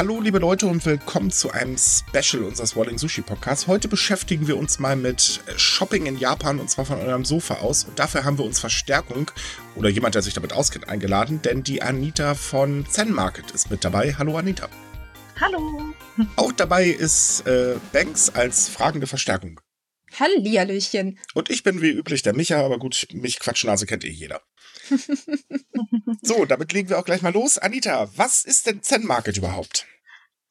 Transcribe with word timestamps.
Hallo 0.00 0.18
liebe 0.18 0.38
Leute 0.38 0.66
und 0.66 0.86
willkommen 0.86 1.30
zu 1.30 1.50
einem 1.50 1.76
Special 1.76 2.42
unseres 2.44 2.74
Walling 2.74 2.96
Sushi 2.96 3.20
Podcasts. 3.20 3.66
Heute 3.66 3.86
beschäftigen 3.86 4.48
wir 4.48 4.56
uns 4.56 4.78
mal 4.78 4.96
mit 4.96 5.42
Shopping 5.56 6.06
in 6.06 6.16
Japan 6.16 6.58
und 6.58 6.70
zwar 6.70 6.86
von 6.86 6.98
eurem 7.00 7.26
Sofa 7.26 7.56
aus. 7.56 7.84
Und 7.84 7.98
dafür 7.98 8.24
haben 8.24 8.38
wir 8.38 8.46
uns 8.46 8.58
Verstärkung 8.58 9.30
oder 9.76 9.90
jemand, 9.90 10.14
der 10.14 10.22
sich 10.22 10.32
damit 10.32 10.54
auskennt, 10.54 10.88
eingeladen, 10.88 11.42
denn 11.42 11.64
die 11.64 11.82
Anita 11.82 12.34
von 12.34 12.86
Zen 12.88 13.12
Market 13.12 13.50
ist 13.50 13.70
mit 13.70 13.84
dabei. 13.84 14.14
Hallo 14.14 14.38
Anita. 14.38 14.70
Hallo. 15.38 15.92
Auch 16.36 16.52
dabei 16.52 16.86
ist 16.86 17.46
äh, 17.46 17.74
Banks 17.92 18.30
als 18.30 18.70
fragende 18.70 19.06
Verstärkung. 19.06 19.60
Hallihallöchen. 20.18 21.18
Und 21.34 21.50
ich 21.50 21.62
bin 21.62 21.82
wie 21.82 21.90
üblich 21.90 22.22
der 22.22 22.34
Micha, 22.34 22.64
aber 22.64 22.78
gut, 22.78 23.06
mich 23.12 23.38
Quatschnase 23.38 23.84
kennt 23.84 24.06
eh 24.06 24.10
jeder. 24.10 24.40
so, 26.22 26.44
damit 26.44 26.72
legen 26.72 26.88
wir 26.88 26.98
auch 26.98 27.04
gleich 27.04 27.22
mal 27.22 27.32
los. 27.32 27.58
Anita, 27.58 28.08
was 28.16 28.44
ist 28.44 28.66
denn 28.66 28.82
Zen 28.82 29.04
Market 29.04 29.36
überhaupt? 29.36 29.86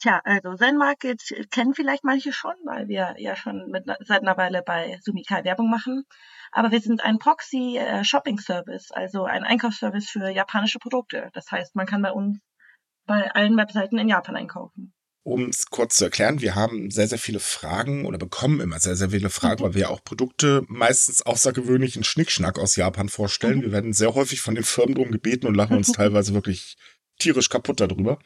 Tja, 0.02 0.22
also 0.24 0.56
Zen 0.56 0.78
Market 0.78 1.22
kennen 1.52 1.74
vielleicht 1.74 2.04
manche 2.04 2.32
schon, 2.32 2.56
weil 2.64 2.88
wir 2.88 3.16
ja 3.18 3.36
schon 3.36 3.70
mit, 3.70 3.86
seit 4.00 4.22
einer 4.22 4.38
Weile 4.38 4.64
bei 4.66 4.98
Sumikai 5.02 5.44
Werbung 5.44 5.70
machen. 5.70 6.04
Aber 6.52 6.72
wir 6.72 6.80
sind 6.80 7.04
ein 7.04 7.20
Proxy 7.20 7.78
äh, 7.78 8.04
Shopping 8.04 8.40
Service, 8.40 8.92
also 8.92 9.26
ein 9.26 9.44
Einkaufsservice 9.44 10.10
für 10.10 10.30
japanische 10.30 10.80
Produkte. 10.80 11.30
Das 11.34 11.52
heißt, 11.52 11.76
man 11.76 11.86
kann 11.86 12.02
bei 12.02 12.12
uns 12.12 12.40
bei 13.06 13.30
allen 13.32 13.58
Webseiten 13.58 13.98
in 13.98 14.08
Japan 14.08 14.36
einkaufen 14.36 14.94
um 15.30 15.50
es 15.50 15.68
kurz 15.68 15.96
zu 15.98 16.06
erklären, 16.06 16.42
wir 16.42 16.56
haben 16.56 16.90
sehr, 16.90 17.08
sehr 17.08 17.20
viele 17.20 17.40
Fragen 17.40 18.06
oder 18.06 18.18
bekommen 18.18 18.60
immer 18.60 18.80
sehr, 18.80 18.96
sehr 18.96 19.12
viele 19.12 19.30
Fragen, 19.30 19.62
mhm. 19.62 19.68
weil 19.68 19.74
wir 19.76 19.92
auch 19.92 20.04
Produkte 20.04 20.64
meistens 20.68 21.22
außergewöhnlichen 21.22 22.04
Schnickschnack 22.04 22.58
aus 22.58 22.76
Japan 22.76 23.10
vorstellen. 23.10 23.60
Mhm. 23.60 23.64
Wir 23.64 23.72
werden 23.72 23.94
sehr 23.94 24.16
häufig 24.16 24.42
von 24.42 24.56
den 24.56 24.64
Firmen 24.64 24.96
drum 24.96 25.12
gebeten 25.12 25.48
und 25.48 25.56
lachen 25.56 25.78
uns 25.78 25.92
teilweise 25.94 26.34
wirklich 26.34 26.78
tierisch 27.20 27.50
kaputt 27.50 27.82
darüber. 27.82 28.18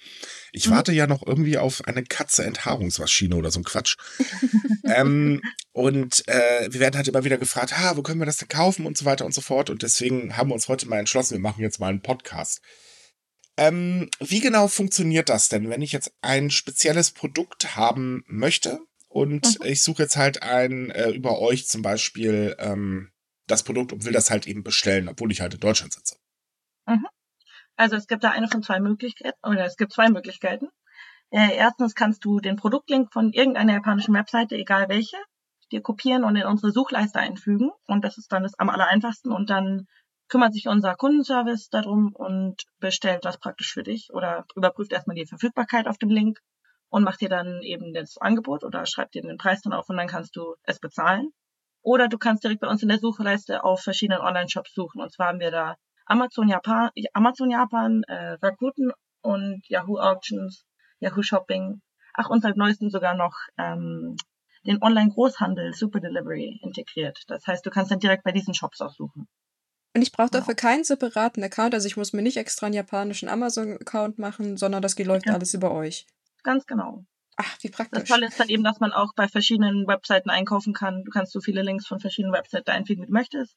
Ich 0.51 0.67
mhm. 0.67 0.71
warte 0.71 0.93
ja 0.93 1.07
noch 1.07 1.25
irgendwie 1.25 1.57
auf 1.57 1.83
eine 1.85 2.03
Katze-Enthaarungsmaschine 2.03 3.35
oder 3.35 3.51
so 3.51 3.59
ein 3.59 3.63
Quatsch. 3.63 3.97
ähm, 4.85 5.41
und 5.71 6.23
äh, 6.27 6.71
wir 6.71 6.79
werden 6.79 6.95
halt 6.95 7.07
immer 7.07 7.25
wieder 7.25 7.37
gefragt, 7.37 7.77
ha, 7.77 7.97
wo 7.97 8.03
können 8.03 8.19
wir 8.19 8.25
das 8.25 8.37
denn 8.37 8.49
kaufen 8.49 8.85
und 8.85 8.97
so 8.97 9.05
weiter 9.05 9.25
und 9.25 9.33
so 9.33 9.41
fort. 9.41 9.69
Und 9.69 9.81
deswegen 9.81 10.37
haben 10.37 10.49
wir 10.49 10.53
uns 10.53 10.67
heute 10.67 10.87
mal 10.87 10.99
entschlossen, 10.99 11.33
wir 11.33 11.41
machen 11.41 11.61
jetzt 11.61 11.79
mal 11.79 11.87
einen 11.87 12.01
Podcast. 12.01 12.61
Ähm, 13.57 14.09
wie 14.19 14.39
genau 14.39 14.67
funktioniert 14.67 15.29
das 15.29 15.49
denn, 15.49 15.69
wenn 15.69 15.81
ich 15.81 15.91
jetzt 15.91 16.11
ein 16.21 16.49
spezielles 16.49 17.11
Produkt 17.11 17.75
haben 17.75 18.23
möchte 18.27 18.79
und 19.09 19.59
mhm. 19.59 19.65
ich 19.65 19.83
suche 19.83 20.03
jetzt 20.03 20.17
halt 20.17 20.41
ein 20.41 20.89
äh, 20.89 21.11
über 21.11 21.39
euch 21.39 21.67
zum 21.67 21.83
Beispiel 21.83 22.55
ähm, 22.57 23.11
das 23.45 23.63
Produkt 23.63 23.93
und 23.93 24.05
will 24.05 24.13
das 24.13 24.31
halt 24.31 24.47
eben 24.47 24.63
bestellen, 24.63 25.07
obwohl 25.07 25.31
ich 25.31 25.41
halt 25.41 25.53
in 25.53 25.59
Deutschland 25.59 25.93
sitze? 25.93 26.15
Mhm. 26.87 27.07
Also 27.75 27.95
es 27.95 28.07
gibt 28.07 28.23
da 28.23 28.31
eine 28.31 28.47
von 28.47 28.63
zwei 28.63 28.79
Möglichkeiten, 28.79 29.37
oder 29.43 29.65
es 29.65 29.77
gibt 29.77 29.93
zwei 29.93 30.09
Möglichkeiten. 30.09 30.69
Äh, 31.29 31.55
erstens 31.55 31.95
kannst 31.95 32.23
du 32.25 32.39
den 32.39 32.55
Produktlink 32.55 33.11
von 33.11 33.33
irgendeiner 33.33 33.73
japanischen 33.73 34.13
Webseite, 34.13 34.55
egal 34.55 34.89
welche, 34.89 35.17
dir 35.71 35.81
kopieren 35.81 36.23
und 36.23 36.35
in 36.35 36.45
unsere 36.45 36.71
Suchleiste 36.71 37.19
einfügen. 37.19 37.71
Und 37.87 38.03
das 38.03 38.17
ist 38.17 38.31
dann 38.31 38.43
das 38.43 38.57
am 38.59 38.69
aller 38.69 38.87
einfachsten. 38.87 39.31
Und 39.31 39.49
dann 39.49 39.87
kümmert 40.33 40.53
sich 40.53 40.67
unser 40.67 40.95
Kundenservice 40.95 41.69
darum 41.69 42.11
und 42.15 42.63
bestellt 42.79 43.23
das 43.23 43.37
praktisch 43.37 43.71
für 43.71 43.83
dich 43.83 44.09
oder 44.11 44.47
überprüft 44.55 44.91
erstmal 44.91 45.15
die 45.15 45.27
Verfügbarkeit 45.27 45.87
auf 45.87 45.99
dem 45.99 46.09
Link 46.09 46.39
und 46.89 47.03
macht 47.03 47.21
dir 47.21 47.29
dann 47.29 47.61
eben 47.61 47.93
das 47.93 48.17
Angebot 48.17 48.63
oder 48.63 48.87
schreibt 48.87 49.13
dir 49.13 49.21
den 49.21 49.37
Preis 49.37 49.61
dann 49.61 49.73
auf 49.73 49.87
und 49.89 49.97
dann 49.97 50.07
kannst 50.07 50.35
du 50.35 50.55
es 50.63 50.79
bezahlen. 50.79 51.29
Oder 51.83 52.07
du 52.07 52.17
kannst 52.17 52.43
direkt 52.43 52.61
bei 52.61 52.67
uns 52.67 52.81
in 52.81 52.89
der 52.89 52.97
Suchleiste 52.97 53.63
auf 53.63 53.81
verschiedenen 53.81 54.21
Online-Shops 54.21 54.73
suchen. 54.73 55.03
Und 55.03 55.11
zwar 55.11 55.27
haben 55.27 55.39
wir 55.39 55.51
da 55.51 55.75
Amazon 56.07 56.49
Japan, 56.49 56.89
Amazon 57.13 57.51
Japan, 57.51 58.01
äh, 58.07 58.37
Rakuten 58.41 58.91
und 59.21 59.61
Yahoo 59.69 59.99
Auctions, 59.99 60.65
Yahoo 60.99 61.21
Shopping. 61.21 61.79
Ach, 62.15 62.31
und 62.31 62.41
seit 62.41 62.57
neuestem 62.57 62.89
sogar 62.89 63.13
noch 63.13 63.35
ähm, 63.59 64.15
den 64.65 64.81
Online-Großhandel 64.81 65.75
Super 65.75 65.99
Delivery 65.99 66.59
integriert. 66.63 67.21
Das 67.27 67.45
heißt, 67.45 67.63
du 67.63 67.69
kannst 67.69 67.91
dann 67.91 67.99
direkt 67.99 68.23
bei 68.23 68.31
diesen 68.31 68.55
Shops 68.55 68.81
auch 68.81 68.95
suchen. 68.95 69.27
Und 69.95 70.01
ich 70.01 70.11
brauche 70.11 70.31
dafür 70.31 70.55
keinen 70.55 70.83
separaten 70.83 71.43
Account. 71.43 71.73
Also 71.73 71.87
ich 71.87 71.97
muss 71.97 72.13
mir 72.13 72.23
nicht 72.23 72.37
extra 72.37 72.65
einen 72.65 72.75
japanischen 72.75 73.29
Amazon-Account 73.29 74.17
machen, 74.17 74.57
sondern 74.57 74.81
das 74.81 74.97
läuft 74.97 75.27
ja. 75.27 75.33
alles 75.33 75.53
über 75.53 75.71
euch. 75.71 76.07
Ganz 76.43 76.65
genau. 76.65 77.05
Ach, 77.37 77.57
wie 77.61 77.69
praktisch. 77.69 78.01
Das 78.01 78.09
Tolle 78.09 78.27
ist 78.27 78.39
dann 78.39 78.49
eben, 78.49 78.63
dass 78.63 78.79
man 78.79 78.91
auch 78.91 79.13
bei 79.15 79.27
verschiedenen 79.27 79.87
Webseiten 79.87 80.29
einkaufen 80.29 80.73
kann. 80.73 81.03
Du 81.03 81.11
kannst 81.11 81.31
so 81.31 81.41
viele 81.41 81.61
Links 81.61 81.87
von 81.87 81.99
verschiedenen 81.99 82.33
Webseiten 82.33 82.69
einfügen, 82.71 83.03
wie 83.03 83.07
du 83.07 83.13
möchtest. 83.13 83.55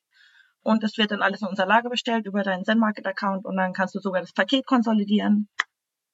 Und 0.63 0.83
es 0.83 0.99
wird 0.99 1.11
dann 1.11 1.23
alles 1.23 1.43
in 1.43 1.49
unser 1.49 1.67
Lager 1.67 1.91
bestellt 1.91 2.27
über 2.27 2.43
deinen 2.43 2.65
Zen-Market-Account 2.65 3.45
und 3.45 3.57
dann 3.57 3.73
kannst 3.73 3.95
du 3.95 4.01
sogar 4.01 4.21
das 4.21 4.33
Paket 4.33 4.67
konsolidieren. 4.67 5.49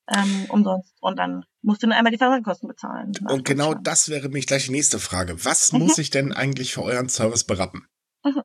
Ähm, 0.09 0.47
umsonst. 0.49 0.94
Und 1.00 1.19
dann 1.19 1.44
musst 1.62 1.82
du 1.82 1.87
nur 1.87 1.97
einmal 1.97 2.11
die 2.11 2.19
Versandkosten 2.19 2.69
bezahlen. 2.69 3.12
Und 3.28 3.44
genau 3.44 3.72
das 3.72 4.09
wäre 4.09 4.28
mich 4.28 4.47
gleich 4.47 4.66
die 4.66 4.72
nächste 4.72 4.99
Frage. 4.99 5.44
Was 5.44 5.72
mhm. 5.72 5.78
muss 5.78 5.97
ich 5.99 6.11
denn 6.11 6.32
eigentlich 6.32 6.75
für 6.75 6.82
euren 6.82 7.09
Service 7.09 7.44
berappen? 7.44 7.87
Mhm. 8.25 8.43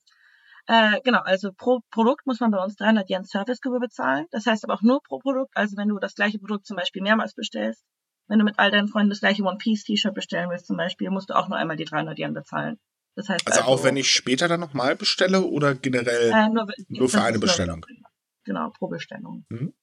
Äh, 0.68 1.00
genau, 1.02 1.20
also 1.20 1.52
pro 1.54 1.80
Produkt 1.92 2.28
muss 2.28 2.42
man 2.42 2.52
bei 2.52 2.62
uns 2.62 2.76
300 2.76 3.10
Yen 3.10 3.24
Servicegebühr 3.24 3.80
bezahlen. 3.80 4.28
Das 4.32 4.46
heißt 4.46 4.66
aber 4.66 4.74
auch 4.74 4.82
nur 4.82 5.02
pro 5.02 5.20
Produkt. 5.20 5.56
Also 5.56 5.78
wenn 5.78 5.88
du 5.88 5.98
das 5.98 6.14
gleiche 6.14 6.40
Produkt 6.40 6.66
zum 6.66 6.76
Beispiel 6.76 7.02
mehrmals 7.02 7.34
bestellst, 7.34 7.86
wenn 8.28 8.40
du 8.40 8.46
mit 8.46 8.60
all 8.60 8.70
deinen 8.70 8.90
Freunden 8.90 9.10
das 9.10 9.22
gleiche 9.22 9.44
One 9.44 9.58
Piece 9.58 9.86
T-Shirt 9.86 10.14
bestellen 10.14 10.50
willst 10.50 10.68
zum 10.68 10.76
Beispiel, 10.76 11.10
musst 11.10 11.30
du 11.30 11.36
auch 11.36 11.48
nur 11.48 11.58
einmal 11.58 11.78
die 11.78 11.86
300 11.86 12.20
Yen 12.20 12.34
bezahlen. 12.34 12.78
Das 13.16 13.30
heißt 13.30 13.48
also, 13.48 13.62
also 13.62 13.72
auch 13.72 13.84
wenn 13.86 13.96
ich 13.96 14.12
später 14.12 14.50
dann 14.50 14.60
nochmal 14.60 14.96
bestelle 14.98 15.42
oder 15.42 15.74
generell 15.74 16.32
äh, 16.32 16.50
nur, 16.50 16.68
nur 16.90 17.10
für 17.10 17.22
eine 17.22 17.40
Bestellung? 17.40 17.86
Nur, 17.88 18.10
genau, 18.44 18.70
pro 18.72 18.88
Bestellung. 18.90 19.46
Mhm. 19.50 19.74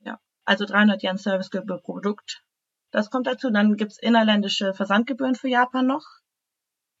Ja, 0.00 0.18
also 0.44 0.64
300 0.64 1.02
Yen 1.04 1.16
Servicegebühr 1.16 1.78
pro 1.78 1.92
Produkt. 1.94 2.42
Das 2.90 3.10
kommt 3.10 3.28
dazu. 3.28 3.50
Dann 3.50 3.76
gibt's 3.76 3.98
innerländische 3.98 4.74
Versandgebühren 4.74 5.36
für 5.36 5.48
Japan 5.48 5.86
noch. 5.86 6.04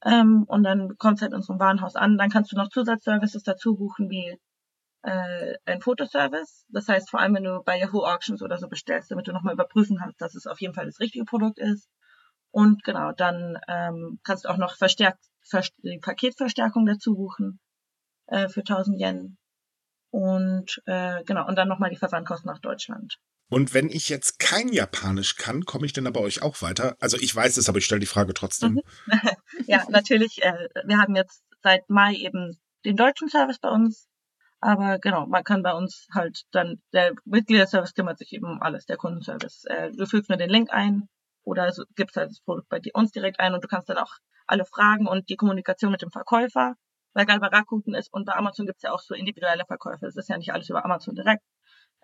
Ähm, 0.04 0.44
und 0.48 0.62
dann 0.62 0.96
kommt 0.98 1.18
es 1.18 1.22
halt 1.22 1.32
in 1.32 1.36
unserem 1.36 1.60
Warenhaus 1.60 1.96
an. 1.96 2.18
Dann 2.18 2.30
kannst 2.30 2.52
du 2.52 2.56
noch 2.56 2.68
Zusatzservices 2.68 3.42
dazu 3.42 3.76
buchen, 3.76 4.10
wie 4.10 4.38
äh, 5.02 5.54
ein 5.66 5.80
Fotoservice. 5.80 6.66
Das 6.68 6.88
heißt, 6.88 7.10
vor 7.10 7.20
allem, 7.20 7.34
wenn 7.34 7.44
du 7.44 7.62
bei 7.64 7.78
Yahoo 7.78 8.04
Auctions 8.04 8.42
oder 8.42 8.58
so 8.58 8.68
bestellst, 8.68 9.10
damit 9.10 9.28
du 9.28 9.32
nochmal 9.32 9.54
überprüfen 9.54 9.98
kannst, 9.98 10.20
dass 10.20 10.34
es 10.34 10.46
auf 10.46 10.60
jeden 10.60 10.74
Fall 10.74 10.86
das 10.86 11.00
richtige 11.00 11.24
Produkt 11.24 11.58
ist. 11.58 11.88
Und 12.50 12.84
genau, 12.84 13.12
dann 13.12 13.58
ähm, 13.68 14.20
kannst 14.22 14.44
du 14.44 14.48
auch 14.48 14.56
noch 14.56 14.76
verstärkt 14.76 15.18
die 15.82 15.98
Paketverstärkung 15.98 16.86
dazu 16.86 17.14
buchen 17.14 17.60
äh, 18.26 18.48
für 18.48 18.60
1000 18.60 19.00
Yen. 19.00 19.38
Und 20.10 20.80
äh, 20.86 21.22
genau, 21.24 21.46
und 21.46 21.56
dann 21.56 21.68
nochmal 21.68 21.90
die 21.90 21.96
Versandkosten 21.96 22.50
nach 22.50 22.60
Deutschland. 22.60 23.18
Und 23.48 23.74
wenn 23.74 23.88
ich 23.88 24.08
jetzt 24.08 24.38
kein 24.38 24.68
Japanisch 24.68 25.36
kann, 25.36 25.64
komme 25.64 25.86
ich 25.86 25.92
denn 25.92 26.06
aber 26.06 26.20
euch 26.20 26.42
auch 26.42 26.62
weiter? 26.62 26.96
Also 27.00 27.16
ich 27.18 27.34
weiß 27.34 27.56
es, 27.56 27.68
aber 27.68 27.78
ich 27.78 27.84
stelle 27.84 28.00
die 28.00 28.06
Frage 28.06 28.34
trotzdem. 28.34 28.74
Mhm. 28.74 28.82
ja, 29.66 29.84
natürlich. 29.90 30.42
Äh, 30.42 30.68
wir 30.84 30.98
haben 30.98 31.14
jetzt 31.14 31.44
seit 31.62 31.88
Mai 31.88 32.14
eben 32.14 32.58
den 32.84 32.96
deutschen 32.96 33.28
Service 33.28 33.58
bei 33.58 33.68
uns. 33.68 34.08
Aber 34.60 34.98
genau, 34.98 35.26
man 35.26 35.44
kann 35.44 35.62
bei 35.62 35.72
uns 35.72 36.06
halt 36.14 36.44
dann, 36.52 36.80
der 36.94 37.12
Mitgliederservice 37.26 37.92
kümmert 37.92 38.18
sich 38.18 38.32
eben 38.32 38.46
um 38.46 38.62
alles, 38.62 38.86
der 38.86 38.96
Kundenservice. 38.96 39.64
Äh, 39.66 39.90
du 39.92 40.06
fügst 40.06 40.30
nur 40.30 40.38
den 40.38 40.48
Link 40.48 40.70
ein 40.72 41.08
oder 41.42 41.70
so, 41.70 41.84
gibst 41.96 42.16
halt 42.16 42.30
das 42.30 42.40
Produkt 42.40 42.70
bei 42.70 42.80
uns 42.94 43.12
direkt 43.12 43.40
ein 43.40 43.52
und 43.52 43.62
du 43.62 43.68
kannst 43.68 43.90
dann 43.90 43.98
auch 43.98 44.14
alle 44.46 44.64
Fragen 44.64 45.06
und 45.06 45.28
die 45.28 45.36
Kommunikation 45.36 45.92
mit 45.92 46.00
dem 46.00 46.10
Verkäufer, 46.10 46.76
weil 47.12 47.26
gerade 47.26 47.40
bei 47.40 47.48
Rakuten 47.48 47.94
ist 47.94 48.10
und 48.12 48.24
bei 48.24 48.34
Amazon 48.34 48.66
gibt 48.66 48.78
es 48.78 48.82
ja 48.84 48.92
auch 48.92 49.00
so 49.00 49.14
individuelle 49.14 49.64
Verkäufe. 49.66 50.06
Das 50.06 50.16
ist 50.16 50.30
ja 50.30 50.38
nicht 50.38 50.52
alles 50.52 50.70
über 50.70 50.82
Amazon 50.82 51.14
direkt. 51.14 51.42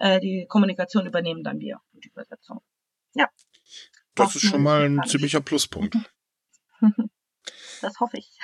Äh, 0.00 0.18
die 0.18 0.46
Kommunikation 0.48 1.06
übernehmen 1.06 1.44
dann 1.44 1.60
wir, 1.60 1.78
die 1.92 2.08
Übersetzung. 2.08 2.60
Ja. 3.14 3.28
Das 4.14 4.34
ist 4.34 4.46
schon 4.46 4.62
mal 4.62 4.82
ein 4.82 5.02
ziemlicher 5.06 5.40
Pluspunkt. 5.40 5.96
Das 7.82 7.98
hoffe 7.98 8.18
ich. 8.18 8.38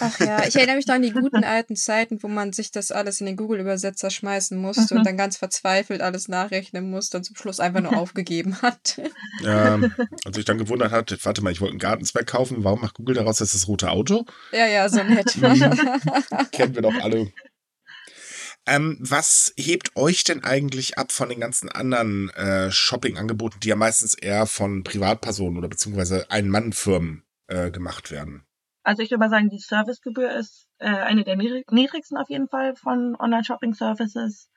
Ach 0.00 0.18
ja, 0.18 0.44
ich 0.46 0.56
erinnere 0.56 0.74
mich 0.76 0.86
noch 0.88 0.96
an 0.96 1.02
die 1.02 1.12
guten 1.12 1.44
alten 1.44 1.76
Zeiten, 1.76 2.20
wo 2.24 2.28
man 2.28 2.52
sich 2.52 2.72
das 2.72 2.90
alles 2.90 3.20
in 3.20 3.26
den 3.26 3.36
Google-Übersetzer 3.36 4.10
schmeißen 4.10 4.58
musste 4.60 4.96
und 4.96 5.06
dann 5.06 5.16
ganz 5.16 5.36
verzweifelt 5.36 6.00
alles 6.00 6.26
nachrechnen 6.26 6.90
musste 6.90 7.18
und 7.18 7.24
zum 7.24 7.36
Schluss 7.36 7.60
einfach 7.60 7.80
nur 7.80 7.96
aufgegeben 7.96 8.60
hat. 8.62 9.00
Ja, 9.42 9.78
als 10.24 10.36
ich 10.36 10.44
dann 10.44 10.58
gewundert 10.58 10.90
hat, 10.90 11.16
warte 11.24 11.42
mal, 11.42 11.52
ich 11.52 11.60
wollte 11.60 11.74
einen 11.74 11.78
Gartenzweck 11.78 12.26
kaufen, 12.26 12.64
warum 12.64 12.80
macht 12.80 12.94
Google 12.94 13.14
daraus 13.14 13.38
jetzt 13.38 13.54
das 13.54 13.68
rote 13.68 13.90
Auto? 13.90 14.24
Ja, 14.50 14.66
ja, 14.66 14.88
so 14.88 15.04
nett. 15.04 15.32
Kennen 16.50 16.74
wir 16.74 16.82
doch 16.82 16.94
alle. 17.00 17.32
Ähm, 18.66 18.96
was 19.00 19.52
hebt 19.56 19.94
euch 19.96 20.24
denn 20.24 20.42
eigentlich 20.42 20.96
ab 20.96 21.12
von 21.12 21.28
den 21.28 21.40
ganzen 21.40 21.68
anderen 21.68 22.30
äh, 22.30 22.70
Shopping-Angeboten, 22.70 23.60
die 23.60 23.68
ja 23.68 23.76
meistens 23.76 24.14
eher 24.14 24.46
von 24.46 24.84
Privatpersonen 24.84 25.58
oder 25.58 25.68
beziehungsweise 25.68 26.30
Ein-Mann-Firmen 26.30 27.24
äh, 27.48 27.70
gemacht 27.70 28.10
werden? 28.10 28.46
Also 28.82 29.02
ich 29.02 29.10
würde 29.10 29.20
mal 29.20 29.30
sagen, 29.30 29.50
die 29.50 29.58
Servicegebühr 29.58 30.30
ist 30.32 30.68
äh, 30.78 30.88
eine 30.88 31.24
der 31.24 31.36
niedrigsten 31.36 32.16
auf 32.16 32.30
jeden 32.30 32.48
Fall 32.48 32.74
von 32.76 33.16
Online-Shopping-Services 33.18 34.50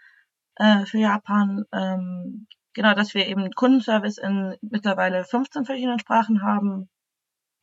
äh, 0.55 0.85
für 0.85 0.99
Japan. 0.99 1.65
Ähm, 1.73 2.47
genau, 2.73 2.93
dass 2.93 3.13
wir 3.13 3.27
eben 3.27 3.51
Kundenservice 3.51 4.17
in 4.17 4.55
mittlerweile 4.61 5.25
15 5.25 5.65
verschiedenen 5.65 5.99
Sprachen 5.99 6.41
haben 6.41 6.89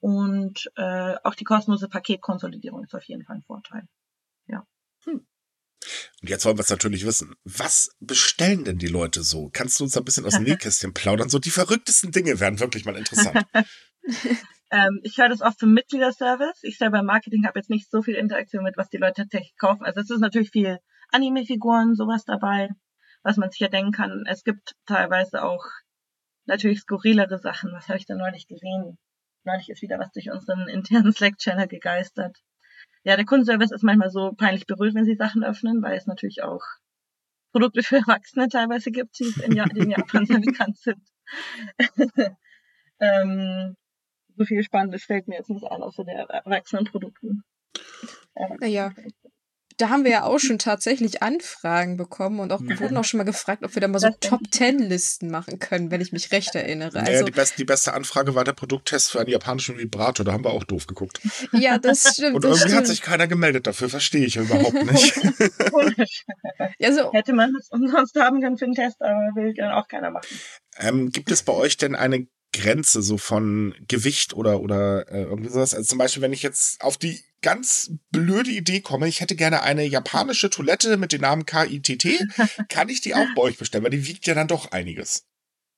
und 0.01 0.71
äh, 0.77 1.15
auch 1.23 1.35
die 1.35 1.45
kostenlose 1.45 1.89
Paketkonsolidierung 1.89 2.85
ist 2.85 2.95
auf 2.95 3.05
jeden 3.05 3.25
Fall 3.25 3.37
ein 3.37 3.45
Vorteil. 3.45 3.85
Ja. 4.47 4.67
Hm. 5.05 5.27
Und 6.21 6.29
jetzt 6.29 6.45
wollen 6.45 6.57
wir 6.57 6.63
es 6.63 6.71
natürlich 6.71 7.07
wissen. 7.07 7.35
Was 7.45 7.97
bestellen 8.01 8.65
denn 8.65 8.79
die 8.79 8.87
Leute 8.87 9.23
so? 9.23 9.51
Kannst 9.53 9.79
du 9.79 9.85
uns 9.85 9.97
ein 9.97 10.05
bisschen 10.05 10.25
aus 10.27 10.35
dem 10.35 10.45
Nähkästchen 10.45 10.95
plaudern? 10.95 11.29
So 11.29 11.39
die 11.39 11.51
verrücktesten 11.51 12.13
Dinge 12.13 12.41
wären 12.41 12.61
wirklich 12.61 12.85
mal 12.85 12.97
interessant. 12.97 13.45
ähm, 14.71 15.01
ich 15.03 15.19
höre 15.19 15.29
das 15.29 15.43
oft 15.43 15.59
zum 15.59 15.73
Mitgliederservice. 15.73 16.63
Ich 16.63 16.79
selber 16.79 17.01
im 17.01 17.07
Marketing 17.07 17.47
habe 17.47 17.59
jetzt 17.59 17.71
nicht 17.71 17.91
so 17.91 18.03
viel 18.03 18.15
Interaktion 18.15 18.65
mit, 18.65 18.77
was 18.77 18.89
die 18.89 18.99
Leute 18.99 19.23
tatsächlich 19.23 19.57
kaufen. 19.57 19.85
Also 19.85 20.01
es 20.01 20.11
ist 20.11 20.21
natürlich 20.21 20.51
viel 20.51 20.79
Anime-Figuren, 21.11 21.95
sowas 21.95 22.25
dabei, 22.25 22.69
was 23.23 23.37
man 23.37 23.51
sich 23.51 23.61
ja 23.61 23.69
denken 23.69 23.93
kann. 23.93 24.25
Es 24.29 24.43
gibt 24.45 24.75
teilweise 24.87 25.43
auch 25.43 25.65
natürlich 26.47 26.81
skurrilere 26.81 27.39
Sachen. 27.39 27.73
Was 27.73 27.89
habe 27.89 27.99
ich 27.99 28.07
da 28.07 28.15
neulich 28.15 28.47
gesehen? 28.47 28.99
Neulich 29.45 29.69
ist 29.69 29.83
wieder 29.83 29.99
was 29.99 30.11
durch 30.13 30.31
unseren 30.31 30.69
internen 30.69 31.13
Slack-Channel 31.13 31.69
gegeistert. 31.69 32.39
Ja, 33.05 33.17
der 33.17 33.27
Kundenservice 33.27 33.71
ist 33.71 33.85
manchmal 33.85 34.11
so 34.11 34.33
peinlich 34.33 34.67
berührt, 34.67 34.95
wenn 34.95 35.05
sie 35.05 35.15
Sachen 35.15 35.45
öffnen, 35.45 35.83
weil 35.83 35.97
es 35.97 36.07
natürlich 36.07 36.43
auch 36.43 36.63
Produkte 37.53 37.83
für 37.83 37.97
Erwachsene 37.97 38.49
teilweise 38.49 38.91
gibt, 38.91 39.19
die 39.19 39.33
in, 39.45 39.53
ja 39.53 39.65
in 39.75 39.91
Japan 39.91 40.27
sehr 40.27 40.41
bekannt 40.41 40.79
sind. 40.79 41.03
ähm, 43.01 43.77
so 44.37 44.45
viel 44.45 44.63
Spannendes 44.63 45.05
fällt 45.05 45.29
mir 45.29 45.37
jetzt 45.37 45.51
nicht 45.51 45.65
ein, 45.65 45.83
außer 45.83 46.05
der 46.05 46.29
Erwachsenenprodukten. 46.31 47.45
Ähm, 48.37 48.57
naja, 48.61 48.93
da 49.77 49.89
haben 49.89 50.05
wir 50.05 50.11
ja 50.11 50.25
auch 50.25 50.39
schon 50.39 50.59
tatsächlich 50.59 51.23
Anfragen 51.23 51.97
bekommen 51.97 52.41
und 52.41 52.53
auch 52.53 52.61
wurden 52.61 52.97
auch 52.97 53.05
schon 53.05 53.19
mal 53.19 53.25
gefragt, 53.25 53.65
ob 53.65 53.75
wir 53.75 53.81
da 53.81 53.89
mal 53.89 53.99
so 53.99 54.09
Top 54.21 54.41
Ten 54.51 54.79
Listen 54.79 55.31
machen 55.31 55.59
können, 55.59 55.91
wenn 55.91 56.01
ich 56.01 56.13
mich 56.13 56.31
recht 56.31 56.55
erinnere. 56.55 57.01
Also, 57.01 57.11
naja, 57.11 57.23
die, 57.25 57.33
best, 57.33 57.59
die 57.59 57.65
beste 57.65 57.93
Anfrage 57.93 58.35
war 58.35 58.45
der 58.45 58.53
Produkttest 58.53 59.11
für 59.11 59.21
einen 59.21 59.31
japanischen 59.31 59.77
Vibrator. 59.77 60.25
Da 60.25 60.33
haben 60.33 60.45
wir 60.45 60.51
auch 60.51 60.65
doof 60.65 60.87
geguckt. 60.87 61.21
Ja, 61.53 61.79
das 61.79 62.03
stimmt. 62.13 62.37
Und 62.37 62.45
das 62.45 62.51
irgendwie 62.51 62.69
stimmt. 62.69 62.77
hat 62.77 62.87
sich 62.87 63.03
keiner 63.03 63.27
gemeldet. 63.27 63.67
Dafür 63.67 63.89
verstehe 63.89 64.27
ich 64.27 64.37
überhaupt 64.37 64.75
nicht. 64.93 65.21
ja, 66.79 66.93
so. 66.93 67.13
Hätte 67.13 67.33
man 67.33 67.53
es 67.59 67.69
umsonst 67.71 68.15
haben 68.17 68.41
können 68.41 68.57
für 68.57 68.67
den 68.67 68.75
Test, 68.75 69.03
aber 69.03 69.35
will 69.35 69.55
dann 69.55 69.73
auch 69.73 69.89
keiner 69.89 70.11
machen. 70.11 70.29
Ähm, 70.79 71.11
gibt 71.11 71.31
es 71.31 71.43
bei 71.43 71.53
euch 71.53 71.77
denn 71.77 71.95
eine 71.95 72.27
Grenze 72.55 73.03
so 73.03 73.19
von 73.19 73.75
Gewicht 73.89 74.33
oder, 74.35 74.61
oder 74.61 75.09
äh, 75.11 75.23
irgendwie 75.23 75.51
sowas. 75.51 75.75
Also 75.75 75.89
zum 75.89 75.99
Beispiel, 75.99 76.23
wenn 76.23 76.33
ich 76.33 76.43
jetzt 76.43 76.81
auf 76.81 76.97
die 76.97 77.21
ganz 77.43 77.91
blöde 78.11 78.51
Idee 78.51 78.81
komme, 78.81 79.09
ich 79.09 79.21
hätte 79.21 79.37
gerne 79.37 79.63
eine 79.63 79.85
japanische 79.85 80.51
Toilette 80.51 80.97
mit 80.97 81.13
dem 81.13 81.21
Namen 81.21 81.45
KITT, 81.45 82.27
kann 82.69 82.89
ich 82.89 83.01
die 83.01 83.15
auch 83.15 83.27
bei 83.35 83.43
euch 83.43 83.59
bestellen, 83.59 83.85
weil 83.85 83.91
die 83.91 84.07
wiegt 84.07 84.27
ja 84.27 84.35
dann 84.35 84.49
doch 84.49 84.71
einiges. 84.71 85.27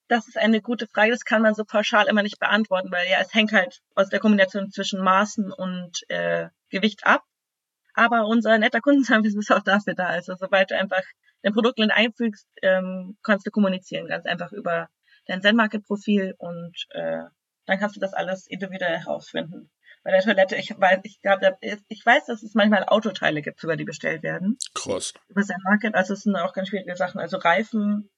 Das 0.09 0.29
ist 0.29 0.37
eine 0.37 0.61
gute 0.61 0.87
Frage, 0.87 1.11
das 1.11 1.25
kann 1.25 1.43
man 1.43 1.55
so 1.55 1.65
pauschal 1.65 2.07
immer 2.07 2.23
nicht 2.23 2.39
beantworten, 2.39 2.93
weil 2.93 3.09
ja, 3.11 3.19
es 3.21 3.35
hängt 3.35 3.53
halt 3.53 3.81
aus 3.97 4.09
der 4.09 4.21
Kombination 4.21 4.71
zwischen 4.71 5.03
Maßen 5.03 5.51
und 5.51 6.09
äh, 6.09 6.49
Gewicht 6.71 7.05
ab. 7.05 7.25
Aber 7.95 8.27
unser 8.27 8.59
netter 8.59 8.81
Kundenservice 8.81 9.35
ist 9.39 9.51
auch 9.51 9.65
dafür 9.65 9.95
da. 9.95 10.07
Also 10.07 10.35
sobald 10.39 10.71
du 10.71 10.79
einfach 10.79 11.03
den 11.43 11.55
Produktlink 11.55 11.91
einfügst, 11.93 12.47
ähm, 12.63 13.17
kannst 13.23 13.47
du 13.47 13.51
kommunizieren, 13.51 14.07
ganz 14.07 14.27
einfach 14.27 14.53
über 14.53 14.89
dein 15.27 15.43
Zen-Market-Profil 15.43 16.35
und 16.39 16.75
äh, 16.91 17.23
dann 17.67 17.79
kannst 17.79 17.97
du 17.97 18.01
das 18.01 18.15
alles 18.15 18.47
individuell 18.47 18.99
herausfinden. 18.99 19.71
Bei 20.05 20.13
der 20.13 20.23
Toilette, 20.23 20.57
ich 20.57 20.71
weiß, 20.71 21.01
ich 21.03 21.21
glaube, 21.21 21.59
ich 21.61 22.07
weiß, 22.07 22.27
dass 22.27 22.43
es 22.43 22.55
manchmal 22.55 22.85
Autoteile 22.85 23.43
gibt, 23.43 23.61
sogar 23.61 23.77
die 23.77 23.85
bestellt 23.85 24.23
werden. 24.23 24.57
Krass. 24.73 25.15
Über 25.29 25.43
Zen-Market, 25.43 25.95
also 25.95 26.15
es 26.15 26.23
sind 26.23 26.37
auch 26.37 26.53
ganz 26.53 26.69
schwierige 26.69 26.95
Sachen. 26.97 27.21
Also 27.21 27.39
Reifen, 27.39 28.09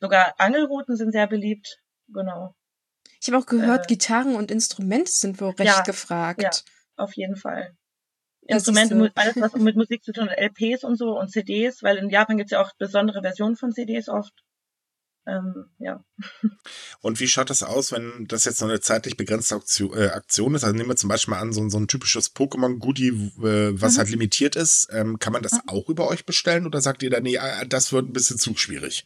sogar 0.00 0.34
Angelrouten 0.38 0.96
sind 0.96 1.12
sehr 1.12 1.26
beliebt. 1.26 1.80
Genau. 2.08 2.54
Ich 3.20 3.28
habe 3.28 3.42
auch 3.42 3.46
gehört, 3.46 3.84
äh, 3.84 3.94
Gitarren 3.94 4.36
und 4.36 4.50
Instrumente 4.50 5.10
sind 5.10 5.40
wohl 5.40 5.50
recht 5.50 5.76
ja, 5.76 5.82
gefragt. 5.82 6.42
Ja, 6.42 6.50
auf 6.96 7.14
jeden 7.14 7.36
Fall. 7.36 7.76
Instrumente, 8.42 8.96
so. 8.96 9.08
alles 9.14 9.36
was 9.40 9.54
mit 9.56 9.76
Musik 9.76 10.02
zu 10.02 10.12
tun 10.12 10.30
hat, 10.30 10.38
LPs 10.38 10.82
und 10.82 10.96
so 10.96 11.18
und 11.18 11.28
CDs, 11.28 11.82
weil 11.82 11.98
in 11.98 12.08
Japan 12.08 12.38
gibt 12.38 12.46
es 12.48 12.52
ja 12.52 12.62
auch 12.62 12.72
besondere 12.78 13.20
Versionen 13.20 13.56
von 13.56 13.72
CDs 13.72 14.08
oft. 14.08 14.32
Ähm, 15.28 15.66
ja. 15.78 16.02
Und 17.02 17.20
wie 17.20 17.28
schaut 17.28 17.50
das 17.50 17.62
aus, 17.62 17.92
wenn 17.92 18.26
das 18.26 18.44
jetzt 18.46 18.60
noch 18.62 18.68
eine 18.68 18.80
zeitlich 18.80 19.16
begrenzte 19.16 19.56
Aktion, 19.56 19.92
äh, 19.96 20.08
Aktion 20.08 20.54
ist? 20.54 20.64
Also 20.64 20.74
nehmen 20.74 20.88
wir 20.88 20.96
zum 20.96 21.10
Beispiel 21.10 21.34
mal 21.34 21.40
an, 21.40 21.52
so, 21.52 21.68
so 21.68 21.78
ein 21.78 21.86
typisches 21.86 22.34
Pokémon-Goodie, 22.34 23.08
äh, 23.08 23.80
was 23.80 23.94
mhm. 23.94 23.98
halt 23.98 24.10
limitiert 24.10 24.56
ist. 24.56 24.88
Ähm, 24.90 25.18
kann 25.18 25.34
man 25.34 25.42
das 25.42 25.52
mhm. 25.52 25.68
auch 25.68 25.88
über 25.90 26.08
euch 26.08 26.24
bestellen 26.24 26.66
oder 26.66 26.80
sagt 26.80 27.02
ihr 27.02 27.10
da, 27.10 27.20
nee, 27.20 27.36
äh, 27.36 27.66
das 27.66 27.92
wird 27.92 28.08
ein 28.08 28.14
bisschen 28.14 28.38
zu 28.38 28.56
schwierig? 28.56 29.04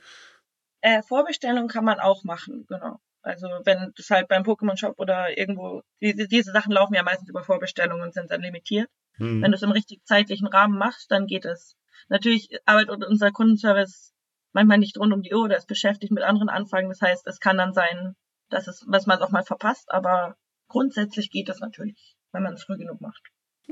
Äh, 0.80 1.02
Vorbestellung 1.02 1.66
kann 1.66 1.84
man 1.84 1.98
auch 1.98 2.22
machen, 2.22 2.66
genau. 2.68 3.00
Also 3.22 3.48
wenn 3.64 3.92
das 3.96 4.10
halt 4.10 4.28
beim 4.28 4.42
Pokémon-Shop 4.42 4.98
oder 4.98 5.36
irgendwo, 5.36 5.82
diese, 6.00 6.28
diese 6.28 6.52
Sachen 6.52 6.72
laufen 6.72 6.94
ja 6.94 7.02
meistens 7.02 7.28
über 7.28 7.42
Vorbestellungen 7.42 8.02
und 8.02 8.14
sind 8.14 8.30
dann 8.30 8.42
limitiert. 8.42 8.88
Mhm. 9.18 9.42
Wenn 9.42 9.50
du 9.50 9.56
es 9.56 9.62
im 9.62 9.70
richtig 9.70 10.04
zeitlichen 10.04 10.46
Rahmen 10.46 10.78
machst, 10.78 11.10
dann 11.10 11.26
geht 11.26 11.44
es. 11.44 11.76
Natürlich 12.08 12.48
arbeitet 12.64 13.04
unser 13.04 13.30
Kundenservice 13.30 14.12
manchmal 14.52 14.78
nicht 14.78 14.98
rund 14.98 15.12
um 15.12 15.22
die 15.22 15.34
Uhr 15.34 15.44
oder 15.44 15.56
ist 15.56 15.66
beschäftigt 15.66 16.12
mit 16.12 16.22
anderen 16.22 16.48
Anfragen. 16.48 16.88
Das 16.88 17.00
heißt, 17.00 17.26
es 17.26 17.40
kann 17.40 17.58
dann 17.58 17.72
sein, 17.72 18.14
dass 18.48 18.68
es, 18.68 18.84
was 18.86 19.06
man 19.06 19.20
auch 19.20 19.30
mal 19.30 19.44
verpasst, 19.44 19.90
aber 19.90 20.36
grundsätzlich 20.68 21.30
geht 21.30 21.48
es 21.48 21.60
natürlich, 21.60 22.16
wenn 22.32 22.42
man 22.42 22.54
es 22.54 22.64
früh 22.64 22.76
genug 22.76 23.00
macht. 23.00 23.22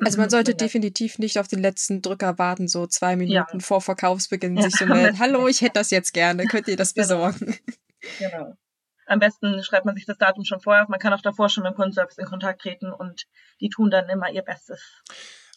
Also 0.03 0.19
man 0.19 0.31
sollte 0.31 0.55
definitiv 0.55 1.19
nicht 1.19 1.39
auf 1.39 1.49
den 1.49 1.61
letzten 1.61 2.01
Drücker 2.01 2.39
warten, 2.39 2.69
so 2.69 2.87
zwei 2.87 3.17
Minuten 3.17 3.59
ja. 3.59 3.61
vor 3.61 3.81
Verkaufsbeginn 3.81 4.57
ja. 4.57 4.63
sich 4.63 4.77
so 4.77 4.87
melden. 4.87 5.19
Hallo, 5.19 5.49
ich 5.49 5.61
hätte 5.61 5.75
das 5.75 5.91
jetzt 5.91 6.13
gerne, 6.13 6.47
könnt 6.47 6.69
ihr 6.69 6.77
das 6.77 6.95
genau. 6.95 7.07
besorgen? 7.07 7.59
Genau. 8.19 8.31
genau. 8.31 8.57
Am 9.07 9.19
besten 9.19 9.63
schreibt 9.65 9.87
man 9.87 9.97
sich 9.97 10.07
das 10.07 10.19
Datum 10.19 10.45
schon 10.45 10.61
vorher 10.61 10.85
auf. 10.85 10.89
Man 10.89 11.01
kann 11.01 11.13
auch 11.13 11.21
davor 11.21 11.49
schon 11.49 11.65
mit 11.65 11.73
dem 11.73 11.77
Kundenservice 11.77 12.19
in 12.19 12.27
Kontakt 12.27 12.63
treten 12.63 12.93
und 12.93 13.25
die 13.61 13.69
tun 13.69 13.91
dann 13.91 14.09
immer 14.09 14.31
ihr 14.31 14.43
Bestes. 14.43 15.03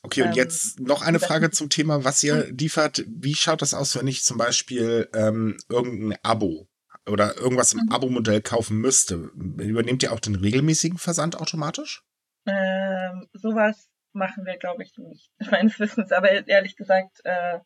Okay, 0.03 0.21
und 0.21 0.29
ähm, 0.29 0.33
jetzt 0.33 0.79
noch 0.81 1.01
eine 1.01 1.19
Frage 1.19 1.49
zum 1.51 1.69
Thema, 1.69 2.03
was 2.03 2.21
ihr 2.23 2.47
hm. 2.47 2.57
liefert. 2.57 3.03
Wie 3.07 3.35
schaut 3.35 3.61
das 3.61 3.73
aus, 3.73 3.97
wenn 3.97 4.07
ich 4.07 4.23
zum 4.23 4.37
Beispiel 4.37 5.09
ähm, 5.13 5.57
irgendein 5.69 6.19
Abo 6.23 6.67
oder 7.09 7.37
irgendwas 7.37 7.73
im 7.73 7.81
mhm. 7.85 7.91
Abo-Modell 7.91 8.41
kaufen 8.41 8.77
müsste? 8.77 9.15
Übernehmt 9.15 10.03
ihr 10.03 10.11
auch 10.11 10.19
den 10.19 10.35
regelmäßigen 10.35 10.97
Versand 10.97 11.37
automatisch? 11.37 12.03
Ähm, 12.45 13.27
sowas 13.33 13.89
machen 14.11 14.45
wir, 14.45 14.57
glaube 14.57 14.83
ich, 14.83 14.93
nicht. 14.97 15.31
Meines 15.51 15.79
Wissens, 15.79 16.11
aber 16.11 16.47
ehrlich 16.47 16.75
gesagt 16.75 17.21
äh, 17.23 17.59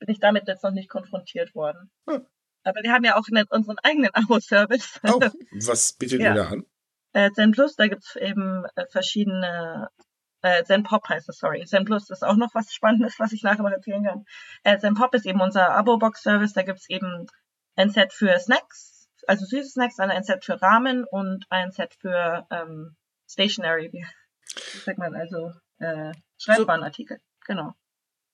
bin 0.00 0.08
ich 0.08 0.18
damit 0.18 0.48
jetzt 0.48 0.64
noch 0.64 0.72
nicht 0.72 0.90
konfrontiert 0.90 1.54
worden. 1.54 1.90
Hm. 2.08 2.26
Aber 2.64 2.80
wir 2.82 2.92
haben 2.92 3.04
ja 3.04 3.16
auch 3.16 3.26
unseren 3.50 3.78
eigenen 3.82 4.10
Abo-Service. 4.14 5.00
Oh, 5.04 5.20
was 5.52 5.92
bietet 5.92 6.20
ja. 6.20 6.30
ihr 6.30 6.34
da 6.34 6.48
an? 6.48 6.64
Äh, 7.12 7.30
Zen 7.30 7.52
Plus, 7.52 7.76
da 7.76 7.86
gibt's 7.86 8.16
eben 8.16 8.64
äh, 8.74 8.86
verschiedene 8.90 9.88
äh, 10.44 10.62
Zen 10.64 10.82
Pop 10.82 11.08
heißt 11.08 11.28
es, 11.30 11.38
sorry. 11.38 11.64
Zen 11.64 11.86
Plus 11.86 12.10
ist 12.10 12.22
auch 12.22 12.36
noch 12.36 12.54
was 12.54 12.74
Spannendes, 12.74 13.14
was 13.18 13.32
ich 13.32 13.42
nachher 13.42 13.62
noch 13.62 13.70
erzählen 13.70 14.04
kann. 14.04 14.24
Äh, 14.62 14.78
Zen 14.78 14.94
Pop 14.94 15.14
ist 15.14 15.24
eben 15.24 15.40
unser 15.40 15.70
Abo-Box-Service. 15.70 16.52
Da 16.52 16.62
gibt's 16.62 16.88
eben 16.90 17.26
ein 17.76 17.88
Set 17.88 18.12
für 18.12 18.38
Snacks, 18.38 19.08
also 19.26 19.46
süße 19.46 19.70
Snacks, 19.70 19.96
dann 19.96 20.10
ein 20.10 20.22
Set 20.22 20.44
für 20.44 20.60
Ramen 20.60 21.04
und 21.10 21.46
ein 21.48 21.72
Set 21.72 21.94
für 21.98 22.46
ähm, 22.50 22.94
Stationary, 23.26 23.90
wie, 23.92 24.04
wie 24.72 24.78
sagt 24.78 24.98
man, 24.98 25.14
also 25.14 25.52
äh, 25.78 26.12
Schreibwarenartikel. 26.36 27.20
Genau. 27.46 27.72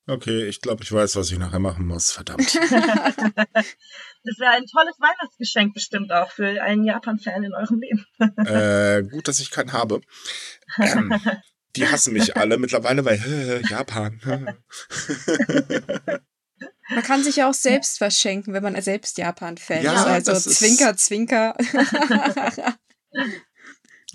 Okay, 0.08 0.48
ich 0.48 0.60
glaube, 0.60 0.82
ich 0.82 0.90
weiß, 0.90 1.14
was 1.14 1.30
ich 1.30 1.38
nachher 1.38 1.60
machen 1.60 1.86
muss. 1.86 2.10
Verdammt. 2.10 2.52
das 2.56 2.64
wäre 2.72 4.50
ein 4.50 4.66
tolles 4.66 4.98
Weihnachtsgeschenk 4.98 5.74
bestimmt 5.74 6.10
auch 6.10 6.32
für 6.32 6.60
einen 6.60 6.82
Japan-Fan 6.82 7.44
in 7.44 7.54
eurem 7.54 7.80
Leben. 7.80 8.04
äh, 8.46 9.04
gut, 9.04 9.28
dass 9.28 9.38
ich 9.38 9.52
keinen 9.52 9.72
habe. 9.72 10.00
Ähm, 10.78 11.12
die 11.76 11.86
hassen 11.86 12.12
mich 12.12 12.36
alle 12.36 12.58
mittlerweile, 12.58 13.04
weil 13.04 13.62
Japan. 13.68 14.20
Man 16.90 17.04
kann 17.04 17.22
sich 17.22 17.36
ja 17.36 17.48
auch 17.48 17.54
selbst 17.54 17.98
verschenken, 17.98 18.52
wenn 18.52 18.64
man 18.64 18.80
selbst 18.82 19.16
Japan-Fan 19.16 19.82
ja, 19.82 20.16
ist. 20.16 20.28
Also 20.28 20.50
Zwinker, 20.50 20.90
ist... 20.90 21.06
Zwinker. 21.06 21.54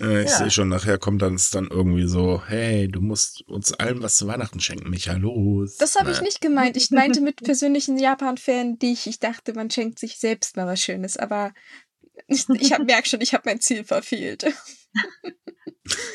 äh, 0.00 0.24
ich 0.24 0.30
ja. 0.30 0.38
sehe 0.38 0.50
schon, 0.50 0.68
nachher 0.68 0.98
kommt 0.98 1.22
dann, 1.22 1.40
dann 1.52 1.68
irgendwie 1.68 2.06
so, 2.06 2.42
hey, 2.46 2.86
du 2.88 3.00
musst 3.00 3.48
uns 3.48 3.72
allen 3.72 4.02
was 4.02 4.16
zu 4.16 4.26
Weihnachten 4.26 4.60
schenken, 4.60 4.90
Micha, 4.90 5.14
los. 5.14 5.78
Das 5.78 5.96
habe 5.96 6.10
ich 6.10 6.20
nicht 6.20 6.42
gemeint. 6.42 6.76
Ich 6.76 6.90
meinte 6.90 7.22
mit 7.22 7.42
persönlichen 7.42 7.98
Japan-Fan, 7.98 8.78
die 8.78 8.92
ich, 8.92 9.06
ich 9.06 9.20
dachte, 9.20 9.54
man 9.54 9.70
schenkt 9.70 9.98
sich 9.98 10.18
selbst 10.18 10.56
mal 10.56 10.66
was 10.66 10.82
Schönes, 10.82 11.16
aber 11.16 11.54
ich, 12.26 12.46
ich 12.50 12.76
merke 12.78 13.08
schon, 13.08 13.22
ich 13.22 13.32
habe 13.32 13.44
mein 13.46 13.60
Ziel 13.60 13.84
verfehlt. 13.84 14.44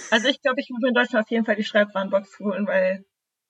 Also 0.10 0.28
ich 0.28 0.42
glaube, 0.42 0.60
ich 0.60 0.70
würde 0.70 0.90
in 0.90 0.94
Deutschland 0.94 1.26
auf 1.26 1.32
jeden 1.32 1.46
Fall 1.46 1.56
die 1.56 1.64
Schreibwarenbox 1.64 2.40
holen, 2.40 2.68
weil 2.68 3.06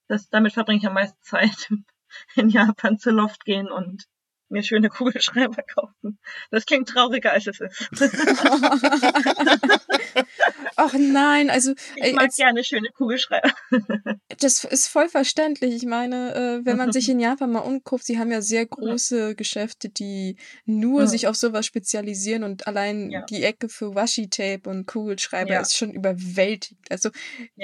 das, 0.07 0.29
damit 0.29 0.53
verbringe 0.53 0.79
ich 0.79 0.87
am 0.87 0.93
meisten 0.93 1.21
Zeit 1.21 1.71
in 2.35 2.49
Japan 2.49 2.97
zu 2.97 3.11
Loft 3.11 3.45
gehen 3.45 3.71
und 3.71 4.05
mir 4.49 4.63
schöne 4.63 4.89
Kugelschreiber 4.89 5.63
kaufen. 5.63 6.19
Das 6.49 6.65
klingt 6.65 6.89
trauriger, 6.89 7.31
als 7.31 7.47
es 7.47 7.61
ist. 7.61 7.89
Ach 10.83 10.95
nein, 10.97 11.51
also 11.51 11.73
ich 11.95 12.13
mag 12.13 12.23
als, 12.23 12.37
gerne 12.37 12.63
schöne 12.63 12.89
Kugelschreiber. 12.97 13.51
das 14.39 14.63
ist 14.63 14.87
voll 14.87 15.09
verständlich. 15.09 15.75
Ich 15.75 15.85
meine, 15.85 16.33
äh, 16.33 16.65
wenn 16.65 16.75
man 16.75 16.91
sich 16.91 17.07
in 17.07 17.19
Japan 17.19 17.51
mal 17.51 17.59
umguckt, 17.59 18.03
sie 18.03 18.17
haben 18.17 18.31
ja 18.31 18.41
sehr 18.41 18.65
große 18.65 19.35
Geschäfte, 19.35 19.89
die 19.89 20.37
nur 20.65 21.01
ja. 21.01 21.07
sich 21.07 21.27
auf 21.27 21.35
sowas 21.35 21.67
spezialisieren 21.67 22.43
und 22.43 22.65
allein 22.65 23.11
ja. 23.11 23.21
die 23.29 23.43
Ecke 23.43 23.69
für 23.69 23.93
Washi-Tape 23.93 24.67
und 24.67 24.87
Kugelschreiber 24.87 25.53
ja. 25.53 25.61
ist 25.61 25.77
schon 25.77 25.91
überwältigt. 25.91 26.89
Also 26.89 27.11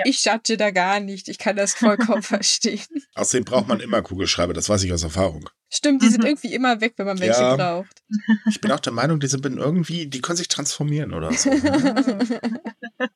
ich 0.06 0.24
judge 0.24 0.56
da 0.56 0.70
gar 0.70 1.00
nicht. 1.00 1.28
Ich 1.28 1.40
kann 1.40 1.56
das 1.56 1.74
vollkommen 1.74 2.22
verstehen. 2.22 2.86
Außerdem 3.16 3.46
braucht 3.46 3.68
man 3.68 3.80
immer 3.80 4.04
Kugelschreiber, 4.04 4.54
das 4.54 4.70
weiß 4.70 4.84
ich 4.84 4.94
aus 4.94 5.02
Erfahrung. 5.02 5.50
Stimmt, 5.70 6.02
die 6.02 6.08
sind 6.08 6.22
mhm. 6.22 6.28
irgendwie 6.28 6.54
immer 6.54 6.80
weg, 6.80 6.94
wenn 6.98 7.08
man 7.08 7.20
welche 7.20 7.42
ja, 7.42 7.56
braucht. 7.56 8.02
Ich 8.50 8.62
bin 8.62 8.72
auch 8.72 8.80
der 8.80 8.94
Meinung, 8.94 9.20
die 9.20 9.28
sind 9.28 9.46
irgendwie, 9.46 10.08
die 10.08 10.22
können 10.22 10.38
sich 10.38 10.48
transformieren 10.48 11.14
oder 11.14 11.34
so. 11.34 11.50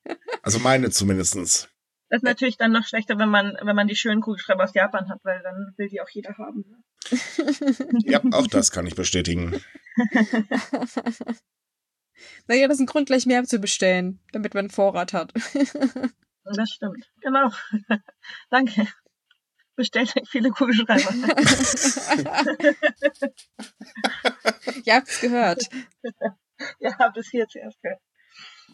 also 0.43 0.59
meine 0.59 0.89
zumindestens. 0.89 1.69
Das 2.09 2.17
ist 2.19 2.23
natürlich 2.23 2.57
dann 2.57 2.73
noch 2.73 2.85
schlechter, 2.85 3.17
wenn 3.17 3.29
man, 3.29 3.57
wenn 3.61 3.75
man 3.75 3.87
die 3.87 3.95
schönen 3.95 4.21
Kugelschreiber 4.21 4.65
aus 4.65 4.73
Japan 4.73 5.09
hat, 5.09 5.19
weil 5.23 5.41
dann 5.43 5.73
will 5.77 5.87
die 5.87 6.01
auch 6.01 6.09
jeder 6.09 6.37
haben. 6.37 6.83
ja, 8.03 8.21
auch 8.31 8.47
das 8.47 8.71
kann 8.71 8.85
ich 8.85 8.95
bestätigen. 8.95 9.61
naja, 12.47 12.67
das 12.67 12.75
ist 12.77 12.81
ein 12.81 12.85
Grund, 12.85 13.07
gleich 13.07 13.25
mehr 13.25 13.45
zu 13.45 13.59
bestellen, 13.59 14.19
damit 14.33 14.53
man 14.53 14.65
einen 14.65 14.71
Vorrat 14.71 15.13
hat. 15.13 15.31
das 16.43 16.69
stimmt, 16.69 17.09
genau. 17.21 17.49
Danke 18.49 18.87
bestellt 19.81 20.15
euch 20.15 20.29
viele 20.29 20.51
Kugelschreiber. 20.51 21.11
Ihr 24.85 24.95
habt 24.95 25.07
es 25.07 25.21
gehört. 25.21 25.69
Ja, 26.79 26.97
habt 26.99 27.17
es 27.17 27.29
hier 27.29 27.47
zuerst 27.47 27.81
gehört. 27.81 28.01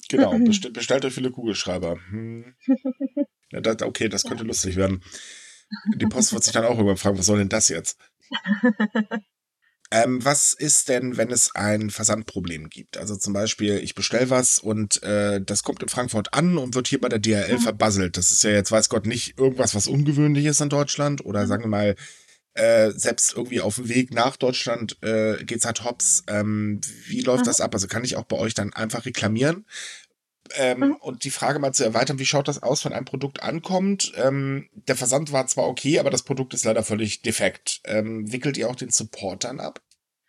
Genau, 0.10 0.38
bestell, 0.46 0.72
bestellt 0.72 1.06
euch 1.06 1.14
viele 1.14 1.32
Kugelschreiber. 1.32 1.98
Hm. 2.10 2.56
Ja, 3.50 3.62
das, 3.62 3.82
okay, 3.82 4.10
das 4.10 4.26
könnte 4.26 4.44
lustig 4.44 4.76
werden. 4.76 5.02
Die 5.96 6.06
Post 6.06 6.34
wird 6.34 6.44
sich 6.44 6.52
dann 6.52 6.66
auch 6.66 6.72
irgendwann 6.72 6.98
fragen, 6.98 7.18
was 7.18 7.28
soll 7.28 7.38
denn 7.38 7.48
das 7.48 7.70
jetzt? 7.70 7.98
Ähm, 9.90 10.24
was 10.24 10.52
ist 10.52 10.90
denn, 10.90 11.16
wenn 11.16 11.32
es 11.32 11.56
ein 11.56 11.90
Versandproblem 11.90 12.70
gibt? 12.70 12.98
Also 12.98 13.16
zum 13.16 13.32
Beispiel, 13.32 13.78
ich 13.78 13.96
bestelle 13.96 14.30
was 14.30 14.58
und 14.58 15.02
äh, 15.02 15.40
das 15.42 15.64
kommt 15.64 15.82
in 15.82 15.88
Frankfurt 15.88 16.34
an 16.34 16.58
und 16.58 16.76
wird 16.76 16.90
hier 16.90 17.00
bei 17.00 17.08
der 17.08 17.20
DHL 17.20 17.54
mhm. 17.54 17.62
verbasselt. 17.62 18.18
Das 18.18 18.32
ist 18.32 18.44
ja 18.44 18.50
jetzt, 18.50 18.70
weiß 18.70 18.90
Gott, 18.90 19.06
nicht 19.06 19.40
irgendwas, 19.40 19.76
was 19.76 19.88
ungewöhnlich 19.88 20.46
ist 20.46 20.60
in 20.60 20.68
Deutschland. 20.68 21.24
Oder 21.24 21.44
mhm. 21.44 21.48
sagen 21.48 21.64
wir 21.64 21.70
mal, 21.70 21.96
äh, 22.58 22.92
selbst 22.92 23.36
irgendwie 23.36 23.62
auf 23.62 23.76
dem 23.76 23.90
Weg 23.90 24.14
nach 24.14 24.36
Deutschland 24.36 24.98
äh, 25.04 25.44
geht's 25.44 25.66
halt 25.66 25.84
hops. 25.84 26.24
Ähm, 26.28 26.82
wie 27.08 27.22
läuft 27.22 27.46
mhm. 27.46 27.48
das 27.48 27.62
ab? 27.62 27.74
Also 27.74 27.88
kann 27.88 28.04
ich 28.04 28.16
auch 28.16 28.26
bei 28.26 28.38
euch 28.38 28.54
dann 28.54 28.74
einfach 28.74 29.06
reklamieren? 29.06 29.66
Ähm, 30.56 30.80
mhm. 30.80 30.96
Und 30.96 31.24
die 31.24 31.30
Frage 31.30 31.60
mal 31.60 31.74
zu 31.74 31.84
erweitern, 31.84 32.20
wie 32.20 32.26
schaut 32.26 32.48
das 32.48 32.64
aus, 32.64 32.86
wenn 32.86 32.94
ein 32.94 33.06
Produkt 33.06 33.44
ankommt? 33.44 34.14
Ähm, 34.16 34.70
der 34.74 34.96
Versand 34.96 35.32
war 35.32 35.48
zwar 35.48 35.68
okay, 35.68 36.00
aber 36.00 36.10
das 36.10 36.24
Produkt 36.24 36.54
ist 36.54 36.66
leider 36.66 36.84
völlig 36.84 37.22
defekt. 37.22 37.82
Ähm, 37.86 38.32
wickelt 38.32 38.58
ihr 38.58 38.70
auch 38.70 38.76
den 38.76 38.90
Support 38.90 39.44
dann 39.44 39.60
ab? 39.60 39.82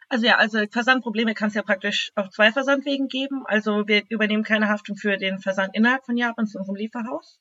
Also 0.08 0.26
ja, 0.26 0.37
also 0.37 0.58
Versandprobleme 0.70 1.35
kann 1.35 1.49
es 1.49 1.54
ja 1.54 1.62
praktisch 1.62 2.12
auf 2.14 2.30
zwei 2.30 2.50
Versandwegen 2.50 3.08
geben. 3.08 3.44
Also 3.47 3.87
wir 3.87 4.04
übernehmen 4.08 4.42
keine 4.42 4.68
Haftung 4.68 4.97
für 4.97 5.18
den 5.18 5.38
Versand 5.38 5.75
innerhalb 5.75 6.04
von 6.04 6.16
Japan 6.16 6.47
zu 6.47 6.58
unserem 6.58 6.76
Lieferhaus, 6.76 7.38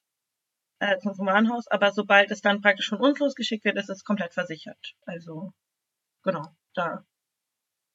äh, 0.79 0.97
zu 0.99 1.09
unserem 1.09 1.27
Warenhaus. 1.27 1.67
Aber 1.67 1.91
sobald 1.91 2.31
es 2.31 2.41
dann 2.41 2.61
praktisch 2.61 2.89
von 2.89 2.99
uns 2.99 3.19
losgeschickt 3.19 3.65
wird, 3.65 3.77
ist 3.77 3.89
es 3.89 4.03
komplett 4.03 4.33
versichert. 4.33 4.95
Also 5.05 5.51
genau, 6.23 6.43
da 6.73 7.03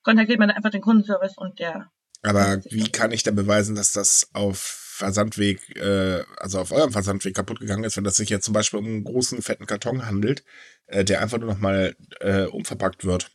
kontaktiert 0.02 0.38
man 0.38 0.50
einfach 0.50 0.70
den 0.70 0.82
Kundenservice 0.82 1.36
und 1.36 1.58
der 1.58 1.90
aber 2.22 2.60
wie 2.70 2.88
kann 2.90 3.10
ich 3.10 3.24
denn 3.24 3.34
beweisen, 3.34 3.74
dass 3.74 3.92
das 3.92 4.30
auf 4.32 4.58
Versandweg, 4.58 5.76
äh, 5.76 6.22
also 6.36 6.60
auf 6.60 6.70
eurem 6.70 6.92
Versandweg 6.92 7.34
kaputt 7.34 7.58
gegangen 7.58 7.82
ist, 7.82 7.96
wenn 7.96 8.04
das 8.04 8.16
sich 8.16 8.28
jetzt 8.28 8.44
zum 8.44 8.54
Beispiel 8.54 8.78
um 8.78 8.86
einen 8.86 9.04
großen, 9.04 9.42
fetten 9.42 9.66
Karton 9.66 10.06
handelt, 10.06 10.44
äh, 10.86 11.04
der 11.04 11.20
einfach 11.20 11.38
nur 11.38 11.48
nochmal 11.48 11.96
äh, 12.20 12.44
umverpackt 12.44 13.04
wird? 13.04 13.32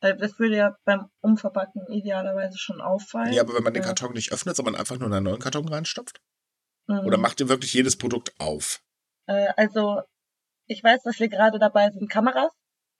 Das 0.00 0.38
würde 0.38 0.56
ja 0.56 0.76
beim 0.84 1.06
Umverpacken 1.20 1.86
idealerweise 1.88 2.58
schon 2.58 2.80
auffallen. 2.80 3.32
Ja, 3.32 3.42
aber 3.42 3.54
wenn 3.54 3.62
man 3.62 3.74
den 3.74 3.84
Karton 3.84 4.14
nicht 4.14 4.32
öffnet, 4.32 4.56
sondern 4.56 4.74
einfach 4.74 4.98
nur 4.98 5.06
in 5.06 5.14
einen 5.14 5.24
neuen 5.24 5.38
Karton 5.38 5.68
reinstopft? 5.68 6.20
Mhm. 6.86 7.06
Oder 7.06 7.18
macht 7.18 7.40
ihr 7.40 7.48
wirklich 7.48 7.72
jedes 7.74 7.96
Produkt 7.96 8.32
auf? 8.38 8.82
Äh, 9.26 9.52
also, 9.56 10.02
ich 10.66 10.82
weiß, 10.82 11.02
dass 11.02 11.20
wir 11.20 11.28
gerade 11.28 11.58
dabei 11.58 11.90
sind, 11.90 12.10
Kameras 12.10 12.52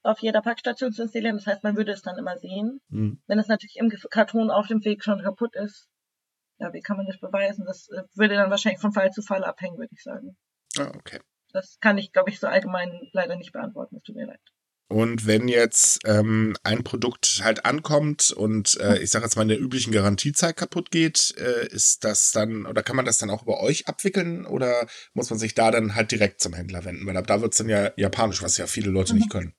auf 0.03 0.19
jeder 0.19 0.41
Packstation 0.41 0.91
zu 0.91 1.03
installieren. 1.03 1.37
Das 1.37 1.47
heißt, 1.47 1.63
man 1.63 1.77
würde 1.77 1.93
es 1.93 2.01
dann 2.01 2.17
immer 2.17 2.37
sehen. 2.37 2.81
Mhm. 2.89 3.21
Wenn 3.27 3.39
es 3.39 3.47
natürlich 3.47 3.77
im 3.77 3.89
Karton 3.89 4.51
auf 4.51 4.67
dem 4.67 4.83
Weg 4.83 5.03
schon 5.03 5.21
kaputt 5.21 5.55
ist, 5.55 5.87
ja, 6.59 6.71
wie 6.73 6.81
kann 6.81 6.97
man 6.97 7.07
das 7.07 7.19
beweisen? 7.19 7.65
Das 7.65 7.89
äh, 7.89 8.03
würde 8.13 8.35
dann 8.35 8.51
wahrscheinlich 8.51 8.81
von 8.81 8.93
Fall 8.93 9.11
zu 9.11 9.21
Fall 9.21 9.43
abhängen, 9.43 9.77
würde 9.77 9.93
ich 9.93 10.03
sagen. 10.03 10.37
Ah, 10.77 10.91
okay. 10.95 11.19
Das 11.51 11.77
kann 11.79 11.97
ich, 11.97 12.11
glaube 12.11 12.29
ich, 12.29 12.39
so 12.39 12.47
allgemein 12.47 13.09
leider 13.11 13.35
nicht 13.35 13.53
beantworten. 13.53 13.95
Es 13.95 14.03
tut 14.03 14.15
mir 14.15 14.25
leid. 14.25 14.41
Und 14.93 15.25
wenn 15.25 15.47
jetzt 15.47 16.01
ähm, 16.05 16.55
ein 16.61 16.83
Produkt 16.83 17.41
halt 17.43 17.65
ankommt 17.65 18.29
und 18.29 18.79
äh, 18.79 18.99
ich 18.99 19.09
sage 19.09 19.25
jetzt 19.25 19.35
mal 19.35 19.41
in 19.41 19.47
der 19.47 19.59
üblichen 19.59 19.91
Garantiezeit 19.91 20.55
kaputt 20.55 20.91
geht, 20.91 21.33
äh, 21.35 21.65
ist 21.65 22.03
das 22.03 22.31
dann, 22.31 22.67
oder 22.67 22.83
kann 22.83 22.95
man 22.95 23.03
das 23.03 23.17
dann 23.17 23.31
auch 23.31 23.41
über 23.41 23.59
euch 23.59 23.87
abwickeln 23.87 24.45
oder 24.45 24.85
muss 25.15 25.31
man 25.31 25.39
sich 25.39 25.55
da 25.55 25.71
dann 25.71 25.95
halt 25.95 26.11
direkt 26.11 26.41
zum 26.41 26.53
Händler 26.53 26.85
wenden? 26.85 27.07
Weil 27.07 27.17
ab 27.17 27.25
da 27.25 27.41
wird 27.41 27.53
es 27.53 27.57
dann 27.57 27.69
ja 27.69 27.89
japanisch, 27.97 28.43
was 28.43 28.57
ja 28.57 28.67
viele 28.67 28.91
Leute 28.91 29.13
mhm. 29.13 29.19
nicht 29.19 29.31
können. 29.31 29.55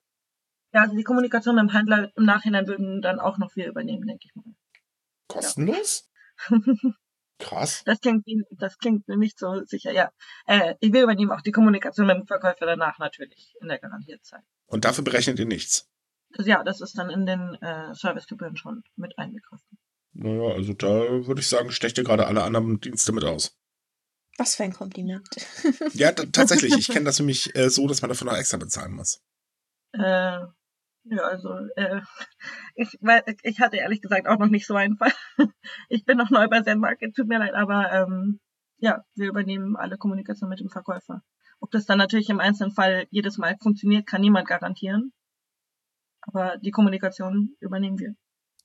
Ja, 0.72 0.82
also 0.82 0.94
die 0.94 1.02
Kommunikation 1.02 1.56
mit 1.56 1.62
dem 1.62 1.72
Händler 1.72 2.12
im 2.14 2.24
Nachhinein 2.24 2.68
würden 2.68 3.02
dann 3.02 3.18
auch 3.18 3.36
noch 3.36 3.56
wir 3.56 3.66
übernehmen, 3.66 4.06
denke 4.06 4.26
ich 4.26 4.36
mal. 4.36 4.44
Kostenlos? 5.26 6.08
Ja. 6.48 6.58
Krass. 7.40 7.82
Das 7.84 8.00
klingt, 8.00 8.24
das 8.52 8.78
klingt 8.78 9.08
nicht 9.08 9.40
so 9.40 9.64
sicher, 9.64 9.90
ja. 9.90 10.12
Äh, 10.46 10.76
wir 10.80 11.02
übernehmen 11.02 11.32
auch 11.32 11.40
die 11.40 11.50
Kommunikation 11.50 12.06
mit 12.06 12.18
dem 12.18 12.26
Verkäufer 12.28 12.66
danach 12.66 13.00
natürlich 13.00 13.52
in 13.60 13.66
der 13.66 13.80
Garantierzeit. 13.80 14.44
Und 14.66 14.84
dafür 14.84 15.04
berechnet 15.04 15.38
ihr 15.38 15.46
nichts? 15.46 15.88
Ja, 16.38 16.64
das 16.64 16.80
ist 16.80 16.98
dann 16.98 17.10
in 17.10 17.26
den 17.26 17.54
äh, 17.60 17.94
Servicegebühren 17.94 18.56
schon 18.56 18.82
mit 18.96 19.16
einbegriffen. 19.18 19.78
Naja, 20.14 20.54
also 20.54 20.72
da 20.74 20.86
würde 21.26 21.40
ich 21.40 21.48
sagen, 21.48 21.70
stecht 21.70 21.98
ihr 21.98 22.04
gerade 22.04 22.26
alle 22.26 22.42
anderen 22.42 22.80
Dienste 22.80 23.12
mit 23.12 23.24
aus. 23.24 23.56
Was 24.38 24.56
für 24.56 24.64
ein 24.64 24.72
Kompliment. 24.72 25.28
ja, 25.92 26.12
tatsächlich. 26.12 26.74
Ich 26.76 26.88
kenne 26.88 27.04
das 27.04 27.18
nämlich 27.18 27.54
äh, 27.56 27.70
so, 27.70 27.86
dass 27.86 28.02
man 28.02 28.08
dafür 28.08 28.26
noch 28.26 28.36
extra 28.36 28.56
bezahlen 28.56 28.94
muss. 28.94 29.22
Äh, 29.92 30.40
ja, 31.04 31.22
also 31.22 31.50
äh, 31.76 32.00
ich, 32.74 32.98
weil, 33.00 33.22
ich 33.42 33.60
hatte 33.60 33.76
ehrlich 33.76 34.00
gesagt 34.00 34.26
auch 34.26 34.38
noch 34.38 34.48
nicht 34.48 34.66
so 34.66 34.74
einen 34.74 34.96
Fall. 34.96 35.12
ich 35.88 36.04
bin 36.04 36.16
noch 36.16 36.30
neu 36.30 36.48
bei 36.48 36.62
Zenmarket, 36.62 37.14
tut 37.14 37.28
mir 37.28 37.38
leid, 37.38 37.54
aber 37.54 37.92
ähm, 37.92 38.40
ja, 38.78 39.04
wir 39.14 39.28
übernehmen 39.28 39.76
alle 39.76 39.98
Kommunikation 39.98 40.48
mit 40.48 40.60
dem 40.60 40.68
Verkäufer. 40.68 41.22
Ob 41.60 41.70
das 41.70 41.86
dann 41.86 41.98
natürlich 41.98 42.28
im 42.28 42.40
einzelnen 42.40 42.72
Fall 42.72 43.06
jedes 43.10 43.38
Mal 43.38 43.56
funktioniert, 43.62 44.06
kann 44.06 44.20
niemand 44.20 44.48
garantieren. 44.48 45.12
Aber 46.22 46.56
die 46.58 46.70
Kommunikation 46.70 47.56
übernehmen 47.60 47.98
wir. 47.98 48.14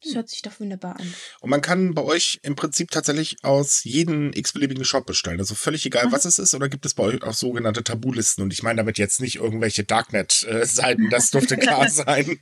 Das 0.01 0.15
hört 0.15 0.29
sich 0.29 0.41
doch 0.41 0.58
wunderbar 0.62 0.98
an. 0.98 1.13
Und 1.41 1.50
man 1.50 1.62
kann 1.62 1.93
bei 1.93 2.01
euch 2.01 2.39
im 2.43 2.55
Prinzip 2.55 2.89
tatsächlich 2.89 3.43
aus 3.43 3.84
jedem 3.84 4.31
x-beliebigen 4.31 4.86
Shop 4.86 5.05
bestellen. 5.05 5.39
Also 5.39 5.55
völlig 5.55 5.86
egal, 5.86 6.08
mhm. 6.08 6.12
was 6.13 6.24
es 6.24 6.39
ist. 6.39 6.55
Oder 6.55 6.69
gibt 6.69 6.86
es 6.86 6.93
bei 6.93 7.03
euch 7.03 7.22
auch 7.22 7.34
sogenannte 7.34 7.84
Tabulisten? 7.84 8.43
Und 8.43 8.53
ich 8.53 8.63
meine 8.63 8.77
damit 8.77 8.98
jetzt 8.98 9.19
nicht 9.19 9.36
irgendwelche 9.36 9.84
Darknet-Seiten. 9.84 11.10
Das 11.10 11.31
dürfte 11.31 11.58
klar 11.58 11.89
sein. 11.89 12.39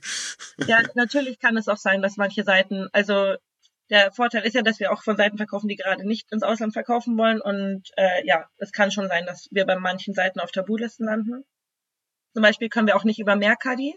Ja, 0.66 0.82
natürlich 0.94 1.40
kann 1.40 1.56
es 1.56 1.66
auch 1.66 1.78
sein, 1.78 2.00
dass 2.00 2.16
manche 2.16 2.44
Seiten, 2.44 2.86
also 2.92 3.34
der 3.90 4.12
Vorteil 4.12 4.44
ist 4.44 4.54
ja, 4.54 4.62
dass 4.62 4.80
wir 4.80 4.92
auch 4.92 5.02
von 5.02 5.16
Seiten 5.16 5.36
verkaufen, 5.36 5.68
die 5.68 5.76
gerade 5.76 6.06
nicht 6.06 6.30
ins 6.32 6.42
Ausland 6.42 6.72
verkaufen 6.72 7.16
wollen. 7.16 7.40
Und 7.40 7.90
äh, 7.96 8.26
ja, 8.26 8.48
es 8.58 8.72
kann 8.72 8.90
schon 8.90 9.08
sein, 9.08 9.26
dass 9.26 9.48
wir 9.50 9.64
bei 9.64 9.76
manchen 9.76 10.14
Seiten 10.14 10.40
auf 10.40 10.50
Tabulisten 10.50 11.06
landen. 11.06 11.44
Zum 12.34 12.42
Beispiel 12.42 12.68
können 12.68 12.86
wir 12.86 12.96
auch 12.96 13.04
nicht 13.04 13.18
über 13.18 13.36
Mercadi 13.36 13.96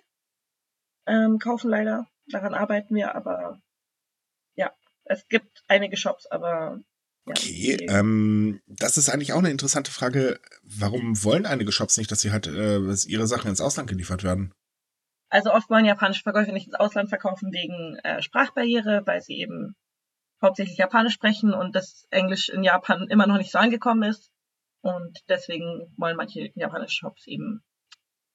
ähm, 1.06 1.40
kaufen, 1.40 1.70
leider. 1.70 2.08
Daran 2.28 2.54
arbeiten 2.54 2.96
wir, 2.96 3.16
aber 3.16 3.62
ja, 4.56 4.72
es 5.04 5.28
gibt 5.28 5.64
einige 5.68 5.98
Shops, 5.98 6.26
aber. 6.28 6.80
Ja, 7.26 7.34
okay, 7.38 7.78
ähm, 7.90 8.62
das 8.68 8.98
ist 8.98 9.10
eigentlich 9.10 9.34
auch 9.34 9.40
eine 9.40 9.52
interessante 9.52 9.92
Frage. 9.92 10.40
Warum 10.64 11.24
wollen 11.24 11.46
einige 11.46 11.72
Shops 11.72 11.98
nicht, 11.98 12.12
dass 12.12 12.22
sie 12.22 12.32
halt 12.32 12.48
äh, 12.48 12.80
ihre 13.08 13.28
Sachen 13.28 13.50
ins 13.50 13.62
Ausland 13.62 13.90
geliefert 13.90 14.24
werden? 14.24 14.54
Also 15.32 15.54
oft 15.54 15.70
wollen 15.70 15.86
japanische 15.86 16.24
Verkäufer 16.24 16.52
nicht 16.52 16.68
ins 16.68 16.76
Ausland 16.76 17.08
verkaufen 17.08 17.54
wegen 17.54 17.98
äh, 18.04 18.22
Sprachbarriere, 18.22 19.04
weil 19.06 19.22
sie 19.22 19.38
eben 19.38 19.76
hauptsächlich 20.42 20.78
Japanisch 20.78 21.14
sprechen 21.14 21.54
und 21.54 21.74
das 21.74 22.06
Englisch 22.10 22.50
in 22.50 22.64
Japan 22.64 23.08
immer 23.10 23.28
noch 23.28 23.38
nicht 23.38 23.52
so 23.52 23.58
angekommen 23.58 24.04
ist. 24.04 24.30
Und 24.82 25.20
deswegen 25.30 25.94
wollen 25.98 26.18
manche 26.18 26.52
japanische 26.56 26.96
Shops 26.96 27.28
eben 27.28 27.64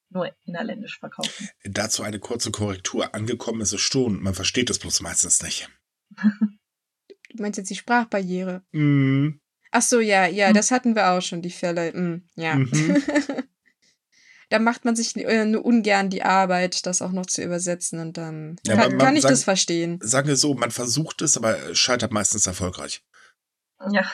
nur 0.08 0.32
innerländisch 0.44 0.98
verkaufen. 0.98 1.48
Dazu 1.64 2.02
eine 2.02 2.18
kurze 2.18 2.50
Korrektur. 2.50 3.14
Angekommen 3.14 3.60
ist 3.60 3.74
es 3.74 3.80
schon, 3.80 4.22
man 4.22 4.34
versteht 4.34 4.70
es 4.70 4.78
bloß 4.78 5.02
meistens 5.02 5.42
nicht. 5.42 5.68
du 6.16 7.42
meinst 7.42 7.58
jetzt 7.58 7.70
die 7.70 7.74
Sprachbarriere? 7.76 8.64
Mm. 8.72 9.40
Ach 9.70 9.82
so, 9.82 10.00
ja, 10.00 10.26
ja, 10.26 10.46
hm. 10.46 10.54
das 10.54 10.70
hatten 10.70 10.94
wir 10.94 11.10
auch 11.10 11.20
schon, 11.20 11.42
die 11.42 11.50
Fälle. 11.50 11.92
Mm, 11.92 12.28
ja. 12.36 12.54
Mhm. 12.54 13.02
da 14.48 14.58
macht 14.58 14.84
man 14.84 14.94
sich 14.94 15.16
äh, 15.16 15.44
nur 15.44 15.64
ungern 15.64 16.10
die 16.10 16.22
Arbeit, 16.22 16.86
das 16.86 17.02
auch 17.02 17.12
noch 17.12 17.26
zu 17.26 17.42
übersetzen 17.42 17.98
und 18.00 18.16
dann 18.16 18.56
ja, 18.66 18.74
kann, 18.74 18.88
man, 18.88 18.96
man, 18.96 19.06
kann, 19.06 19.16
ich 19.16 19.22
sagen, 19.22 19.32
das 19.32 19.44
verstehen. 19.44 19.98
Sagen 20.02 20.28
wir 20.28 20.36
so, 20.36 20.54
man 20.54 20.70
versucht 20.70 21.22
es, 21.22 21.36
aber 21.36 21.74
scheitert 21.74 22.12
meistens 22.12 22.46
erfolgreich. 22.46 23.02
Ja. 23.90 24.10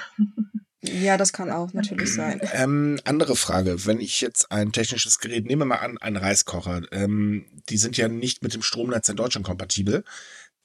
Ja, 0.85 1.17
das 1.17 1.33
kann 1.33 1.51
auch 1.51 1.73
natürlich 1.73 2.13
sein. 2.13 2.41
Ähm, 2.53 2.99
andere 3.05 3.37
Frage, 3.37 3.87
wenn 3.87 4.01
ich 4.01 4.21
jetzt 4.21 4.51
ein 4.51 4.73
technisches 4.73 5.21
Gerät, 5.21 5.47
nehme 5.47 5.65
mal 5.65 5.77
an, 5.77 5.97
einen 5.99 6.17
Reiskocher, 6.17 6.83
ähm, 6.91 7.47
die 7.69 7.77
sind 7.77 7.97
ja 7.97 8.09
nicht 8.09 8.43
mit 8.43 8.53
dem 8.53 8.63
Stromnetz 8.63 9.09
in 9.09 9.17
Deutschland 9.17 9.47
kompatibel. 9.47 10.05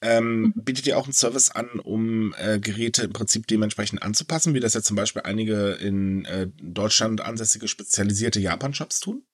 Ähm, 0.00 0.40
mhm. 0.40 0.52
bietet 0.56 0.86
ihr 0.86 0.96
auch 0.96 1.04
einen 1.04 1.12
Service 1.12 1.50
an, 1.50 1.80
um 1.80 2.32
äh, 2.38 2.60
Geräte 2.60 3.02
im 3.02 3.12
Prinzip 3.12 3.46
dementsprechend 3.48 4.02
anzupassen, 4.02 4.54
wie 4.54 4.60
das 4.60 4.74
ja 4.74 4.82
zum 4.82 4.96
Beispiel 4.96 5.22
einige 5.22 5.72
in 5.72 6.24
äh, 6.24 6.48
Deutschland 6.62 7.20
ansässige 7.20 7.66
spezialisierte 7.66 8.38
Japan-Shops 8.38 9.00
tun? 9.00 9.24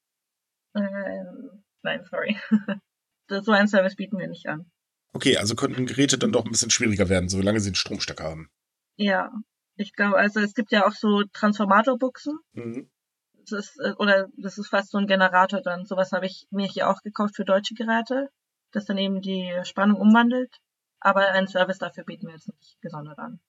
Ähm, 0.75 1.64
nein, 1.83 2.04
sorry. 2.11 2.38
so 3.28 3.52
einen 3.52 3.69
Service 3.69 3.97
bieten 3.97 4.19
wir 4.19 4.28
nicht 4.28 4.47
an. 4.47 4.71
Okay, 5.12 5.37
also 5.37 5.54
könnten 5.54 5.87
Geräte 5.87 6.19
dann 6.19 6.33
doch 6.33 6.45
ein 6.45 6.50
bisschen 6.50 6.71
schwieriger 6.71 7.09
werden, 7.09 7.28
solange 7.28 7.61
sie 7.61 7.69
einen 7.69 7.76
Stromstecker 7.76 8.25
haben. 8.25 8.50
Ja, 8.97 9.31
ich 9.76 9.93
glaube, 9.93 10.16
also 10.16 10.40
es 10.40 10.54
gibt 10.54 10.73
ja 10.73 10.87
auch 10.87 10.93
so 10.93 11.23
Transformatorbuchsen. 11.33 12.38
Mhm. 12.52 12.90
Das 13.33 13.52
ist, 13.52 13.81
äh, 13.81 13.93
oder 13.99 14.28
das 14.37 14.59
ist 14.59 14.69
fast 14.69 14.90
so 14.90 14.99
ein 14.99 15.07
Generator 15.07 15.61
dann. 15.62 15.85
Sowas 15.85 16.12
habe 16.12 16.26
ich 16.26 16.47
mir 16.50 16.66
hier 16.66 16.88
auch 16.88 17.00
gekauft 17.02 17.37
für 17.37 17.45
deutsche 17.45 17.75
Geräte, 17.75 18.28
das 18.73 18.87
dann 18.87 18.99
eben 18.99 19.21
die 19.21 19.52
Spannung 19.64 20.00
umwandelt. 20.00 20.57
Aber 21.00 21.28
einen 21.28 21.49
Service 21.49 21.78
dafür 21.78 22.04
bieten 22.04 22.26
wir 22.26 22.35
jetzt 22.35 22.49
nicht 22.49 22.81
gesondert 22.81 23.19
an. 23.19 23.40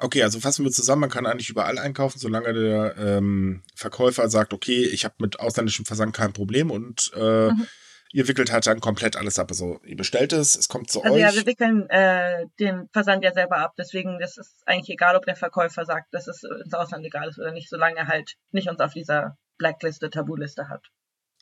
Okay, 0.00 0.22
also 0.22 0.40
fassen 0.40 0.64
wir 0.64 0.72
zusammen, 0.72 1.02
man 1.02 1.10
kann 1.10 1.26
eigentlich 1.26 1.50
überall 1.50 1.78
einkaufen, 1.78 2.18
solange 2.18 2.52
der 2.54 2.96
ähm, 2.96 3.62
Verkäufer 3.74 4.28
sagt, 4.28 4.54
okay, 4.54 4.84
ich 4.84 5.04
habe 5.04 5.14
mit 5.18 5.38
ausländischem 5.40 5.84
Versand 5.84 6.14
kein 6.14 6.32
Problem 6.32 6.70
und 6.70 7.10
äh, 7.14 7.50
mhm 7.50 7.66
ihr 8.12 8.28
wickelt 8.28 8.52
halt 8.52 8.66
dann 8.66 8.80
komplett 8.80 9.16
alles 9.16 9.38
ab. 9.38 9.50
Also 9.50 9.80
ihr 9.84 9.96
bestellt 9.96 10.32
es, 10.32 10.56
es 10.56 10.68
kommt 10.68 10.90
zu 10.90 11.02
also 11.02 11.14
euch. 11.14 11.20
Ja, 11.20 11.34
wir 11.34 11.46
wickeln 11.46 11.88
äh, 11.90 12.46
den 12.58 12.88
Versand 12.92 13.24
ja 13.24 13.32
selber 13.32 13.58
ab. 13.58 13.74
Deswegen 13.78 14.18
das 14.18 14.36
ist 14.36 14.62
eigentlich 14.66 14.90
egal, 14.90 15.16
ob 15.16 15.24
der 15.24 15.36
Verkäufer 15.36 15.84
sagt, 15.84 16.12
dass 16.12 16.26
es 16.26 16.42
ins 16.42 16.74
Ausland 16.74 17.04
egal 17.04 17.28
ist 17.28 17.38
oder 17.38 17.52
nicht, 17.52 17.68
solange 17.68 17.96
er 17.96 18.08
halt 18.08 18.34
nicht 18.50 18.68
uns 18.68 18.80
auf 18.80 18.92
dieser 18.92 19.36
Blackliste, 19.58 20.10
Tabuliste 20.10 20.68
hat. 20.68 20.86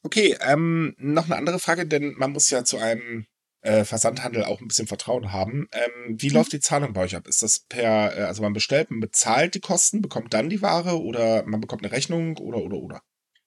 Okay, 0.03 0.37
ähm, 0.41 0.95
noch 0.99 1.27
eine 1.27 1.37
andere 1.37 1.59
Frage, 1.59 1.87
denn 1.87 2.15
man 2.17 2.33
muss 2.33 2.51
ja 2.51 2.65
zu 2.65 2.79
einem 2.79 3.27
äh, 3.61 3.85
Versandhandel 3.85 4.45
auch 4.45 4.61
ein 4.61 4.69
bisschen 4.69 4.87
Vertrauen 4.87 5.33
haben. 5.33 5.69
Ähm, 5.73 6.17
wie 6.19 6.29
mhm. 6.29 6.37
läuft 6.37 6.53
die 6.53 6.61
Zahlung 6.61 6.93
bei 6.93 7.03
euch 7.03 7.17
ab? 7.17 7.27
Ist 7.27 7.43
das 7.43 7.61
per, 7.61 8.17
äh, 8.17 8.23
also 8.23 8.43
man 8.43 8.53
bestellt, 8.53 8.91
man 8.91 9.01
bezahlt 9.01 9.55
die 9.55 9.61
Kosten, 9.61 10.03
bekommt 10.03 10.35
dann 10.35 10.49
die 10.49 10.63
Ware 10.63 11.01
oder 11.03 11.45
man 11.45 11.61
bekommt 11.61 11.85
eine 11.85 11.93
Rechnung 11.93 12.37
oder 12.39 12.59
oder 12.59 12.77
oder? 12.77 13.03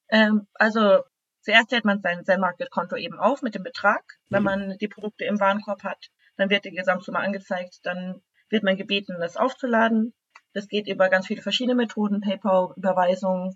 Ähm, 0.10 0.48
also 0.54 1.00
Zuerst 1.42 1.68
stellt 1.68 1.86
man 1.86 2.02
sein, 2.02 2.24
sein 2.24 2.40
Market-Konto 2.40 2.96
eben 2.96 3.20
auf 3.20 3.42
mit 3.42 3.56
dem 3.56 3.64
Betrag. 3.64 4.04
Wenn 4.30 4.44
mhm. 4.44 4.46
man 4.46 4.78
die 4.78 4.88
Produkte 4.88 5.26
im 5.26 5.40
Warenkorb 5.40 5.84
hat, 5.84 6.10
dann 6.38 6.50
wird 6.50 6.66
die 6.66 6.72
Gesamtsumme 6.72 7.20
angezeigt. 7.20 7.80
Dann 7.84 8.22
wird 8.50 8.64
man 8.64 8.78
gebeten, 8.78 9.18
das 9.20 9.38
aufzuladen. 9.38 10.14
Das 10.54 10.68
geht 10.68 10.88
über 10.88 11.10
ganz 11.10 11.28
viele 11.28 11.42
verschiedene 11.42 11.76
Methoden, 11.76 12.22
PayPal, 12.22 12.74
Überweisung, 12.76 13.56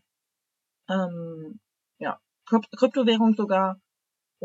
ähm, 0.89 1.59
ja, 1.99 2.19
Kryptowährung 2.45 3.35
sogar. 3.35 3.79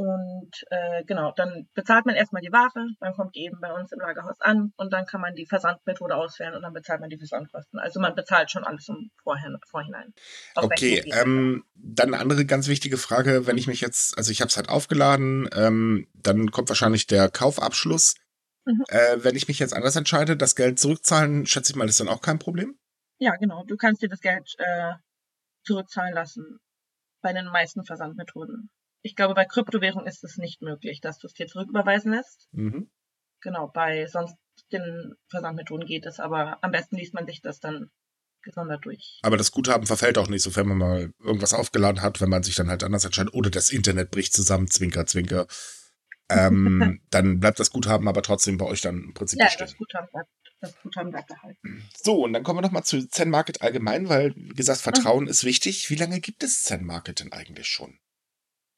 Und 0.00 0.50
äh, 0.70 1.04
genau, 1.04 1.30
dann 1.36 1.68
bezahlt 1.74 2.06
man 2.06 2.14
erstmal 2.14 2.40
die 2.40 2.50
Ware, 2.50 2.88
dann 3.00 3.12
kommt 3.12 3.34
die 3.34 3.40
eben 3.40 3.60
bei 3.60 3.70
uns 3.70 3.92
im 3.92 4.00
Lagerhaus 4.00 4.40
an 4.40 4.72
und 4.78 4.94
dann 4.94 5.04
kann 5.04 5.20
man 5.20 5.34
die 5.34 5.44
Versandmethode 5.44 6.16
auswählen 6.16 6.54
und 6.54 6.62
dann 6.62 6.72
bezahlt 6.72 7.02
man 7.02 7.10
die 7.10 7.18
Versandkosten. 7.18 7.78
Also 7.78 8.00
man 8.00 8.14
bezahlt 8.14 8.50
schon 8.50 8.64
alles 8.64 8.88
im 8.88 9.10
Vorhin 9.22 9.58
Vorhinein. 9.68 10.14
Okay, 10.54 11.04
ähm, 11.12 11.64
dann 11.74 12.14
eine 12.14 12.22
andere 12.22 12.46
ganz 12.46 12.66
wichtige 12.68 12.96
Frage, 12.96 13.46
wenn 13.46 13.58
ich 13.58 13.66
mich 13.66 13.82
jetzt, 13.82 14.16
also 14.16 14.30
ich 14.30 14.40
habe 14.40 14.48
es 14.48 14.56
halt 14.56 14.70
aufgeladen, 14.70 15.50
ähm, 15.52 16.08
dann 16.14 16.50
kommt 16.50 16.70
wahrscheinlich 16.70 17.06
der 17.06 17.28
Kaufabschluss. 17.28 18.14
Mhm. 18.64 18.84
Äh, 18.88 19.22
wenn 19.22 19.36
ich 19.36 19.48
mich 19.48 19.58
jetzt 19.58 19.74
anders 19.74 19.96
entscheide, 19.96 20.34
das 20.34 20.56
Geld 20.56 20.78
zurückzahlen, 20.78 21.44
schätze 21.44 21.72
ich 21.72 21.76
mal, 21.76 21.86
ist 21.86 22.00
dann 22.00 22.08
auch 22.08 22.22
kein 22.22 22.38
Problem? 22.38 22.78
Ja, 23.18 23.36
genau. 23.36 23.64
Du 23.66 23.76
kannst 23.76 24.00
dir 24.00 24.08
das 24.08 24.20
Geld 24.20 24.54
äh, 24.56 24.94
zurückzahlen 25.62 26.14
lassen 26.14 26.58
bei 27.20 27.34
den 27.34 27.44
meisten 27.44 27.84
Versandmethoden. 27.84 28.70
Ich 29.02 29.16
glaube, 29.16 29.34
bei 29.34 29.44
Kryptowährung 29.44 30.06
ist 30.06 30.24
es 30.24 30.36
nicht 30.36 30.62
möglich, 30.62 31.00
dass 31.00 31.18
du 31.18 31.26
es 31.26 31.34
dir 31.34 31.46
zurücküberweisen 31.46 32.12
lässt. 32.12 32.48
Mhm. 32.52 32.90
Genau, 33.40 33.68
bei 33.68 34.06
sonst 34.06 34.36
den 34.72 35.14
Versandmethoden 35.28 35.86
geht 35.86 36.06
es, 36.06 36.20
aber 36.20 36.62
am 36.62 36.70
besten 36.70 36.96
liest 36.96 37.14
man 37.14 37.26
sich 37.26 37.40
das 37.40 37.60
dann 37.60 37.90
gesondert 38.42 38.84
durch. 38.84 39.18
Aber 39.22 39.36
das 39.36 39.52
Guthaben 39.52 39.86
verfällt 39.86 40.18
auch 40.18 40.28
nicht, 40.28 40.42
sofern 40.42 40.68
man 40.68 40.78
mal 40.78 41.12
irgendwas 41.18 41.54
aufgeladen 41.54 42.02
hat, 42.02 42.20
wenn 42.20 42.28
man 42.30 42.42
sich 42.42 42.54
dann 42.54 42.68
halt 42.68 42.84
anders 42.84 43.04
entscheidet 43.04 43.34
oder 43.34 43.50
das 43.50 43.70
Internet 43.70 44.10
bricht 44.10 44.32
zusammen, 44.32 44.68
zwinker, 44.68 45.06
zwinker. 45.06 45.46
Ähm, 46.32 47.00
dann 47.10 47.40
bleibt 47.40 47.58
das 47.58 47.72
Guthaben 47.72 48.06
aber 48.06 48.22
trotzdem 48.22 48.56
bei 48.56 48.64
euch 48.64 48.82
dann 48.82 49.02
im 49.02 49.14
Prinzip 49.14 49.40
ja, 49.40 49.46
bestehen. 49.46 49.66
Das 49.66 49.76
Guthaben 49.76 50.08
bleibt, 50.12 50.30
das 50.60 50.80
Guthaben 50.80 51.10
bleibt 51.10 51.28
erhalten. 51.28 51.88
So, 52.00 52.22
und 52.22 52.32
dann 52.32 52.44
kommen 52.44 52.58
wir 52.58 52.62
nochmal 52.62 52.84
zu 52.84 53.04
Zen 53.08 53.30
Market 53.30 53.62
allgemein, 53.62 54.08
weil, 54.08 54.32
wie 54.36 54.54
gesagt, 54.54 54.80
Vertrauen 54.80 55.24
mhm. 55.24 55.30
ist 55.30 55.42
wichtig. 55.42 55.90
Wie 55.90 55.96
lange 55.96 56.20
gibt 56.20 56.44
es 56.44 56.62
Zen 56.62 56.84
Market 56.84 57.18
denn 57.18 57.32
eigentlich 57.32 57.66
schon? 57.66 57.98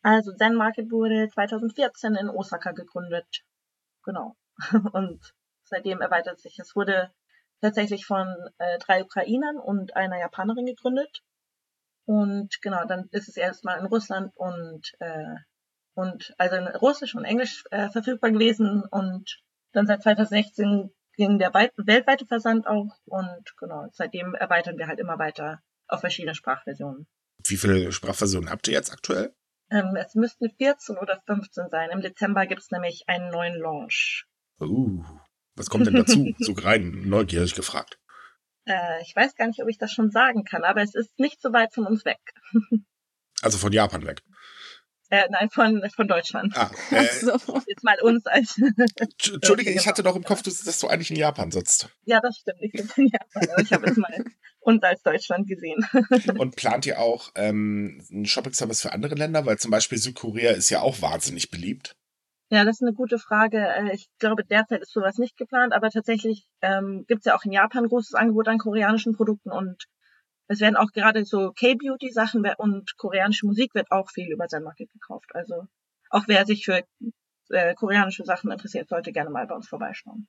Also 0.03 0.33
Zen 0.33 0.55
Market 0.55 0.91
wurde 0.91 1.29
2014 1.33 2.17
in 2.17 2.29
Osaka 2.29 2.73
gegründet. 2.73 3.45
Genau. 4.05 4.37
Und 4.93 5.35
seitdem 5.65 6.01
erweitert 6.01 6.41
sich. 6.41 6.59
Es 6.59 6.75
wurde 6.77 7.11
tatsächlich 7.61 8.05
von 8.05 8.27
äh, 8.59 8.79
drei 8.81 9.03
Ukrainern 9.05 9.57
und 9.57 9.95
einer 9.97 10.19
Japanerin 10.19 10.67
gegründet. 10.67 11.23
Und 12.05 12.61
genau, 12.61 12.85
dann 12.85 13.09
ist 13.13 13.29
es 13.29 13.37
erstmal 13.37 13.79
in 13.79 13.87
Russland 13.87 14.33
und 14.35 14.93
äh, 14.99 15.37
und 15.95 16.35
also 16.39 16.57
in 16.57 16.67
Russisch 16.67 17.15
und 17.15 17.25
Englisch 17.25 17.65
äh, 17.71 17.89
verfügbar 17.91 18.33
gewesen 18.33 18.83
und 18.91 19.41
dann 19.73 19.87
seit 19.87 20.03
2016 20.03 20.91
ging 21.15 21.39
der 21.39 21.55
weit, 21.55 21.73
weltweite 21.77 22.27
Versand 22.27 22.67
auch 22.67 22.99
und 23.05 23.57
genau, 23.59 23.87
seitdem 23.93 24.35
erweitern 24.35 24.79
wir 24.79 24.89
halt 24.89 24.99
immer 24.99 25.19
weiter 25.19 25.61
auf 25.87 26.01
verschiedene 26.01 26.35
Sprachversionen. 26.35 27.07
Wie 27.47 27.57
viele 27.57 27.93
Sprachversionen 27.93 28.51
habt 28.51 28.67
ihr 28.67 28.75
jetzt 28.75 28.93
aktuell? 28.93 29.35
Ähm, 29.73 29.97
es 29.97 30.15
müssten 30.15 30.51
14 30.51 30.99
oder 30.99 31.23
15 31.27 31.71
sein. 31.71 31.91
Im 31.91 32.03
Dezember 32.03 32.47
gibt 32.47 32.61
es 32.61 32.71
nämlich 32.71 33.05
einen 33.07 33.31
neuen 33.31 33.59
Launch. 33.59 34.27
Uh, 34.61 35.03
was 35.57 35.71
kommt 35.71 35.87
denn 35.87 35.95
dazu? 35.95 36.35
so 36.39 36.53
rein 36.53 37.09
neugierig 37.09 37.55
gefragt. 37.55 37.99
Äh, 38.67 39.01
ich 39.01 39.17
weiß 39.17 39.35
gar 39.35 39.47
nicht, 39.47 39.63
ob 39.63 39.69
ich 39.69 39.79
das 39.79 39.91
schon 39.91 40.11
sagen 40.11 40.45
kann, 40.45 40.65
aber 40.65 40.83
es 40.83 40.95
ist 40.95 41.19
nicht 41.19 41.41
so 41.41 41.55
weit 41.55 41.73
von 41.73 41.87
uns 41.87 42.05
weg. 42.05 42.21
also 43.43 43.57
von 43.57 43.73
Japan 43.73 44.07
weg. 44.07 44.23
Äh, 45.13 45.29
nein, 45.29 45.51
von, 45.51 45.83
von 45.95 46.09
Deutschland. 46.09 46.57
Ah, 46.57 46.71
äh, 46.91 47.05
so. 47.21 47.33
Jetzt 47.67 47.85
mal 47.85 48.01
uns 48.01 48.25
als. 48.25 48.59
Entschuldige, 49.31 49.71
ich 49.71 49.87
hatte 49.87 50.03
doch 50.03 50.17
im 50.17 50.25
Kopf, 50.25 50.41
dass 50.41 50.81
du 50.81 50.89
eigentlich 50.89 51.11
in 51.11 51.19
Japan 51.19 51.51
sitzt. 51.51 51.91
Ja, 52.07 52.19
das 52.23 52.39
stimmt. 52.39 52.57
Ich 52.63 52.73
sitze 52.73 53.03
in 53.03 53.09
Japan, 53.09 53.51
aber 53.53 53.61
ich 53.61 53.75
habe 53.75 53.87
jetzt 53.89 53.99
mal 53.99 54.25
uns 54.61 54.83
als 54.83 55.03
Deutschland 55.03 55.47
gesehen. 55.47 55.87
Und 56.39 56.57
plant 56.57 56.87
ihr 56.87 56.99
auch 56.99 57.31
ähm, 57.35 58.03
einen 58.11 58.25
Shopping-Service 58.25 58.81
für 58.81 58.93
andere 58.93 59.15
Länder? 59.15 59.45
Weil 59.45 59.59
zum 59.59 59.71
Beispiel 59.71 59.99
Südkorea 59.99 60.53
ist 60.53 60.71
ja 60.71 60.81
auch 60.81 61.03
wahnsinnig 61.03 61.51
beliebt. 61.51 61.95
Ja, 62.49 62.65
das 62.65 62.77
ist 62.77 62.83
eine 62.83 62.95
gute 62.95 63.19
Frage. 63.19 63.59
Äh, 63.59 63.95
ich 63.95 64.09
glaube, 64.19 64.45
derzeit 64.45 64.81
ist 64.81 64.95
sowas 64.95 65.19
nicht 65.19 65.37
geplant, 65.37 65.75
aber 65.75 65.91
tatsächlich 65.91 66.47
ähm, 66.63 67.05
gibt 67.07 67.19
es 67.19 67.27
ja 67.27 67.37
auch 67.37 67.45
in 67.45 67.53
Japan 67.53 67.87
großes 67.87 68.15
Angebot 68.15 68.49
an 68.49 68.57
koreanischen 68.57 69.15
Produkten 69.15 69.51
und 69.51 69.85
es 70.53 70.61
werden 70.61 70.77
auch 70.77 70.93
gerade 70.93 71.25
so 71.25 71.53
K-Beauty-Sachen 71.53 72.45
und 72.59 72.97
koreanische 72.97 73.47
Musik 73.47 73.75
wird 73.75 73.91
auch 73.91 74.11
viel 74.11 74.31
über 74.31 74.49
sein 74.49 74.63
Market 74.63 74.91
gekauft. 74.93 75.31
Also 75.35 75.67
auch 76.11 76.25
wer 76.27 76.45
sich 76.47 76.65
für 76.65 76.85
äh, 77.51 77.75
koreanische 77.75 78.25
Sachen 78.25 78.51
interessiert, 78.51 78.89
sollte 78.89 79.13
gerne 79.13 79.31
mal 79.31 79.47
bei 79.47 79.55
uns 79.55 79.69
vorbeischauen. 79.69 80.29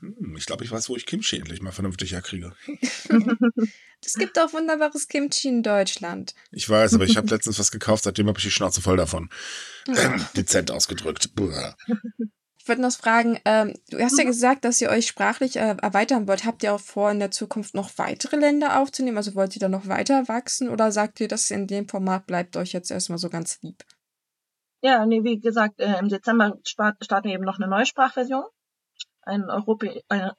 Hm, 0.00 0.34
ich 0.36 0.46
glaube, 0.46 0.64
ich 0.64 0.70
weiß, 0.70 0.88
wo 0.88 0.96
ich 0.96 1.06
Kimchi 1.06 1.36
endlich 1.36 1.62
mal 1.62 1.72
vernünftig 1.72 2.12
herkriege. 2.12 2.54
Es 4.02 4.14
gibt 4.14 4.38
auch 4.38 4.54
wunderbares 4.54 5.08
Kimchi 5.08 5.48
in 5.48 5.62
Deutschland. 5.62 6.34
Ich 6.52 6.66
weiß, 6.66 6.94
aber 6.94 7.04
ich 7.04 7.18
habe 7.18 7.26
letztens 7.34 7.58
was 7.58 7.70
gekauft, 7.70 8.04
seitdem 8.04 8.28
habe 8.28 8.38
ich 8.38 8.44
die 8.44 8.50
Schnauze 8.50 8.80
voll 8.80 8.96
davon. 8.96 9.28
Dezent 10.36 10.70
ausgedrückt. 10.70 11.28
Ich 12.62 12.68
würde 12.68 12.82
noch 12.82 12.92
fragen, 12.92 13.38
ähm, 13.46 13.72
du 13.88 13.98
hast 13.98 14.18
ja 14.18 14.24
mhm. 14.24 14.28
gesagt, 14.28 14.66
dass 14.66 14.82
ihr 14.82 14.90
euch 14.90 15.06
sprachlich 15.06 15.56
äh, 15.56 15.76
erweitern 15.80 16.28
wollt. 16.28 16.44
Habt 16.44 16.62
ihr 16.62 16.74
auch 16.74 16.80
vor, 16.80 17.10
in 17.10 17.18
der 17.18 17.30
Zukunft 17.30 17.74
noch 17.74 17.96
weitere 17.96 18.36
Länder 18.36 18.78
aufzunehmen? 18.78 19.16
Also 19.16 19.34
wollt 19.34 19.56
ihr 19.56 19.60
da 19.60 19.70
noch 19.70 19.88
weiter 19.88 20.28
wachsen 20.28 20.68
oder 20.68 20.92
sagt 20.92 21.20
ihr, 21.20 21.28
dass 21.28 21.50
in 21.50 21.66
dem 21.66 21.88
Format 21.88 22.26
bleibt 22.26 22.58
euch 22.58 22.72
jetzt 22.72 22.90
erstmal 22.90 23.16
so 23.16 23.30
ganz 23.30 23.62
lieb? 23.62 23.82
Ja, 24.82 25.06
nee, 25.06 25.24
wie 25.24 25.40
gesagt, 25.40 25.80
äh, 25.80 25.98
im 25.98 26.08
Dezember 26.08 26.58
starten 26.62 27.28
wir 27.28 27.34
eben 27.34 27.44
noch 27.44 27.58
eine 27.58 27.68
neue 27.68 27.86
Sprachversion. 27.86 28.44
Ein 29.22 29.44
Europä 29.44 30.02
äh, 30.10 30.30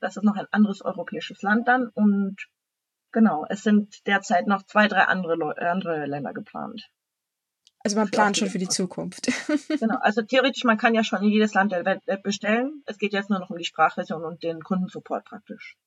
das 0.00 0.16
ist 0.16 0.24
noch 0.24 0.36
ein 0.36 0.46
anderes 0.50 0.82
europäisches 0.82 1.42
Land 1.42 1.68
dann 1.68 1.90
und 1.94 2.36
genau, 3.12 3.46
es 3.48 3.62
sind 3.62 4.04
derzeit 4.04 4.48
noch 4.48 4.64
zwei, 4.64 4.88
drei 4.88 5.02
andere, 5.02 5.56
andere 5.58 6.06
Länder 6.06 6.32
geplant. 6.32 6.90
Also 7.88 7.96
man 7.96 8.10
plant 8.10 8.36
schon 8.36 8.50
für 8.50 8.58
die 8.58 8.68
Zukunft. 8.68 9.28
genau, 9.80 9.96
also 10.02 10.20
theoretisch, 10.20 10.64
man 10.64 10.76
kann 10.76 10.94
ja 10.94 11.02
schon 11.02 11.22
in 11.22 11.30
jedes 11.30 11.54
Land 11.54 11.72
der 11.72 11.86
Welt 11.86 12.02
bestellen. 12.22 12.82
Es 12.84 12.98
geht 12.98 13.14
jetzt 13.14 13.30
nur 13.30 13.38
noch 13.38 13.48
um 13.48 13.56
die 13.56 13.64
Sprachversion 13.64 14.24
und 14.24 14.42
den 14.42 14.62
Kundensupport 14.62 15.24
praktisch. 15.24 15.78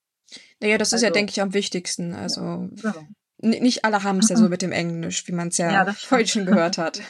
Naja, 0.59 0.79
das 0.79 0.93
also, 0.93 0.95
ist 0.95 1.01
ja, 1.03 1.07
also 1.09 1.19
denke 1.19 1.29
ich, 1.29 1.41
am 1.41 1.53
wichtigsten. 1.53 2.15
Also 2.15 2.41
ja, 2.41 2.95
genau. 3.39 3.59
nicht 3.59 3.85
alle 3.85 4.01
haben 4.01 4.17
es 4.17 4.29
ja 4.29 4.35
so 4.35 4.49
mit 4.49 4.63
dem 4.63 4.71
Englisch, 4.71 5.27
wie 5.27 5.31
man 5.31 5.49
es 5.49 5.59
ja, 5.59 5.69
ja 5.71 5.95
heute 6.09 6.27
schon 6.27 6.47
gehört 6.47 6.79
hat. 6.79 7.01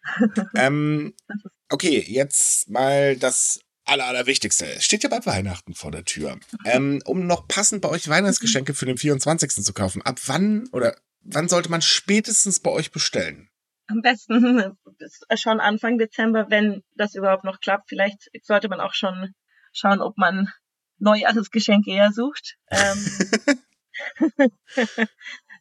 ähm, 0.54 1.12
okay, 1.68 2.02
jetzt 2.08 2.70
mal 2.70 3.16
das 3.16 3.60
aller, 3.84 4.06
allerwichtigste. 4.06 4.64
Es 4.64 4.84
steht 4.86 5.02
ja 5.02 5.10
bei 5.10 5.26
Weihnachten 5.26 5.74
vor 5.74 5.90
der 5.90 6.06
Tür. 6.06 6.38
Ähm, 6.64 7.02
um 7.04 7.26
noch 7.26 7.46
passend 7.46 7.82
bei 7.82 7.90
euch 7.90 8.08
Weihnachtsgeschenke 8.08 8.72
für 8.72 8.86
den 8.86 8.96
24. 8.96 9.62
zu 9.62 9.74
kaufen, 9.74 10.00
ab 10.00 10.18
wann 10.24 10.66
oder 10.72 10.96
wann 11.20 11.48
sollte 11.48 11.70
man 11.70 11.82
spätestens 11.82 12.60
bei 12.60 12.70
euch 12.70 12.90
bestellen? 12.90 13.49
Am 13.90 14.02
besten 14.02 14.76
schon 15.36 15.60
Anfang 15.60 15.98
Dezember, 15.98 16.50
wenn 16.50 16.82
das 16.94 17.14
überhaupt 17.14 17.44
noch 17.44 17.60
klappt. 17.60 17.88
Vielleicht 17.88 18.30
sollte 18.42 18.68
man 18.68 18.80
auch 18.80 18.94
schon 18.94 19.34
schauen, 19.72 20.00
ob 20.00 20.16
man 20.16 20.52
Neujahresgeschenke 20.98 21.90
eher 21.90 22.12
sucht. 22.12 22.56
Ähm, 22.70 22.98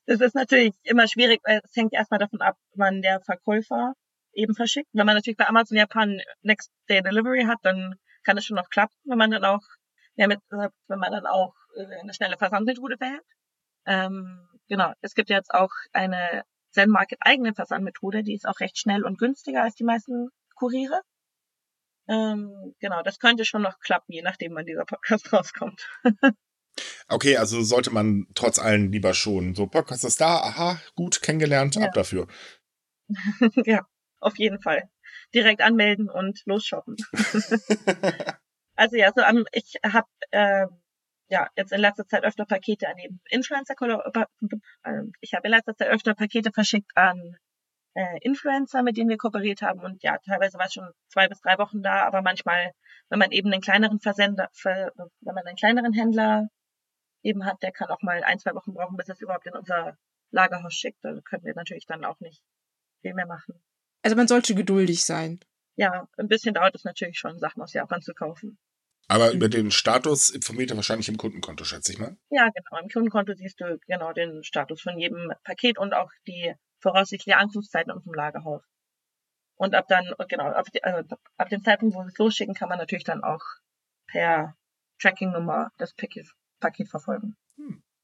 das 0.05 0.21
ist 0.21 0.35
natürlich 0.35 0.73
immer 0.83 1.07
schwierig, 1.07 1.41
weil 1.43 1.61
es 1.63 1.75
hängt 1.75 1.93
erstmal 1.93 2.19
davon 2.19 2.41
ab, 2.41 2.57
wann 2.75 3.01
der 3.01 3.21
Verkäufer 3.21 3.93
eben 4.33 4.53
verschickt. 4.53 4.89
Wenn 4.93 5.05
man 5.05 5.15
natürlich 5.15 5.37
bei 5.37 5.47
Amazon 5.47 5.77
Japan 5.77 6.21
Next 6.41 6.71
Day 6.89 7.01
Delivery 7.01 7.45
hat, 7.45 7.59
dann 7.63 7.95
kann 8.23 8.37
es 8.37 8.45
schon 8.45 8.57
noch 8.57 8.69
klappen, 8.69 8.95
wenn 9.05 9.17
man 9.17 9.31
dann 9.31 9.45
auch, 9.45 9.63
ja, 10.15 10.27
mit, 10.27 10.39
wenn 10.49 10.99
man 10.99 11.11
dann 11.11 11.25
auch 11.25 11.55
äh, 11.75 12.01
eine 12.01 12.13
schnelle 12.13 12.37
Versandmethode 12.37 12.99
wählt. 12.99 13.23
Ähm, 13.85 14.47
genau, 14.67 14.93
es 15.01 15.15
gibt 15.15 15.29
jetzt 15.29 15.53
auch 15.53 15.71
eine 15.93 16.43
Zen 16.71 16.89
Market 16.89 17.19
eigene 17.21 17.53
Versandmethode, 17.53 18.23
die 18.23 18.35
ist 18.35 18.47
auch 18.47 18.59
recht 18.59 18.77
schnell 18.77 19.03
und 19.03 19.17
günstiger 19.17 19.63
als 19.63 19.75
die 19.75 19.83
meisten 19.83 20.29
Kuriere. 20.55 21.01
Ähm, 22.07 22.75
genau, 22.79 23.03
das 23.03 23.19
könnte 23.19 23.45
schon 23.45 23.61
noch 23.61 23.79
klappen, 23.79 24.11
je 24.11 24.21
nachdem, 24.21 24.55
wann 24.55 24.65
dieser 24.65 24.85
Podcast 24.85 25.31
rauskommt. 25.33 25.87
okay, 27.07 27.37
also 27.37 27.61
sollte 27.61 27.91
man 27.91 28.27
trotz 28.33 28.59
allem 28.59 28.91
lieber 28.91 29.13
schon 29.13 29.53
so 29.53 29.67
Podcast 29.67 30.03
ist 30.05 30.19
da, 30.19 30.37
aha, 30.37 30.81
gut 30.95 31.21
kennengelernt, 31.21 31.75
ja. 31.75 31.85
ab 31.85 31.93
dafür. 31.93 32.27
ja, 33.65 33.85
auf 34.19 34.37
jeden 34.37 34.61
Fall 34.61 34.89
direkt 35.33 35.61
anmelden 35.61 36.09
und 36.09 36.41
losshoppen. 36.45 36.97
also 38.75 38.95
ja, 38.95 39.11
so 39.15 39.21
um, 39.23 39.45
ich 39.51 39.75
habe 39.83 40.07
äh, 40.31 40.65
ja 41.29 41.47
jetzt 41.55 41.71
in 41.71 41.79
letzter 41.81 42.07
Zeit 42.07 42.23
öfter 42.23 42.45
Pakete 42.45 42.87
an 42.87 42.97
eben 42.97 43.21
Influencer 43.29 43.75
äh, 43.79 45.01
ich 45.21 45.33
habe 45.33 45.47
in 45.47 45.53
letzter 45.53 45.75
Zeit 45.75 45.89
öfter 45.89 46.15
Pakete 46.15 46.51
verschickt 46.51 46.91
an 46.95 47.37
äh, 47.93 48.19
Influencer, 48.21 48.83
mit 48.83 48.97
denen 48.97 49.09
wir 49.09 49.17
kooperiert 49.17 49.61
haben 49.61 49.81
und 49.81 50.03
ja, 50.03 50.17
teilweise 50.19 50.57
war 50.57 50.65
es 50.65 50.73
schon 50.73 50.89
zwei 51.07 51.27
bis 51.27 51.41
drei 51.41 51.57
Wochen 51.57 51.81
da, 51.81 52.05
aber 52.05 52.21
manchmal, 52.21 52.71
wenn 53.09 53.19
man 53.19 53.31
eben 53.31 53.51
einen 53.51 53.61
kleineren 53.61 53.99
Versender, 53.99 54.49
wenn 54.63 55.09
man 55.21 55.45
einen 55.45 55.55
kleineren 55.55 55.93
Händler 55.93 56.49
eben 57.23 57.45
hat, 57.45 57.61
der 57.63 57.71
kann 57.71 57.89
auch 57.89 58.01
mal 58.01 58.23
ein, 58.23 58.39
zwei 58.39 58.53
Wochen 58.55 58.73
brauchen, 58.73 58.97
bis 58.97 59.09
es 59.09 59.21
überhaupt 59.21 59.45
in 59.47 59.53
unser 59.53 59.97
Lagerhaus 60.31 60.73
schickt. 60.73 61.03
Da 61.03 61.19
können 61.21 61.43
wir 61.43 61.55
natürlich 61.55 61.85
dann 61.85 62.05
auch 62.05 62.19
nicht 62.19 62.41
viel 63.01 63.13
mehr 63.13 63.27
machen. 63.27 63.61
Also 64.03 64.15
man 64.15 64.27
sollte 64.27 64.55
geduldig 64.55 65.03
sein. 65.03 65.39
Ja, 65.75 66.07
ein 66.17 66.27
bisschen 66.27 66.53
dauert 66.53 66.75
es 66.75 66.83
natürlich 66.83 67.19
schon, 67.19 67.39
Sachen 67.39 67.61
aus 67.61 67.73
Japan 67.73 68.01
zu 68.01 68.13
kaufen. 68.13 68.57
Aber 69.09 69.31
über 69.31 69.49
den 69.49 69.71
Status 69.71 70.29
informiert 70.29 70.69
er 70.69 70.77
wahrscheinlich 70.77 71.09
im 71.09 71.17
Kundenkonto, 71.17 71.63
schätze 71.63 71.91
ich 71.91 71.97
mal. 71.97 72.15
Ja, 72.29 72.47
genau. 72.53 72.81
Im 72.81 72.89
Kundenkonto 72.89 73.33
siehst 73.33 73.59
du 73.59 73.79
genau 73.87 74.13
den 74.13 74.43
Status 74.43 74.81
von 74.81 74.99
jedem 74.99 75.33
Paket 75.43 75.79
und 75.79 75.93
auch 75.93 76.11
die 76.27 76.53
voraussichtliche 76.79 77.37
Ankunftszeiten 77.37 77.91
unserem 77.91 78.13
Lagerhaus. 78.13 78.61
Und 79.55 79.73
ab 79.73 79.87
dann, 79.89 80.13
genau, 80.29 80.45
ab, 80.45 80.67
also 80.83 81.15
ab 81.37 81.49
dem 81.49 81.63
Zeitpunkt, 81.63 81.95
wo 81.95 82.01
wir 82.01 82.05
es 82.05 82.17
losschicken, 82.19 82.53
kann 82.53 82.69
man 82.69 82.77
natürlich 82.77 83.03
dann 83.03 83.23
auch 83.23 83.41
per 84.05 84.55
Tracking-Nummer 85.01 85.71
das 85.77 85.93
Paket, 85.95 86.27
Paket 86.59 86.87
verfolgen. 86.87 87.35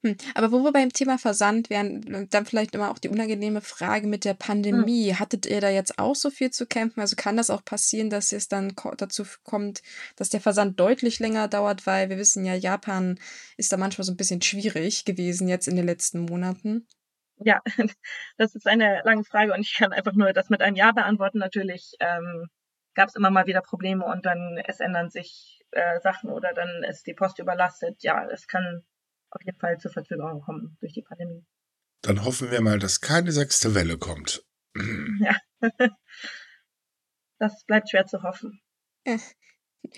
Hm. 0.06 0.18
Aber 0.36 0.52
wo 0.52 0.64
wir 0.64 0.72
beim 0.72 0.94
Thema 0.94 1.18
Versand 1.18 1.72
wären, 1.72 2.28
dann 2.30 2.46
vielleicht 2.46 2.76
immer 2.76 2.92
auch 2.92 3.00
die 3.00 3.10
unangenehme 3.10 3.62
Frage 3.62 4.06
mit 4.06 4.24
der 4.24 4.34
hm. 4.34 4.40
Pandemie. 4.40 5.10
Hm. 5.10 5.20
Hattet 5.20 5.48
ihr 5.48 5.62
da 5.62 5.70
jetzt 5.70 5.98
auch 5.98 6.16
so 6.16 6.30
viel 6.30 6.52
zu 6.52 6.68
kämpfen? 6.68 7.02
Also 7.02 7.16
kann 7.16 7.38
das 7.38 7.50
auch 7.50 7.66
passieren, 7.66 8.10
dass 8.12 8.32
es 8.32 8.48
dann 8.48 8.74
dazu 8.98 9.24
kommt, 9.44 9.82
dass 10.16 10.30
der 10.30 10.42
Versand 10.42 10.80
deutlich 10.80 11.20
länger 11.20 11.48
dauert, 11.48 11.88
weil 11.88 12.10
wir 12.10 12.18
wissen 12.18 12.46
ja, 12.46 12.54
Japan 12.54 13.20
ist 13.58 13.72
da 13.72 13.78
manchmal 13.78 14.06
so 14.06 14.12
ein 14.14 14.18
bisschen 14.18 14.42
schwierig 14.42 15.06
gewesen 15.06 15.48
jetzt 15.48 15.68
in 15.68 15.76
den 15.76 15.86
letzten 15.86 16.20
Monaten. 16.20 16.88
Ja, 17.38 17.62
das 18.38 18.56
ist 18.56 18.68
eine 18.68 19.02
lange 19.04 19.24
Frage 19.24 19.54
und 19.54 19.62
ich 19.62 19.74
kann 19.74 19.92
einfach 19.92 20.14
nur 20.14 20.32
das 20.34 20.50
mit 20.50 20.62
einem 20.62 20.76
Ja 20.76 20.92
beantworten. 20.92 21.40
Natürlich 21.40 21.96
ähm, 22.00 22.48
gab 22.94 23.10
es 23.10 23.16
immer 23.16 23.32
mal 23.32 23.48
wieder 23.48 23.62
Probleme 23.62 24.06
und 24.06 24.26
dann 24.26 24.62
es 24.66 24.80
ändern 24.80 25.10
sich 25.10 25.64
äh, 25.72 26.00
Sachen 26.02 26.30
oder 26.30 26.54
dann 26.54 26.84
ist 26.84 27.08
die 27.08 27.14
Post 27.14 27.40
überlastet. 27.40 28.04
Ja, 28.04 28.26
es 28.30 28.48
kann 28.48 28.84
auf 29.36 29.44
jeden 29.46 29.60
Fall 29.60 29.78
zu 29.78 29.90
Verzögerungen 29.90 30.42
kommen 30.42 30.78
durch 30.80 30.94
die 30.94 31.02
Pandemie. 31.02 31.46
Dann 32.02 32.24
hoffen 32.24 32.52
wir 32.52 32.62
mal, 32.62 32.80
dass 32.80 33.02
keine 33.02 33.32
sechste 33.32 33.76
Welle 33.76 33.98
kommt. 33.98 34.44
Ja. 35.20 35.38
Das 37.40 37.64
bleibt 37.66 37.90
schwer 37.90 38.06
zu 38.06 38.24
hoffen. 38.24 38.62
Äh, 39.04 39.18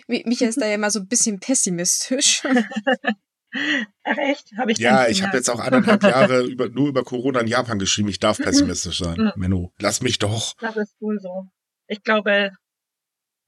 Micha 0.07 0.45
ist 0.45 0.61
da 0.61 0.67
ja 0.67 0.75
immer 0.75 0.91
so 0.91 0.99
ein 0.99 1.07
bisschen 1.07 1.39
pessimistisch. 1.39 2.43
Ach 4.03 4.17
echt? 4.17 4.51
Hab 4.57 4.69
ich 4.69 4.77
ja, 4.77 5.07
ich 5.07 5.23
habe 5.23 5.37
jetzt 5.37 5.49
auch 5.49 5.59
anderthalb 5.59 6.03
Jahre 6.03 6.43
über, 6.43 6.69
nur 6.69 6.89
über 6.89 7.03
Corona 7.03 7.39
in 7.39 7.47
Japan 7.47 7.79
geschrieben. 7.79 8.09
Ich 8.09 8.19
darf 8.19 8.37
pessimistisch 8.37 8.99
sein. 8.99 9.31
Menno, 9.35 9.73
lass 9.79 10.01
mich 10.01 10.19
doch. 10.19 10.55
Das 10.59 10.77
ist 10.77 10.99
wohl 10.99 11.19
so. 11.19 11.47
Ich 11.87 12.03
glaube, 12.03 12.51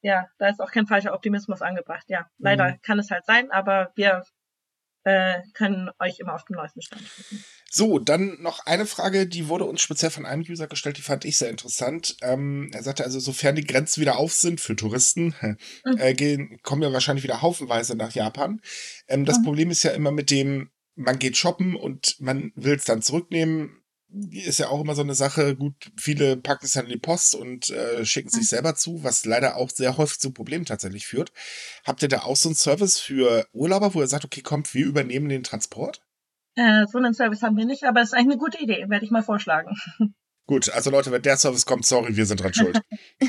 ja, 0.02 0.28
da 0.38 0.49
ist 0.49 0.62
auch 0.62 0.71
kein 0.71 0.88
falscher 0.88 1.13
Optimismus 1.13 1.62
angebracht. 1.62 2.06
Ja, 2.08 2.28
leider 2.38 2.71
mhm. 2.71 2.82
kann 2.82 2.99
es 2.99 3.12
halt 3.12 3.25
sein, 3.25 3.52
aber 3.52 3.91
wir 3.95 4.23
äh, 5.03 5.35
können 5.53 5.89
euch 5.99 6.19
immer 6.19 6.35
auf 6.35 6.45
dem 6.45 6.55
neuesten 6.55 6.81
Stand 6.81 7.01
halten. 7.01 7.43
So, 7.71 7.99
dann 7.99 8.41
noch 8.41 8.65
eine 8.65 8.85
Frage, 8.85 9.27
die 9.27 9.47
wurde 9.47 9.65
uns 9.65 9.81
speziell 9.81 10.12
von 10.12 10.25
einem 10.25 10.43
User 10.47 10.67
gestellt, 10.67 10.97
die 10.97 11.01
fand 11.01 11.25
ich 11.25 11.38
sehr 11.38 11.49
interessant. 11.49 12.17
Ähm, 12.21 12.69
er 12.73 12.83
sagte 12.83 13.03
also, 13.03 13.19
sofern 13.19 13.55
die 13.55 13.65
Grenzen 13.65 14.01
wieder 14.01 14.17
auf 14.17 14.33
sind 14.33 14.59
für 14.59 14.75
Touristen, 14.75 15.35
mhm. 15.41 15.97
äh, 15.97 16.13
gehen, 16.13 16.59
kommen 16.63 16.81
ja 16.81 16.91
wahrscheinlich 16.91 17.23
wieder 17.23 17.41
haufenweise 17.41 17.95
nach 17.95 18.13
Japan. 18.13 18.62
Ähm, 19.07 19.25
das 19.25 19.39
mhm. 19.39 19.43
Problem 19.43 19.71
ist 19.71 19.83
ja 19.83 19.91
immer 19.91 20.12
mit 20.12 20.31
dem, 20.31 20.71
man 20.95 21.19
geht 21.19 21.38
shoppen 21.38 21.75
und 21.75 22.19
man 22.19 22.51
will 22.55 22.75
es 22.75 22.85
dann 22.85 23.01
zurücknehmen 23.01 23.79
ist 24.32 24.60
ja 24.60 24.69
auch 24.69 24.82
immer 24.82 24.95
so 24.95 25.02
eine 25.02 25.15
Sache. 25.15 25.56
Gut, 25.56 25.91
viele 25.98 26.38
packen 26.38 26.65
es 26.65 26.74
dann 26.74 26.86
in 26.86 26.91
die 26.91 26.98
Post 26.98 27.36
und 27.36 27.69
äh, 27.69 28.06
schicken 28.06 28.30
sich 28.30 28.41
mhm. 28.41 28.45
selber 28.45 28.76
zu, 28.76 29.04
was 29.04 29.26
leider 29.26 29.56
auch 29.58 29.69
sehr 29.69 29.98
häufig 29.98 30.19
zu 30.19 30.32
Problemen 30.32 30.65
tatsächlich 30.65 31.06
führt. 31.06 31.32
Habt 31.86 32.02
ihr 32.02 32.10
da 32.10 32.24
auch 32.24 32.36
so 32.36 32.50
einen 32.50 32.56
Service 32.56 33.00
für 33.00 33.48
Urlauber, 33.54 33.93
wo 33.93 34.02
ihr 34.02 34.08
sagt, 34.08 34.26
okay, 34.26 34.41
kommt, 34.41 34.74
wir 34.74 34.86
übernehmen 34.86 35.30
den 35.30 35.43
Transport? 35.43 36.02
Äh, 36.56 36.86
so 36.91 36.98
einen 36.98 37.13
Service 37.13 37.41
haben 37.41 37.58
wir 37.58 37.65
nicht, 37.65 37.84
aber 37.84 38.02
es 38.02 38.10
ist 38.10 38.13
eigentlich 38.13 38.34
eine 38.34 38.38
gute 38.38 38.62
Idee, 38.62 38.86
werde 38.89 39.06
ich 39.06 39.12
mal 39.12 39.24
vorschlagen. 39.24 39.76
Gut, 40.48 40.69
also 40.72 40.89
Leute, 40.89 41.12
wenn 41.12 41.22
der 41.22 41.38
Service 41.38 41.67
kommt, 41.67 41.86
sorry, 41.86 42.15
wir 42.17 42.26
sind 42.26 42.41
dran 42.41 42.56
schuld. 42.56 42.82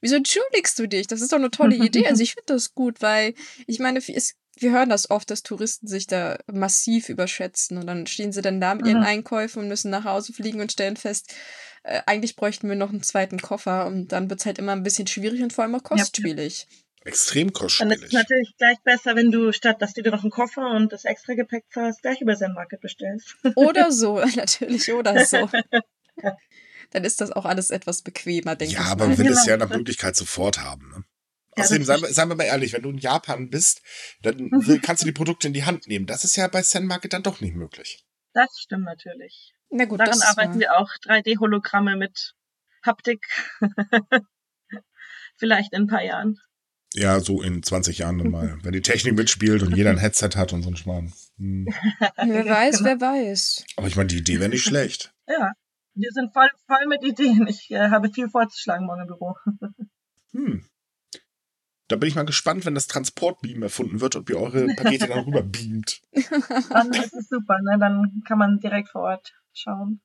Wieso 0.00 0.16
entschuldigst 0.16 0.78
du 0.78 0.86
dich? 0.86 1.06
Das 1.08 1.20
ist 1.20 1.30
doch 1.32 1.38
eine 1.38 1.50
tolle 1.50 1.76
Idee. 1.84 2.06
Also 2.06 2.22
ich 2.22 2.32
finde 2.34 2.54
das 2.54 2.74
gut, 2.74 3.02
weil 3.02 3.34
ich 3.66 3.80
meine, 3.80 3.98
es 3.98 4.34
wir 4.60 4.72
hören 4.72 4.88
das 4.88 5.10
oft, 5.10 5.30
dass 5.30 5.42
Touristen 5.42 5.86
sich 5.86 6.06
da 6.06 6.38
massiv 6.46 7.08
überschätzen 7.08 7.78
und 7.78 7.86
dann 7.86 8.06
stehen 8.06 8.32
sie 8.32 8.42
dann 8.42 8.60
da 8.60 8.74
mit 8.74 8.86
ihren 8.86 9.00
mhm. 9.00 9.06
Einkäufen 9.06 9.62
und 9.62 9.68
müssen 9.68 9.90
nach 9.90 10.04
Hause 10.04 10.32
fliegen 10.32 10.60
und 10.60 10.72
stellen 10.72 10.96
fest, 10.96 11.34
äh, 11.82 12.02
eigentlich 12.06 12.36
bräuchten 12.36 12.68
wir 12.68 12.76
noch 12.76 12.90
einen 12.90 13.02
zweiten 13.02 13.40
Koffer 13.40 13.86
und 13.86 14.08
dann 14.08 14.28
wird 14.30 14.40
es 14.40 14.46
halt 14.46 14.58
immer 14.58 14.72
ein 14.72 14.82
bisschen 14.82 15.06
schwierig 15.06 15.42
und 15.42 15.52
vor 15.52 15.64
allem 15.64 15.74
auch 15.74 15.82
kostspielig. 15.82 16.66
Ja. 16.68 16.76
Extrem 17.04 17.52
kostspielig. 17.52 17.98
Dann 17.98 18.02
ist 18.02 18.08
es 18.08 18.12
natürlich 18.12 18.56
gleich 18.58 18.78
besser, 18.84 19.16
wenn 19.16 19.30
du 19.30 19.52
statt, 19.52 19.80
dass 19.80 19.94
du 19.94 20.02
dir 20.02 20.10
noch 20.10 20.22
einen 20.22 20.30
Koffer 20.30 20.70
und 20.70 20.92
das 20.92 21.04
extra 21.04 21.34
Gepäck 21.34 21.64
zahlst, 21.72 22.02
gleich 22.02 22.20
über 22.20 22.36
Zen 22.36 22.52
Market 22.52 22.80
bestellst. 22.80 23.36
Oder 23.54 23.92
so, 23.92 24.18
natürlich, 24.36 24.92
oder 24.92 25.24
so. 25.24 25.48
dann 26.90 27.04
ist 27.04 27.20
das 27.20 27.32
auch 27.32 27.44
alles 27.44 27.70
etwas 27.70 28.02
bequemer, 28.02 28.56
denke 28.56 28.74
ja, 28.74 28.80
ich. 28.80 28.86
Ja, 28.86 28.92
aber 28.92 29.06
man 29.06 29.18
will 29.18 29.28
es 29.28 29.46
ja 29.46 29.56
nach 29.56 29.70
Möglichkeit 29.70 30.16
sofort 30.16 30.58
haben. 30.58 30.90
Ne? 30.90 31.04
Außerdem, 31.60 31.84
seien 31.84 32.00
wir, 32.02 32.12
seien 32.12 32.28
wir 32.28 32.36
mal 32.36 32.44
ehrlich, 32.44 32.72
wenn 32.72 32.82
du 32.82 32.90
in 32.90 32.98
Japan 32.98 33.50
bist, 33.50 33.82
dann 34.22 34.36
mhm. 34.50 34.80
kannst 34.82 35.02
du 35.02 35.06
die 35.06 35.12
Produkte 35.12 35.48
in 35.48 35.54
die 35.54 35.64
Hand 35.64 35.86
nehmen. 35.86 36.06
Das 36.06 36.24
ist 36.24 36.36
ja 36.36 36.48
bei 36.48 36.62
Zen 36.62 36.86
Market 36.86 37.12
dann 37.12 37.22
doch 37.22 37.40
nicht 37.40 37.54
möglich. 37.54 38.04
Das 38.32 38.48
stimmt 38.58 38.84
natürlich. 38.84 39.52
Na 39.70 39.84
gut, 39.84 40.00
Daran 40.00 40.20
arbeiten 40.22 40.54
war... 40.54 40.60
wir 40.60 40.78
auch 40.78 40.90
3D-Hologramme 41.06 41.96
mit 41.96 42.34
Haptik. 42.84 43.24
Vielleicht 45.36 45.72
in 45.72 45.82
ein 45.82 45.86
paar 45.86 46.02
Jahren. 46.02 46.38
Ja, 46.94 47.20
so 47.20 47.42
in 47.42 47.62
20 47.62 47.98
Jahren 47.98 48.18
dann 48.18 48.30
mal. 48.30 48.58
Wenn 48.62 48.72
die 48.72 48.80
Technik 48.80 49.14
mitspielt 49.14 49.62
und 49.62 49.76
jeder 49.76 49.90
ein 49.90 49.98
Headset 49.98 50.30
hat 50.36 50.52
und 50.52 50.62
so 50.62 50.70
ein 50.70 50.76
Schmarrn. 50.76 51.12
Hm. 51.36 51.66
wer 52.16 52.46
weiß, 52.48 52.82
wer 52.82 53.00
weiß. 53.00 53.64
Aber 53.76 53.88
ich 53.88 53.96
meine, 53.96 54.08
die 54.08 54.18
Idee 54.18 54.40
wäre 54.40 54.48
nicht 54.48 54.64
schlecht. 54.64 55.12
Ja, 55.28 55.52
wir 55.94 56.10
sind 56.12 56.32
voll, 56.32 56.48
voll 56.66 56.86
mit 56.88 57.04
Ideen. 57.04 57.46
Ich 57.46 57.70
äh, 57.70 57.90
habe 57.90 58.10
viel 58.10 58.28
vorzuschlagen 58.30 58.86
morgen 58.86 59.02
im 59.02 59.06
Büro. 59.06 59.34
hm. 60.32 60.64
Da 61.88 61.96
bin 61.96 62.08
ich 62.08 62.14
mal 62.14 62.24
gespannt, 62.24 62.66
wenn 62.66 62.74
das 62.74 62.86
Transportbeam 62.86 63.62
erfunden 63.62 64.00
wird 64.00 64.16
und 64.16 64.28
ihr 64.28 64.38
eure 64.38 64.66
Pakete 64.76 65.08
dann 65.08 65.24
rüber 65.24 65.42
beamt. 65.42 66.02
Dann 66.70 66.92
ist 66.92 67.14
es 67.14 67.28
super, 67.28 67.58
ne? 67.62 67.78
Dann 67.80 68.22
kann 68.26 68.38
man 68.38 68.58
direkt 68.58 68.90
vor 68.90 69.02
Ort 69.02 69.32
schauen. 69.54 70.00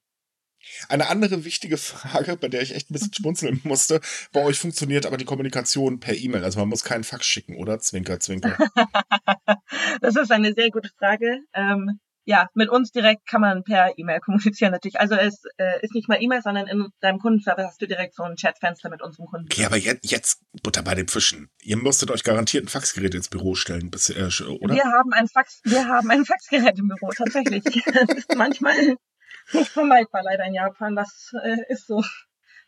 Eine 0.87 1.09
andere 1.09 1.43
wichtige 1.43 1.77
Frage, 1.77 2.37
bei 2.37 2.47
der 2.47 2.61
ich 2.61 2.73
echt 2.73 2.89
ein 2.89 2.93
bisschen 2.93 3.13
schmunzeln 3.13 3.59
musste, 3.63 3.99
bei 4.31 4.41
euch 4.41 4.59
funktioniert 4.59 5.05
aber 5.05 5.17
die 5.17 5.25
Kommunikation 5.25 5.99
per 5.99 6.15
E-Mail. 6.15 6.43
Also 6.43 6.59
man 6.59 6.69
muss 6.69 6.85
keinen 6.85 7.03
Fax 7.03 7.25
schicken, 7.25 7.57
oder? 7.57 7.79
Zwinker, 7.79 8.19
zwinker. 8.19 8.57
das 10.01 10.15
ist 10.15 10.31
eine 10.31 10.53
sehr 10.53 10.69
gute 10.69 10.89
Frage. 10.97 11.39
Ähm, 11.53 11.99
ja, 12.25 12.49
mit 12.53 12.69
uns 12.69 12.91
direkt 12.91 13.27
kann 13.27 13.41
man 13.41 13.63
per 13.63 13.97
E-Mail 13.97 14.19
kommunizieren 14.21 14.71
natürlich. 14.71 14.99
Also 14.99 15.15
es 15.15 15.43
äh, 15.57 15.81
ist 15.81 15.93
nicht 15.93 16.07
mal 16.07 16.21
E-Mail, 16.21 16.41
sondern 16.41 16.67
in 16.67 16.87
deinem 17.01 17.19
Kundenservice 17.19 17.65
hast 17.65 17.81
du 17.81 17.87
direkt 17.87 18.15
so 18.15 18.23
ein 18.23 18.35
Chatfenster 18.35 18.89
mit 18.89 19.01
unserem 19.01 19.25
Kunden. 19.25 19.47
Okay, 19.51 19.65
aber 19.65 19.77
jetzt, 19.77 20.09
jetzt 20.09 20.41
Butter 20.63 20.83
bei 20.83 20.95
den 20.95 21.07
Fischen. 21.07 21.49
Ihr 21.61 21.77
musstet 21.77 22.11
euch 22.11 22.23
garantiert 22.23 22.65
ein 22.65 22.69
Faxgerät 22.69 23.13
ins 23.13 23.29
Büro 23.29 23.55
stellen, 23.55 23.91
bis, 23.91 24.09
äh, 24.09 24.29
oder? 24.61 24.75
Wir 24.75 24.85
haben 24.85 25.11
ein 25.11 25.27
Fax, 25.27 25.61
wir 25.63 25.87
haben 25.87 26.09
ein 26.11 26.25
Faxgerät 26.25 26.79
im 26.79 26.87
Büro, 26.87 27.11
tatsächlich. 27.11 27.63
das 28.07 28.17
ist 28.17 28.35
manchmal 28.35 28.75
nicht 29.51 29.69
vermeidbar 29.69 30.23
leider 30.23 30.45
in 30.45 30.53
Japan. 30.53 30.95
Das 30.95 31.31
äh, 31.43 31.57
ist 31.67 31.87
so. 31.87 32.03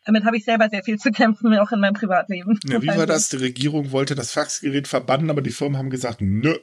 Damit 0.04 0.24
habe 0.24 0.36
ich 0.36 0.44
selber 0.44 0.68
sehr 0.68 0.84
viel 0.84 0.98
zu 0.98 1.10
kämpfen, 1.10 1.52
auch 1.58 1.72
in 1.72 1.80
meinem 1.80 1.94
Privatleben. 1.94 2.60
Ja, 2.64 2.80
wie 2.80 2.86
war 2.86 2.94
also 2.94 3.06
das? 3.06 3.28
Die 3.30 3.38
Regierung 3.38 3.90
wollte 3.90 4.14
das 4.14 4.30
Faxgerät 4.30 4.86
verbannen, 4.86 5.30
aber 5.30 5.42
die 5.42 5.50
Firmen 5.50 5.78
haben 5.78 5.90
gesagt, 5.90 6.20
nö. 6.20 6.56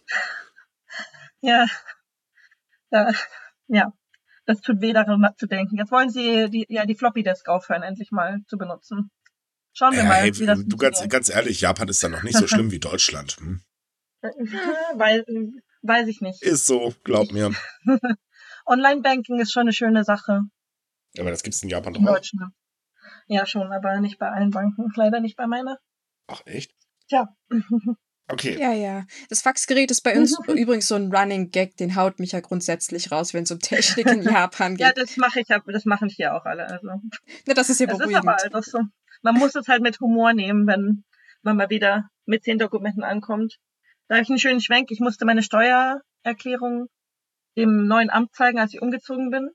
Ja, 1.42 1.66
äh, 2.94 3.14
ja, 3.68 3.94
das 4.46 4.62
tut 4.62 4.82
weh, 4.82 4.94
darüber 4.94 5.34
zu 5.38 5.48
denken. 5.48 5.78
Jetzt 5.78 5.92
wollen 5.92 6.10
sie 6.10 6.50
die, 6.50 6.66
ja, 6.70 6.86
die 6.86 6.96
Floppy 6.96 7.24
Disk 7.24 7.48
aufhören, 7.50 7.84
endlich 7.84 8.12
mal 8.12 8.42
zu 8.48 8.58
benutzen. 8.58 9.12
Schauen 9.74 9.94
wir 9.94 10.00
ja, 10.00 10.06
mal, 10.06 10.22
hey, 10.22 10.38
wie 10.38 10.46
das 10.46 10.64
Du 10.66 10.78
ganz, 10.78 11.08
ganz 11.10 11.30
ehrlich, 11.30 11.62
Japan 11.62 11.88
ist 11.88 12.04
da 12.04 12.10
noch 12.10 12.24
nicht 12.24 12.38
so 12.38 12.48
schlimm 12.48 12.72
wie 12.72 12.80
Deutschland. 12.80 13.38
Hm? 13.40 13.64
Weil, 14.22 15.26
weiß 15.82 16.08
ich 16.08 16.22
nicht. 16.22 16.44
Ist 16.44 16.68
so, 16.68 16.94
glaub 17.04 17.32
mir. 17.32 17.52
Online-Banking 18.66 19.40
ist 19.40 19.52
schon 19.52 19.62
eine 19.62 19.74
schöne 19.74 20.04
Sache. 20.04 20.42
Aber 21.18 21.32
das 21.32 21.44
gibt's 21.44 21.64
in 21.64 21.70
Japan 21.70 21.94
doch 21.94 22.00
in 22.00 22.06
Deutschland. 22.06 22.54
Ja, 23.28 23.46
schon, 23.46 23.72
aber 23.72 24.00
nicht 24.00 24.20
bei 24.20 24.30
allen 24.30 24.52
Banken. 24.52 24.92
Leider 24.96 25.20
nicht 25.20 25.36
bei 25.36 25.48
meiner. 25.48 25.80
Ach, 26.28 26.42
echt? 26.46 26.72
Tja. 27.10 27.36
Okay. 28.30 28.58
Ja, 28.60 28.72
ja. 28.72 29.06
Das 29.30 29.42
Faxgerät 29.42 29.92
ist 29.92 30.02
bei 30.02 30.18
uns 30.18 30.38
übrigens 30.48 30.88
so 30.88 30.96
ein 30.96 31.14
Running 31.14 31.52
Gag, 31.52 31.76
den 31.78 31.96
haut 31.96 32.20
mich 32.20 32.32
ja 32.32 32.40
grundsätzlich 32.40 33.12
raus, 33.12 33.34
wenn 33.34 33.44
es 33.44 33.52
um 33.52 33.60
Technik 33.60 34.08
in 34.08 34.24
Japan 34.24 34.76
geht. 34.76 34.86
ja, 34.86 34.94
das 34.94 35.18
mache 35.18 35.42
ich 35.42 35.48
ja, 35.50 35.60
das 35.66 35.86
machen 35.86 36.10
hier 36.10 36.36
auch 36.36 36.46
alle. 36.46 36.68
Also. 36.70 36.88
Ja, 37.46 37.54
das 37.54 37.70
ist 37.70 37.80
ja 37.80 37.86
beruhigend. 37.86 38.12
Ist 38.12 38.18
aber 38.20 38.38
halt 38.38 38.66
so. 38.66 38.80
Man 39.22 39.36
muss 39.36 39.56
es 39.56 39.68
halt 39.68 39.82
mit 39.82 40.00
Humor 40.00 40.34
nehmen, 40.34 40.68
wenn 40.68 41.04
man 41.42 41.58
mal 41.58 41.70
wieder 41.70 42.10
mit 42.26 42.44
zehn 42.44 42.58
Dokumenten 42.58 43.04
ankommt. 43.04 43.58
Da 44.08 44.16
habe 44.16 44.24
ich 44.24 44.30
einen 44.30 44.40
schönen 44.40 44.62
Schwenk. 44.62 44.92
Ich 44.92 45.00
musste 45.00 45.26
meine 45.26 45.44
Steuererklärung 45.44 46.88
dem 47.58 47.88
neuen 47.88 48.10
Amt 48.10 48.34
zeigen, 48.34 48.60
als 48.60 48.74
ich 48.74 48.82
umgezogen 48.82 49.30
bin, 49.30 49.50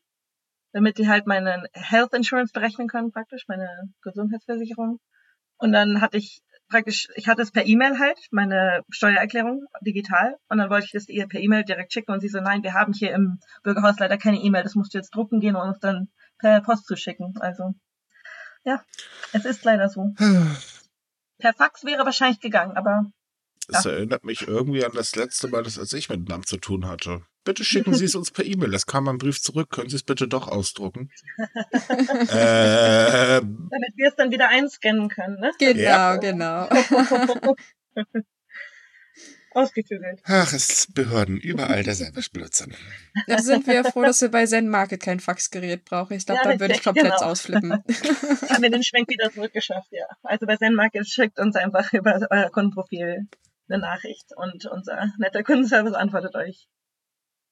damit 0.72 0.98
die 0.98 1.08
halt 1.08 1.26
meine 1.26 1.64
Health 1.72 2.14
Insurance 2.14 2.52
berechnen 2.52 2.88
können, 2.88 3.12
praktisch, 3.12 3.44
meine 3.48 3.68
Gesundheitsversicherung. 4.02 5.00
Und 5.58 5.72
dann 5.72 6.00
hatte 6.00 6.18
ich 6.18 6.40
praktisch, 6.68 7.08
ich 7.14 7.28
hatte 7.28 7.42
es 7.42 7.50
per 7.50 7.66
E-Mail 7.66 7.98
halt, 7.98 8.18
meine 8.30 8.82
Steuererklärung 8.90 9.66
digital. 9.80 10.36
Und 10.48 10.58
dann 10.58 10.70
wollte 10.70 10.86
ich 10.86 10.92
das 10.92 11.08
ihr 11.08 11.26
per 11.26 11.40
E-Mail 11.40 11.64
direkt 11.64 11.92
schicken 11.92 12.12
und 12.12 12.20
sie 12.20 12.28
so, 12.28 12.40
nein, 12.40 12.62
wir 12.62 12.74
haben 12.74 12.92
hier 12.92 13.12
im 13.12 13.40
Bürgerhaus 13.62 13.98
leider 13.98 14.18
keine 14.18 14.38
E-Mail, 14.38 14.62
das 14.62 14.74
musst 14.74 14.94
du 14.94 14.98
jetzt 14.98 15.14
drucken 15.14 15.40
gehen 15.40 15.56
und 15.56 15.68
uns 15.68 15.78
dann 15.80 16.08
per 16.38 16.60
Post 16.60 16.86
zuschicken. 16.86 17.34
Also, 17.40 17.74
ja, 18.64 18.82
es 19.32 19.44
ist 19.44 19.64
leider 19.64 19.88
so. 19.88 20.14
per 21.38 21.54
Fax 21.54 21.84
wäre 21.84 22.04
wahrscheinlich 22.04 22.40
gegangen, 22.40 22.76
aber. 22.76 23.06
Es 23.68 23.84
ja. 23.84 23.90
erinnert 23.90 24.24
mich 24.24 24.48
irgendwie 24.48 24.84
an 24.84 24.92
das 24.94 25.14
letzte 25.14 25.48
Mal, 25.48 25.62
dass 25.62 25.78
als 25.78 25.92
ich 25.92 26.08
mit 26.08 26.28
Namen 26.28 26.44
zu 26.44 26.56
tun 26.56 26.86
hatte. 26.86 27.22
Bitte 27.44 27.64
schicken 27.64 27.94
Sie 27.94 28.04
es 28.04 28.14
uns 28.16 28.30
per 28.30 28.44
E-Mail. 28.44 28.74
Es 28.74 28.86
kam 28.86 29.08
ein 29.08 29.18
Brief 29.18 29.40
zurück. 29.40 29.70
Können 29.70 29.88
Sie 29.88 29.96
es 29.96 30.02
bitte 30.02 30.28
doch 30.28 30.48
ausdrucken? 30.48 31.10
äh, 31.38 31.46
Damit 33.40 33.92
wir 33.96 34.08
es 34.08 34.16
dann 34.16 34.30
wieder 34.30 34.48
einscannen 34.48 35.08
können, 35.08 35.40
ne? 35.40 35.52
Genau, 35.58 35.80
ja. 35.80 36.16
genau. 36.16 36.68
Ausgeklügelt. 39.52 40.20
Ach, 40.24 40.52
es 40.52 40.68
ist 40.68 40.94
Behörden, 40.94 41.38
überall 41.38 41.82
derselbe 41.82 42.20
Blödsinn. 42.32 42.74
Da 43.26 43.38
sind 43.38 43.66
wir 43.66 43.82
froh, 43.84 44.02
dass 44.02 44.20
wir 44.20 44.30
bei 44.30 44.46
Zen 44.46 44.68
Market 44.68 45.02
kein 45.02 45.20
Faxgerät 45.20 45.84
brauchen. 45.84 46.12
Ich 46.16 46.26
glaube, 46.26 46.42
ja, 46.44 46.50
dann 46.50 46.60
würde 46.60 46.74
ich 46.74 46.84
komplett 46.84 47.06
genau. 47.06 47.30
ausflippen. 47.30 47.72
Haben 47.72 48.62
wir 48.62 48.70
den 48.70 48.84
Schwenk 48.84 49.08
wieder 49.08 49.32
zurückgeschafft, 49.32 49.88
ja. 49.90 50.06
Also 50.22 50.46
bei 50.46 50.56
Zen 50.56 50.74
Market 50.74 51.08
schickt 51.08 51.40
uns 51.40 51.56
einfach 51.56 51.92
über 51.92 52.20
euer 52.30 52.50
Kundenprofil 52.50 53.26
eine 53.68 53.80
Nachricht 53.80 54.36
und 54.36 54.66
unser 54.66 55.12
netter 55.18 55.42
Kundenservice 55.42 55.94
antwortet 55.94 56.34
euch. 56.34 56.68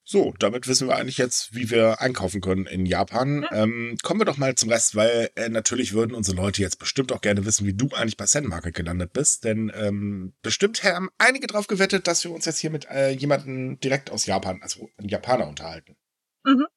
So, 0.09 0.33
damit 0.39 0.69
wissen 0.69 0.87
wir 0.87 0.95
eigentlich 0.95 1.19
jetzt, 1.19 1.53
wie 1.53 1.69
wir 1.69 2.01
einkaufen 2.01 2.41
können 2.41 2.67
in 2.67 2.87
Japan. 2.87 3.43
Ja. 3.43 3.65
Ähm, 3.65 3.97
kommen 4.05 4.21
wir 4.21 4.25
doch 4.25 4.37
mal 4.37 4.55
zum 4.55 4.71
Rest, 4.71 4.95
weil 4.95 5.31
äh, 5.35 5.49
natürlich 5.49 5.95
würden 5.95 6.15
unsere 6.15 6.37
Leute 6.37 6.63
jetzt 6.63 6.79
bestimmt 6.79 7.11
auch 7.11 7.21
gerne 7.21 7.45
wissen, 7.45 7.67
wie 7.67 7.75
du 7.75 7.89
eigentlich 7.93 8.17
bei 8.17 8.25
Zen 8.27 8.47
Market 8.47 8.77
gelandet 8.77 9.13
bist. 9.13 9.43
Denn 9.43 9.73
ähm, 9.75 10.33
bestimmt 10.43 10.85
haben 10.85 11.11
einige 11.19 11.49
drauf 11.49 11.67
gewettet, 11.67 12.07
dass 12.07 12.23
wir 12.23 12.31
uns 12.31 12.45
jetzt 12.45 12.61
hier 12.61 12.71
mit 12.71 12.89
äh, 12.89 13.11
jemandem 13.11 13.81
direkt 13.81 14.13
aus 14.13 14.27
Japan, 14.27 14.61
also 14.63 14.89
einem 14.97 15.09
Japaner, 15.09 15.49
unterhalten. 15.49 15.97
Mhm. 16.45 16.69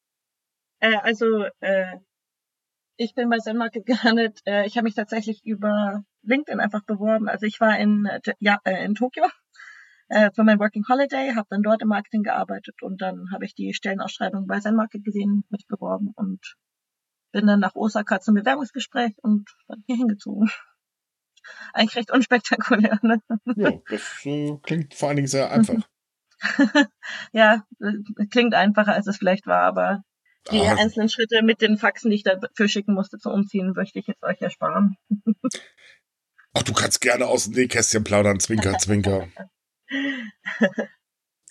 Äh, 0.79 0.95
also, 0.95 1.45
äh, 1.59 1.97
ich 2.97 3.13
bin 3.13 3.29
bei 3.29 3.37
Zen 3.37 3.57
Market 3.57 3.85
gelandet. 3.85 4.39
Äh, 4.47 4.65
ich 4.65 4.75
habe 4.75 4.85
mich 4.85 4.95
tatsächlich 4.95 5.45
über 5.45 6.03
LinkedIn 6.23 6.59
einfach 6.59 6.83
beworben. 6.83 7.29
Also 7.29 7.45
ich 7.45 7.61
war 7.61 7.77
in, 7.77 8.07
äh, 8.07 8.33
ja, 8.39 8.57
in 8.65 8.95
Tokio 8.95 9.23
äh, 10.09 10.31
für 10.33 10.43
mein 10.43 10.59
Working 10.59 10.85
Holiday, 10.89 11.33
habe 11.35 11.47
dann 11.49 11.61
dort 11.61 11.81
im 11.81 11.87
Marketing 11.87 12.23
gearbeitet 12.23 12.81
und 12.81 13.01
dann 13.01 13.31
habe 13.31 13.45
ich 13.45 13.55
die 13.55 13.73
Stellenausschreibung 13.73 14.47
bei 14.47 14.59
Zen 14.59 14.75
Market 14.75 15.03
gesehen, 15.03 15.43
mich 15.49 15.65
beworben 15.67 16.11
und 16.15 16.55
bin 17.31 17.45
dann 17.45 17.59
nach 17.59 17.75
Osaka 17.75 18.19
zum 18.19 18.35
Bewerbungsgespräch 18.35 19.13
und 19.21 19.49
dann 19.67 19.83
hier 19.85 19.97
hingezogen. 19.97 20.49
Eigentlich 21.73 21.95
recht 21.95 22.11
unspektakulär, 22.11 22.99
ne? 23.01 23.21
Ja, 23.55 23.71
das 23.89 24.25
äh, 24.25 24.57
klingt 24.63 24.93
vor 24.93 25.09
allen 25.09 25.17
Dingen 25.17 25.27
sehr 25.27 25.51
einfach. 25.51 25.87
ja, 27.31 27.63
klingt 28.31 28.55
einfacher, 28.55 28.93
als 28.93 29.07
es 29.07 29.17
vielleicht 29.17 29.45
war, 29.45 29.61
aber 29.61 30.03
die 30.51 30.61
ah. 30.61 30.75
einzelnen 30.75 31.09
Schritte 31.09 31.43
mit 31.43 31.61
den 31.61 31.77
Faxen, 31.77 32.09
die 32.09 32.17
ich 32.17 32.23
dafür 32.23 32.67
schicken 32.67 32.93
musste 32.93 33.17
zum 33.17 33.33
Umziehen, 33.33 33.73
möchte 33.75 33.99
ich 33.99 34.07
jetzt 34.07 34.23
euch 34.23 34.41
ersparen. 34.41 34.95
Ach, 36.53 36.63
du 36.63 36.73
kannst 36.73 37.01
gerne 37.01 37.27
aus 37.27 37.45
dem 37.45 37.53
Nähkästchen 37.53 38.03
plaudern, 38.03 38.39
Zwinker, 38.39 38.77
Zwinker. 38.77 39.27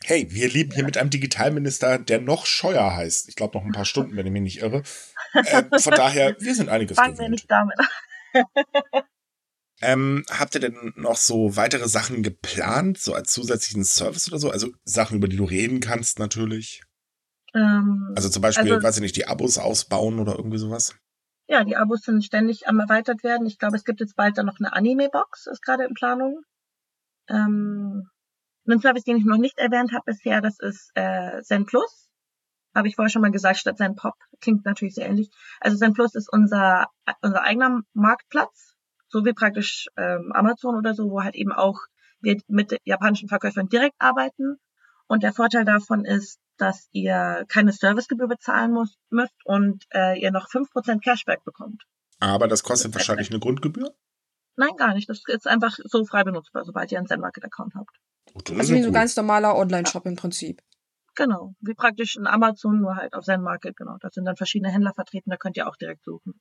Hey, 0.04 0.30
wir 0.30 0.48
leben 0.48 0.70
hier 0.72 0.84
mit 0.84 0.96
einem 0.96 1.10
Digitalminister, 1.10 1.98
der 1.98 2.20
noch 2.20 2.46
scheuer 2.46 2.94
heißt. 2.94 3.28
Ich 3.28 3.34
glaube 3.34 3.58
noch 3.58 3.64
ein 3.64 3.72
paar 3.72 3.84
Stunden, 3.84 4.16
wenn 4.16 4.26
ich 4.26 4.32
mich 4.32 4.42
nicht 4.42 4.62
irre. 4.62 4.82
Äh, 5.34 5.64
von 5.80 5.92
daher, 5.92 6.36
wir 6.40 6.54
sind 6.54 6.68
einiges 6.68 6.96
Fangen 6.96 7.14
gewöhnt. 7.14 7.26
wir 7.26 7.30
nicht 7.30 7.50
damit 7.50 7.74
ähm, 9.80 10.24
habt 10.30 10.54
ihr 10.54 10.60
denn 10.60 10.92
noch 10.96 11.16
so 11.16 11.56
weitere 11.56 11.88
Sachen 11.88 12.22
geplant, 12.22 12.98
so 12.98 13.14
als 13.14 13.32
zusätzlichen 13.32 13.84
Service 13.84 14.28
oder 14.28 14.38
so? 14.38 14.50
Also 14.50 14.72
Sachen, 14.84 15.18
über 15.18 15.28
die 15.28 15.36
du 15.36 15.44
reden 15.44 15.80
kannst, 15.80 16.18
natürlich. 16.18 16.82
Ähm, 17.54 18.12
also 18.16 18.28
zum 18.28 18.42
Beispiel, 18.42 18.72
also, 18.72 18.82
weiß 18.82 18.96
ich 18.96 19.02
nicht, 19.02 19.16
die 19.16 19.26
Abos 19.28 19.58
ausbauen 19.58 20.18
oder 20.18 20.36
irgendwie 20.36 20.58
sowas? 20.58 20.96
Ja, 21.46 21.64
die 21.64 21.76
Abos 21.76 22.02
sind 22.02 22.24
ständig 22.24 22.66
am 22.66 22.80
erweitert 22.80 23.22
werden. 23.22 23.46
Ich 23.46 23.58
glaube, 23.58 23.76
es 23.76 23.84
gibt 23.84 24.00
jetzt 24.00 24.16
bald 24.16 24.36
dann 24.36 24.46
noch 24.46 24.58
eine 24.58 24.72
Anime-Box, 24.72 25.46
ist 25.46 25.62
gerade 25.62 25.84
in 25.84 25.94
Planung. 25.94 26.42
Ähm, 27.28 28.08
ein 28.74 28.80
Service, 28.80 29.04
den 29.04 29.16
ich 29.16 29.24
noch 29.24 29.38
nicht 29.38 29.58
erwähnt 29.58 29.92
habe 29.92 30.04
bisher, 30.06 30.40
das 30.40 30.58
ist 30.58 30.90
äh, 30.94 31.42
Zen 31.42 31.66
Plus. 31.66 32.08
Habe 32.74 32.88
ich 32.88 32.96
vorher 32.96 33.10
schon 33.10 33.22
mal 33.22 33.30
gesagt, 33.30 33.58
statt 33.58 33.78
Zen 33.78 33.96
Pop. 33.96 34.14
Klingt 34.40 34.64
natürlich 34.64 34.94
sehr 34.94 35.06
ähnlich. 35.06 35.30
Also 35.60 35.76
Zen 35.76 35.94
Plus 35.94 36.14
ist 36.14 36.28
unser, 36.30 36.86
unser 37.22 37.42
eigener 37.42 37.80
Marktplatz, 37.92 38.74
so 39.08 39.24
wie 39.24 39.32
praktisch 39.32 39.88
ähm, 39.96 40.32
Amazon 40.34 40.76
oder 40.76 40.94
so, 40.94 41.10
wo 41.10 41.22
halt 41.22 41.34
eben 41.34 41.52
auch 41.52 41.78
wir 42.20 42.40
mit 42.48 42.76
japanischen 42.84 43.28
Verkäufern 43.28 43.68
direkt 43.68 43.96
arbeiten. 43.98 44.56
Und 45.06 45.22
der 45.22 45.32
Vorteil 45.32 45.64
davon 45.64 46.04
ist, 46.04 46.38
dass 46.58 46.88
ihr 46.92 47.46
keine 47.48 47.72
Servicegebühr 47.72 48.28
bezahlen 48.28 48.72
muss, 48.72 48.98
müsst 49.10 49.34
und 49.44 49.84
äh, 49.94 50.20
ihr 50.20 50.30
noch 50.30 50.50
fünf 50.50 50.70
Prozent 50.70 51.02
Cashback 51.02 51.44
bekommt. 51.44 51.84
Aber 52.20 52.48
das 52.48 52.62
kostet 52.62 52.94
wahrscheinlich 52.94 53.30
eine 53.30 53.38
Grundgebühr? 53.38 53.94
Nein, 54.56 54.76
gar 54.76 54.92
nicht. 54.92 55.08
Das 55.08 55.22
ist 55.26 55.46
einfach 55.46 55.78
so 55.84 56.04
frei 56.04 56.24
benutzbar, 56.24 56.64
sobald 56.64 56.90
ihr 56.90 56.98
einen 56.98 57.06
Zen 57.06 57.20
Market 57.20 57.44
Habt. 58.34 58.50
Also 58.50 58.74
wie 58.74 58.82
so 58.82 58.88
ein 58.88 58.92
ganz 58.92 59.16
normaler 59.16 59.56
Online-Shop 59.56 60.06
im 60.06 60.16
Prinzip. 60.16 60.62
Genau, 61.14 61.54
wie 61.60 61.74
praktisch 61.74 62.16
ein 62.16 62.26
Amazon, 62.26 62.80
nur 62.80 62.94
halt 62.94 63.14
auf 63.14 63.24
Zen 63.24 63.42
Market, 63.42 63.76
genau. 63.76 63.96
Da 64.00 64.08
sind 64.10 64.24
dann 64.24 64.36
verschiedene 64.36 64.72
Händler 64.72 64.94
vertreten, 64.94 65.30
da 65.30 65.36
könnt 65.36 65.56
ihr 65.56 65.68
auch 65.68 65.76
direkt 65.76 66.04
suchen. 66.04 66.40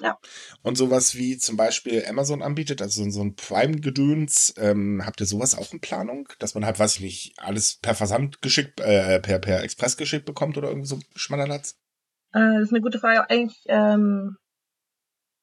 Ja. 0.00 0.18
Und 0.62 0.76
sowas 0.76 1.14
wie 1.14 1.36
zum 1.36 1.56
Beispiel 1.56 2.04
Amazon 2.08 2.42
anbietet, 2.42 2.82
also 2.82 3.08
so 3.10 3.22
ein 3.22 3.36
Prime-Gedöns, 3.36 4.54
ähm, 4.56 5.02
habt 5.04 5.20
ihr 5.20 5.26
sowas 5.26 5.56
auch 5.56 5.72
in 5.72 5.80
Planung? 5.80 6.28
Dass 6.38 6.54
man 6.54 6.64
halt, 6.64 6.78
weiß 6.78 6.96
ich 6.96 7.00
nicht, 7.00 7.38
alles 7.38 7.76
per 7.76 7.94
Versand 7.94 8.42
geschickt, 8.42 8.80
äh, 8.80 9.20
per, 9.20 9.38
per 9.38 9.62
Express 9.62 9.96
geschickt 9.96 10.24
bekommt 10.24 10.56
oder 10.56 10.68
irgendwie 10.68 10.88
so 10.88 10.98
Schmannerlatz? 11.14 11.78
Äh, 12.32 12.40
das 12.40 12.64
ist 12.64 12.72
eine 12.72 12.80
gute 12.80 12.98
Frage. 12.98 13.28
Eigentlich 13.28 13.62
ähm, 13.66 14.36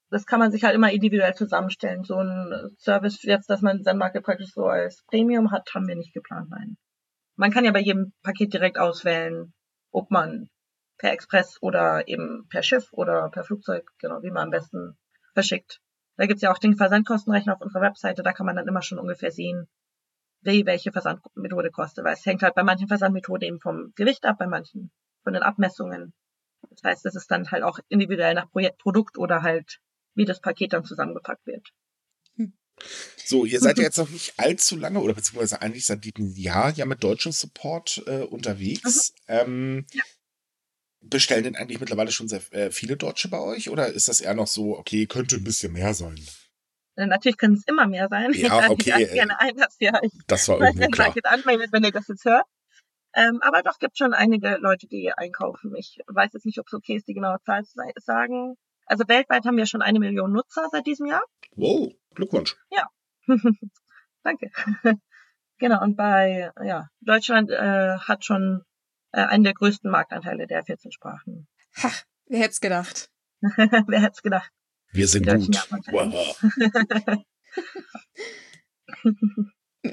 das 0.10 0.26
kann 0.26 0.40
man 0.40 0.52
sich 0.52 0.64
halt 0.64 0.76
immer 0.76 0.92
individuell 0.92 1.34
zusammenstellen. 1.34 2.04
So 2.04 2.16
ein 2.16 2.76
Service 2.78 3.24
jetzt, 3.24 3.50
dass 3.50 3.62
man 3.62 3.84
sein 3.84 3.98
Marke 3.98 4.22
praktisch 4.22 4.52
so 4.54 4.66
als 4.66 5.04
Premium 5.08 5.52
hat, 5.52 5.70
haben 5.74 5.88
wir 5.88 5.96
nicht 5.96 6.14
geplant, 6.14 6.50
nein. 6.50 6.78
Man 7.36 7.52
kann 7.52 7.66
ja 7.66 7.72
bei 7.72 7.82
jedem 7.82 8.14
Paket 8.24 8.54
direkt 8.54 8.78
auswählen, 8.80 9.54
ob 9.92 10.10
man 10.12 10.50
per 10.98 11.12
Express 11.12 11.58
oder 11.62 12.08
eben 12.08 12.48
per 12.50 12.64
Schiff 12.64 12.88
oder 12.92 13.30
per 13.30 13.44
Flugzeug, 13.44 13.90
genau, 14.00 14.24
wie 14.24 14.32
man 14.32 14.46
am 14.46 14.50
besten 14.50 14.98
verschickt. 15.34 15.80
Da 16.16 16.26
gibt's 16.26 16.42
ja 16.42 16.52
auch 16.52 16.58
den 16.58 16.76
Versandkostenrechner 16.76 17.54
auf 17.54 17.62
unserer 17.62 17.84
Webseite, 17.84 18.24
da 18.24 18.34
kann 18.34 18.48
man 18.48 18.56
dann 18.56 18.68
immer 18.68 18.82
schon 18.82 18.98
ungefähr 18.98 19.32
sehen, 19.32 19.68
wie 20.42 20.66
welche 20.66 20.92
Versandmethode 20.92 21.70
kostet, 21.70 22.06
weil 22.06 22.14
es 22.14 22.26
hängt 22.26 22.42
halt 22.42 22.56
bei 22.56 22.64
manchen 22.64 22.88
Versandmethoden 22.88 23.48
eben 23.48 23.60
vom 23.60 23.94
Gewicht 23.96 24.26
ab, 24.26 24.38
bei 24.40 24.48
manchen 24.48 24.92
von 25.24 25.34
den 25.34 25.44
Abmessungen. 25.44 26.14
Das 26.72 26.84
heißt, 26.84 27.06
es 27.06 27.16
ist 27.16 27.30
dann 27.30 27.52
halt 27.52 27.64
auch 27.64 27.80
individuell 27.88 28.34
nach 28.34 28.50
Projekt, 28.50 28.80
Produkt 28.80 29.18
oder 29.18 29.44
halt, 29.44 29.80
wie 30.18 30.26
das 30.26 30.42
Paket 30.42 30.74
dann 30.74 30.84
zusammengepackt 30.84 31.46
wird. 31.46 31.72
So, 33.26 33.46
ihr 33.46 33.60
seid 33.60 33.78
ja 33.78 33.86
jetzt 33.86 33.98
noch 33.98 34.10
nicht 34.10 34.34
allzu 34.38 34.76
lange 34.76 35.00
oder 35.00 35.14
beziehungsweise 35.14 35.62
eigentlich 35.62 35.86
seit 35.86 36.04
diesem 36.04 36.36
Jahr 36.36 36.72
ja 36.72 36.86
mit 36.86 37.04
deutschem 37.04 37.32
Support 37.32 38.04
äh, 38.06 38.24
unterwegs. 38.24 39.14
Mhm. 39.28 39.34
Ähm, 39.34 39.86
ja. 39.94 40.04
Bestellen 41.02 41.44
denn 41.44 41.56
eigentlich 41.56 41.80
mittlerweile 41.80 42.12
schon 42.12 42.28
sehr 42.28 42.42
äh, 42.52 42.72
viele 42.72 42.98
Deutsche 42.98 43.30
bei 43.30 43.40
euch 43.40 43.70
oder 43.70 43.88
ist 43.88 44.08
das 44.08 44.22
eher 44.22 44.34
noch 44.34 44.48
so, 44.48 44.78
okay, 44.78 45.08
könnte 45.08 45.38
ein 45.38 45.44
bisschen 45.44 45.74
mehr 45.74 45.94
sein? 45.94 46.20
Äh, 46.96 47.08
natürlich 47.08 47.38
können 47.38 47.56
es 47.56 47.64
immer 47.66 47.88
mehr 47.88 48.08
sein. 48.10 48.32
Ja, 48.34 48.58
okay. 48.70 49.04
Ich 49.04 49.12
gerne 49.14 49.40
ein, 49.40 49.56
dass 49.58 49.80
wir 49.80 50.00
das 50.28 50.48
war 50.48 50.60
irgendwo 50.62 50.88
klar. 50.90 51.14
Anmeldet, 51.24 51.72
wenn 51.72 51.84
ihr 51.84 51.92
das 51.92 52.08
jetzt 52.08 52.26
hört. 52.26 52.46
Ähm, 53.14 53.40
aber 53.42 53.64
doch 53.64 53.80
gibt 53.80 53.98
schon 53.98 54.14
einige 54.14 54.58
Leute, 54.58 54.88
die 54.88 55.12
einkaufen. 55.12 55.74
Ich 55.76 56.00
weiß 56.08 56.32
jetzt 56.34 56.46
nicht, 56.46 56.60
ob 56.60 56.68
es 56.68 56.74
okay 56.74 56.96
ist, 56.96 57.08
die 57.08 57.14
genaue 57.14 57.40
Zahl 57.44 57.64
zu 57.66 57.80
sagen. 58.04 58.58
Also 58.88 59.04
weltweit 59.08 59.46
haben 59.46 59.58
wir 59.58 59.66
schon 59.66 59.82
eine 59.82 60.00
Million 60.00 60.32
Nutzer 60.32 60.68
seit 60.72 60.88
diesem 60.88 61.08
Jahr. 61.08 61.24
Wow, 61.56 61.94
Glückwunsch. 62.16 62.56
Ja. 62.70 62.88
Danke. 64.24 64.50
genau, 65.58 65.82
und 65.84 65.98
bei 65.98 66.52
ja, 66.64 66.88
Deutschland 67.02 67.52
äh, 67.52 67.98
hat 67.98 68.24
schon 68.24 68.64
äh, 69.12 69.22
einen 69.22 69.44
der 69.44 69.54
größten 69.54 69.92
Marktanteile 69.92 70.48
der 70.48 70.64
14 70.64 70.92
Sprachen. 70.92 71.48
Ha, 71.84 71.92
wer 72.28 72.40
hätte 72.40 72.52
es 72.52 72.62
gedacht? 72.62 73.12
wer 73.42 74.02
hätte 74.02 74.14
es 74.16 74.22
gedacht? 74.22 74.52
Wir 74.92 75.08
sind 75.08 75.28
gut. 75.28 75.68
Wow. 75.92 76.38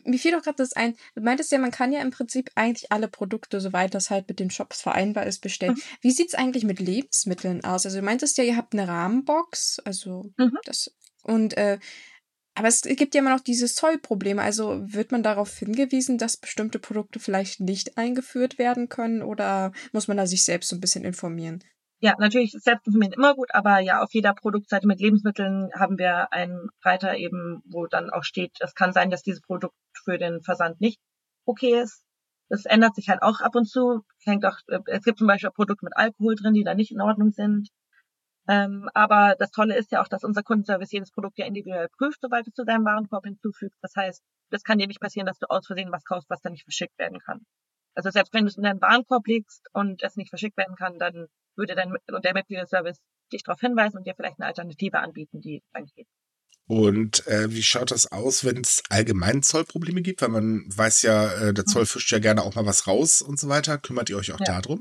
Mir 0.05 0.19
fiel 0.19 0.33
doch 0.33 0.43
gerade 0.43 0.57
das 0.57 0.73
ein, 0.73 0.97
du 1.15 1.23
meintest 1.23 1.53
ja, 1.53 1.59
man 1.59 1.71
kann 1.71 1.93
ja 1.93 2.01
im 2.01 2.11
Prinzip 2.11 2.51
eigentlich 2.55 2.91
alle 2.91 3.09
Produkte, 3.09 3.61
soweit 3.61 3.95
das 3.95 4.11
halt 4.11 4.29
mit 4.29 4.41
den 4.41 4.51
Shops 4.51 4.83
vereinbar 4.83 5.27
ist, 5.27 5.41
bestellen. 5.41 5.75
Mhm. 5.75 5.83
Wie 6.01 6.11
sieht 6.11 6.29
es 6.29 6.35
eigentlich 6.35 6.65
mit 6.65 6.81
Lebensmitteln 6.81 7.65
aus? 7.65 7.87
Also 7.87 7.99
du 7.99 8.05
meintest 8.05 8.39
ja, 8.39 8.45
ihr 8.45 8.57
habt 8.57 8.73
eine 8.73 8.89
Rahmenbox, 8.89 9.81
also 9.85 10.31
mhm. 10.37 10.59
das 10.65 10.95
und 11.23 11.57
äh, 11.57 11.79
aber 12.57 12.69
es 12.69 12.83
gibt 12.83 13.15
ja 13.15 13.21
immer 13.21 13.35
noch 13.35 13.41
dieses 13.41 13.75
Zollproblem. 13.75 14.39
Also 14.39 14.81
wird 14.85 15.11
man 15.11 15.25
darauf 15.25 15.59
hingewiesen, 15.59 16.19
dass 16.19 16.37
bestimmte 16.37 16.79
Produkte 16.79 17.19
vielleicht 17.19 17.61
nicht 17.61 17.99
eingeführt 17.99 18.59
werden 18.59 18.89
können 18.89 19.23
oder 19.23 19.73
muss 19.93 20.07
man 20.07 20.17
da 20.17 20.27
sich 20.27 20.45
selbst 20.45 20.69
so 20.69 20.77
ein 20.77 20.81
bisschen 20.81 21.05
informieren? 21.05 21.65
Ja, 22.01 22.15
natürlich 22.19 22.55
ist 22.55 22.65
Selbstinformieren 22.65 23.15
immer 23.15 23.35
gut, 23.35 23.49
aber 23.55 23.79
ja, 23.79 24.03
auf 24.03 24.13
jeder 24.13 24.35
Produktseite 24.35 24.87
mit 24.87 25.01
Lebensmitteln 25.01 25.71
haben 25.75 25.99
wir 25.99 26.33
einen 26.33 26.69
Reiter 26.83 27.17
eben, 27.17 27.63
wo 27.65 27.87
dann 27.87 28.11
auch 28.11 28.25
steht, 28.25 28.53
es 28.61 28.75
kann 28.75 28.93
sein, 28.93 29.11
dass 29.11 29.23
dieses 29.23 29.41
Produkt 29.41 29.75
für 30.05 30.19
den 30.19 30.43
Versand 30.43 30.81
nicht 30.81 31.01
okay 31.45 31.81
ist. 31.81 32.05
Das 32.49 32.67
ändert 32.67 32.95
sich 32.95 33.09
halt 33.09 33.23
auch 33.23 33.41
ab 33.41 33.57
und 33.57 33.67
zu. 33.67 34.03
Hängt 34.25 34.45
auch, 34.45 34.59
es 34.87 35.05
gibt 35.05 35.19
zum 35.19 35.27
Beispiel 35.27 35.51
Produkte 35.51 35.85
mit 35.87 35.97
Alkohol 35.97 36.35
drin, 36.37 36.55
die 36.55 36.65
da 36.65 36.75
nicht 36.75 36.93
in 36.93 37.01
Ordnung 37.01 37.31
sind. 37.31 37.69
Ähm, 38.47 38.91
aber 38.93 39.37
das 39.39 39.51
Tolle 39.51 39.77
ist 39.77 39.91
ja 39.91 40.03
auch, 40.03 40.09
dass 40.09 40.23
unser 40.23 40.43
Kundenservice 40.43 40.93
jedes 40.93 41.11
Produkt 41.11 41.39
ja 41.39 41.47
individuell 41.47 41.89
prüft, 41.97 42.21
sobald 42.21 42.47
es 42.47 42.53
zu 42.53 42.65
deinem 42.65 42.85
Warenkorb 42.85 43.25
hinzufügt. 43.25 43.75
Das 43.81 43.95
heißt, 43.97 44.23
das 44.51 44.63
kann 44.63 44.79
dir 44.79 44.87
nicht 44.87 45.01
passieren, 45.01 45.27
dass 45.27 45.39
du 45.39 45.47
aus 45.49 45.67
Versehen 45.67 45.91
was 45.91 46.05
kaufst, 46.05 46.29
was 46.29 46.43
dann 46.43 46.53
nicht 46.53 46.65
verschickt 46.65 46.99
werden 46.99 47.19
kann. 47.21 47.47
Also 47.95 48.11
selbst 48.11 48.35
wenn 48.35 48.45
du 48.45 48.49
es 48.49 48.57
in 48.57 48.65
deinem 48.65 48.83
Warenkorb 48.83 49.27
legst 49.27 49.69
und 49.73 50.03
es 50.03 50.17
nicht 50.17 50.29
verschickt 50.29 50.57
werden 50.59 50.77
kann, 50.77 50.99
dann 50.99 51.29
würde 51.57 51.75
dein, 51.75 51.95
der 52.23 52.35
Mitgliederservice 52.35 53.01
dich 53.33 53.45
darauf 53.45 53.61
hinweisen 53.61 53.99
und 53.99 54.07
dir 54.07 54.15
vielleicht 54.15 54.39
eine 54.39 54.47
Alternative 54.47 54.99
anbieten, 54.99 55.41
die 55.41 55.63
dann 55.73 55.87
geht. 55.87 56.09
Und 56.67 57.27
äh, 57.27 57.51
wie 57.51 57.63
schaut 57.63 57.91
das 57.91 58.11
aus, 58.11 58.45
wenn 58.45 58.63
es 58.63 58.83
allgemein 58.89 59.43
Zollprobleme 59.43 60.01
gibt? 60.01 60.23
Weil 60.23 60.31
man 60.31 60.65
weiß 60.75 61.03
ja, 61.03 61.33
äh, 61.35 61.55
der 61.55 61.67
Zoll 61.67 61.83
mhm. 61.83 61.87
fischt 61.87 62.11
ja 62.11 62.19
gerne 62.19 62.43
auch 62.43 62.55
mal 62.55 62.65
was 62.65 62.87
raus 62.87 63.21
und 63.21 63.39
so 63.39 63.49
weiter. 63.49 63.77
Kümmert 63.77 64.09
ihr 64.09 64.17
euch 64.17 64.33
auch 64.33 64.41
ja. 64.41 64.61
darum? 64.61 64.81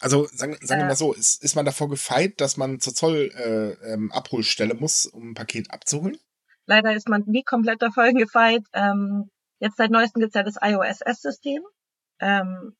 Also 0.00 0.26
sagen, 0.26 0.56
sagen 0.62 0.82
wir 0.82 0.86
mal 0.86 0.96
so, 0.96 1.12
ist, 1.12 1.42
ist 1.42 1.56
man 1.56 1.64
davor 1.64 1.90
gefeit, 1.90 2.40
dass 2.40 2.56
man 2.56 2.80
zur 2.80 2.94
Zollabholstelle 2.94 4.70
äh, 4.70 4.74
ähm, 4.74 4.80
muss, 4.80 5.06
um 5.06 5.30
ein 5.30 5.34
Paket 5.34 5.70
abzuholen? 5.70 6.16
Leider 6.66 6.94
ist 6.94 7.08
man 7.08 7.24
nie 7.26 7.42
komplett 7.42 7.82
davor 7.82 8.10
gefeit. 8.12 8.62
Ähm, 8.72 9.30
jetzt 9.58 9.76
seit 9.76 9.90
neuestem 9.90 10.20
gibt 10.20 10.34
es 10.34 10.38
ja 10.38 10.44
das 10.44 10.56
iOS-System. 10.60 11.62
Ähm, 12.20 12.74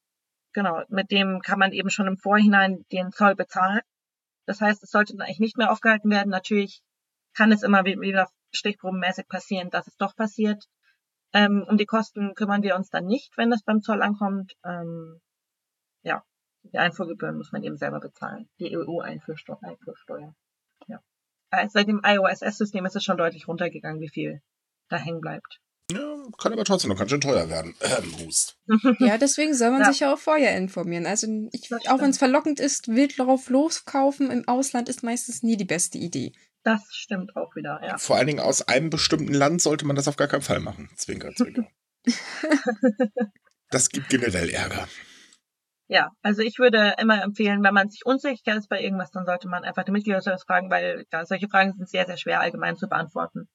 genau, 0.52 0.82
mit 0.88 1.10
dem 1.10 1.40
kann 1.42 1.58
man 1.58 1.72
eben 1.72 1.90
schon 1.90 2.06
im 2.06 2.16
Vorhinein 2.16 2.84
den 2.92 3.12
Zoll 3.12 3.34
bezahlen. 3.34 3.80
Das 4.46 4.60
heißt, 4.60 4.82
es 4.82 4.90
sollte 4.90 5.14
dann 5.14 5.26
eigentlich 5.26 5.40
nicht 5.40 5.58
mehr 5.58 5.70
aufgehalten 5.70 6.10
werden. 6.10 6.30
Natürlich 6.30 6.82
kann 7.38 7.52
es 7.52 7.62
immer 7.62 7.84
wieder 7.84 8.28
stichprobenmäßig 8.50 9.28
passieren, 9.28 9.70
dass 9.70 9.86
es 9.86 9.96
doch 9.96 10.16
passiert. 10.16 10.64
Ähm, 11.32 11.64
um 11.68 11.76
die 11.76 11.86
Kosten 11.86 12.34
kümmern 12.34 12.62
wir 12.62 12.74
uns 12.74 12.90
dann 12.90 13.06
nicht, 13.06 13.32
wenn 13.36 13.50
das 13.50 13.62
beim 13.62 13.80
Zoll 13.80 14.02
ankommt. 14.02 14.54
Ähm, 14.64 15.20
ja, 16.02 16.24
die 16.64 16.78
Einfuhrgebühren 16.78 17.36
muss 17.36 17.52
man 17.52 17.62
eben 17.62 17.76
selber 17.76 18.00
bezahlen. 18.00 18.48
Die 18.58 18.76
EU-Einfuhrsteuer. 18.76 19.60
Einfuhrsteuer. 19.62 20.34
Ja. 20.88 20.98
Also 21.50 21.74
seit 21.74 21.86
dem 21.86 22.00
iOS-System 22.04 22.84
ist 22.86 22.96
es 22.96 23.04
schon 23.04 23.18
deutlich 23.18 23.46
runtergegangen, 23.46 24.00
wie 24.00 24.08
viel 24.08 24.40
da 24.88 24.96
hängen 24.96 25.20
bleibt. 25.20 25.60
Ja, 25.92 26.16
kann 26.38 26.52
aber 26.52 26.64
trotzdem 26.64 26.90
noch 26.90 26.98
ganz 26.98 27.10
schön 27.10 27.20
teuer 27.20 27.48
werden. 27.48 27.74
Ähm, 27.80 28.26
Hust. 28.26 28.58
Ja, 28.98 29.16
deswegen 29.16 29.54
soll 29.54 29.70
man 29.70 29.82
ja. 29.82 29.92
sich 29.92 30.00
ja 30.00 30.12
auch 30.12 30.18
vorher 30.18 30.56
informieren. 30.56 31.06
Also 31.06 31.26
ich, 31.52 31.70
auch 31.88 32.00
wenn 32.00 32.10
es 32.10 32.18
verlockend 32.18 32.58
ist, 32.58 32.88
wild 32.88 33.18
darauf 33.18 33.48
loskaufen 33.48 34.30
im 34.30 34.48
Ausland 34.48 34.88
ist 34.88 35.02
meistens 35.02 35.42
nie 35.42 35.56
die 35.56 35.64
beste 35.64 35.98
Idee. 35.98 36.32
Das 36.64 36.82
stimmt 36.92 37.36
auch 37.36 37.54
wieder, 37.56 37.80
ja. 37.82 37.98
Vor 37.98 38.16
allen 38.16 38.26
Dingen 38.26 38.40
aus 38.40 38.62
einem 38.62 38.90
bestimmten 38.90 39.32
Land 39.32 39.62
sollte 39.62 39.86
man 39.86 39.96
das 39.96 40.08
auf 40.08 40.16
gar 40.16 40.28
keinen 40.28 40.42
Fall 40.42 40.60
machen. 40.60 40.90
Zwinker, 40.96 41.32
zwinker. 41.34 41.66
das 43.70 43.88
gibt 43.90 44.08
generell 44.08 44.50
Ärger. 44.50 44.88
Ja, 45.90 46.10
also 46.20 46.42
ich 46.42 46.58
würde 46.58 46.94
immer 46.98 47.22
empfehlen, 47.22 47.62
wenn 47.64 47.72
man 47.72 47.88
sich 47.88 48.04
unsicher 48.04 48.56
ist 48.56 48.68
bei 48.68 48.82
irgendwas, 48.82 49.10
dann 49.10 49.24
sollte 49.24 49.48
man 49.48 49.64
einfach 49.64 49.84
den 49.84 49.92
Mitgliederservice 49.92 50.44
fragen, 50.44 50.70
weil 50.70 51.06
ja, 51.10 51.24
solche 51.24 51.48
Fragen 51.48 51.72
sind 51.72 51.88
sehr, 51.88 52.04
sehr 52.04 52.18
schwer 52.18 52.40
allgemein 52.40 52.76
zu 52.76 52.88
beantworten. 52.88 53.48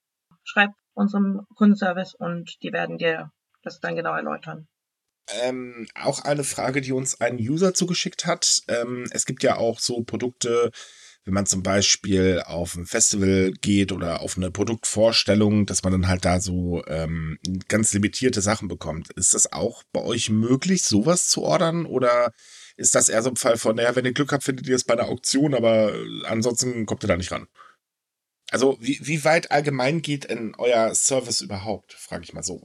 Schreib 0.44 0.72
unserem 0.94 1.42
Kundenservice 1.56 2.16
und 2.16 2.56
die 2.64 2.74
werden 2.74 2.98
dir 2.98 3.32
das 3.62 3.80
dann 3.80 3.96
genau 3.96 4.16
erläutern. 4.16 4.68
Ähm, 5.42 5.88
auch 5.96 6.26
eine 6.26 6.44
Frage, 6.44 6.82
die 6.82 6.92
uns 6.92 7.22
ein 7.22 7.38
User 7.38 7.74
zugeschickt 7.74 8.26
hat. 8.26 8.64
Ähm, 8.68 9.08
es 9.12 9.26
gibt 9.26 9.44
ja 9.44 9.58
auch 9.58 9.80
so 9.80 10.04
Produkte, 10.04 10.72
wenn 11.26 11.34
man 11.34 11.46
zum 11.46 11.64
Beispiel 11.64 12.42
auf 12.46 12.76
ein 12.76 12.86
Festival 12.86 13.54
geht 13.62 13.92
oder 13.92 14.22
auf 14.22 14.38
eine 14.38 14.52
Produktvorstellung, 14.52 15.66
dass 15.66 15.84
man 15.84 15.94
dann 15.94 16.08
halt 16.08 16.26
da 16.26 16.40
so 16.42 16.84
ähm, 16.88 17.38
ganz 17.70 17.94
limitierte 17.94 18.42
Sachen 18.42 18.68
bekommt. 18.68 19.12
Ist 19.12 19.34
das 19.34 19.54
auch 19.54 19.84
bei 19.94 20.02
euch 20.02 20.30
möglich, 20.30 20.84
sowas 20.84 21.28
zu 21.30 21.44
ordern? 21.44 21.86
Oder 21.86 22.34
ist 22.76 22.96
das 22.96 23.08
eher 23.08 23.22
so 23.22 23.30
ein 23.30 23.38
Fall 23.38 23.58
von, 23.58 23.76
naja, 23.76 23.96
wenn 23.96 24.06
ihr 24.06 24.14
Glück 24.14 24.34
habt, 24.34 24.44
findet 24.44 24.68
ihr 24.68 24.76
es 24.76 24.84
bei 24.84 24.96
einer 24.96 25.08
Auktion, 25.08 25.54
aber 25.54 25.94
ansonsten 26.26 26.86
kommt 26.86 27.04
ihr 27.04 27.08
da 27.08 27.18
nicht 27.18 27.32
ran? 27.32 27.48
Also, 28.52 28.78
wie, 28.80 29.00
wie 29.02 29.24
weit 29.24 29.52
allgemein 29.52 30.02
geht 30.02 30.30
denn 30.30 30.54
euer 30.58 30.94
Service 30.94 31.42
überhaupt? 31.42 31.94
Frage 31.94 32.24
ich 32.24 32.34
mal 32.34 32.44
so. 32.44 32.62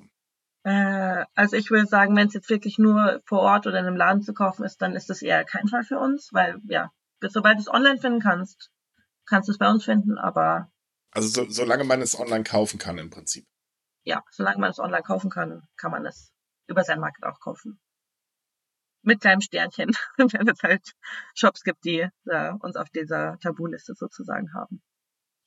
Äh, 0.64 1.24
also 1.34 1.56
ich 1.56 1.70
würde 1.70 1.86
sagen, 1.86 2.16
wenn 2.16 2.26
es 2.28 2.34
jetzt 2.34 2.50
wirklich 2.50 2.78
nur 2.78 3.22
vor 3.24 3.40
Ort 3.40 3.66
oder 3.66 3.78
in 3.78 3.86
einem 3.86 3.96
Laden 3.96 4.22
zu 4.22 4.34
kaufen 4.34 4.64
ist, 4.64 4.82
dann 4.82 4.94
ist 4.94 5.08
das 5.08 5.22
eher 5.22 5.44
kein 5.44 5.68
Fall 5.68 5.84
für 5.84 5.98
uns, 5.98 6.28
weil 6.32 6.58
ja, 6.66 6.90
sobald 7.20 7.56
du 7.56 7.62
es 7.62 7.68
online 7.68 7.98
finden 7.98 8.20
kannst, 8.20 8.70
kannst 9.26 9.48
du 9.48 9.52
es 9.52 9.58
bei 9.58 9.68
uns 9.68 9.84
finden, 9.84 10.18
aber. 10.18 10.70
Also 11.10 11.28
so, 11.28 11.50
solange 11.50 11.84
man 11.84 12.02
es 12.02 12.18
online 12.18 12.44
kaufen 12.44 12.78
kann 12.78 12.98
im 12.98 13.10
Prinzip. 13.10 13.46
Ja, 14.04 14.22
solange 14.30 14.58
man 14.58 14.70
es 14.70 14.78
online 14.78 15.02
kaufen 15.02 15.30
kann, 15.30 15.62
kann 15.76 15.90
man 15.90 16.06
es 16.06 16.32
über 16.66 16.84
sein 16.84 17.00
Market 17.00 17.24
auch 17.24 17.40
kaufen. 17.40 17.80
Mit 19.02 19.20
kleinem 19.20 19.40
Sternchen, 19.40 19.90
wenn 20.16 20.48
es 20.48 20.62
halt 20.62 20.92
Shops 21.34 21.62
gibt, 21.62 21.84
die 21.84 22.08
äh, 22.26 22.52
uns 22.60 22.76
auf 22.76 22.90
dieser 22.90 23.38
Tabuliste 23.38 23.94
sozusagen 23.94 24.52
haben. 24.54 24.82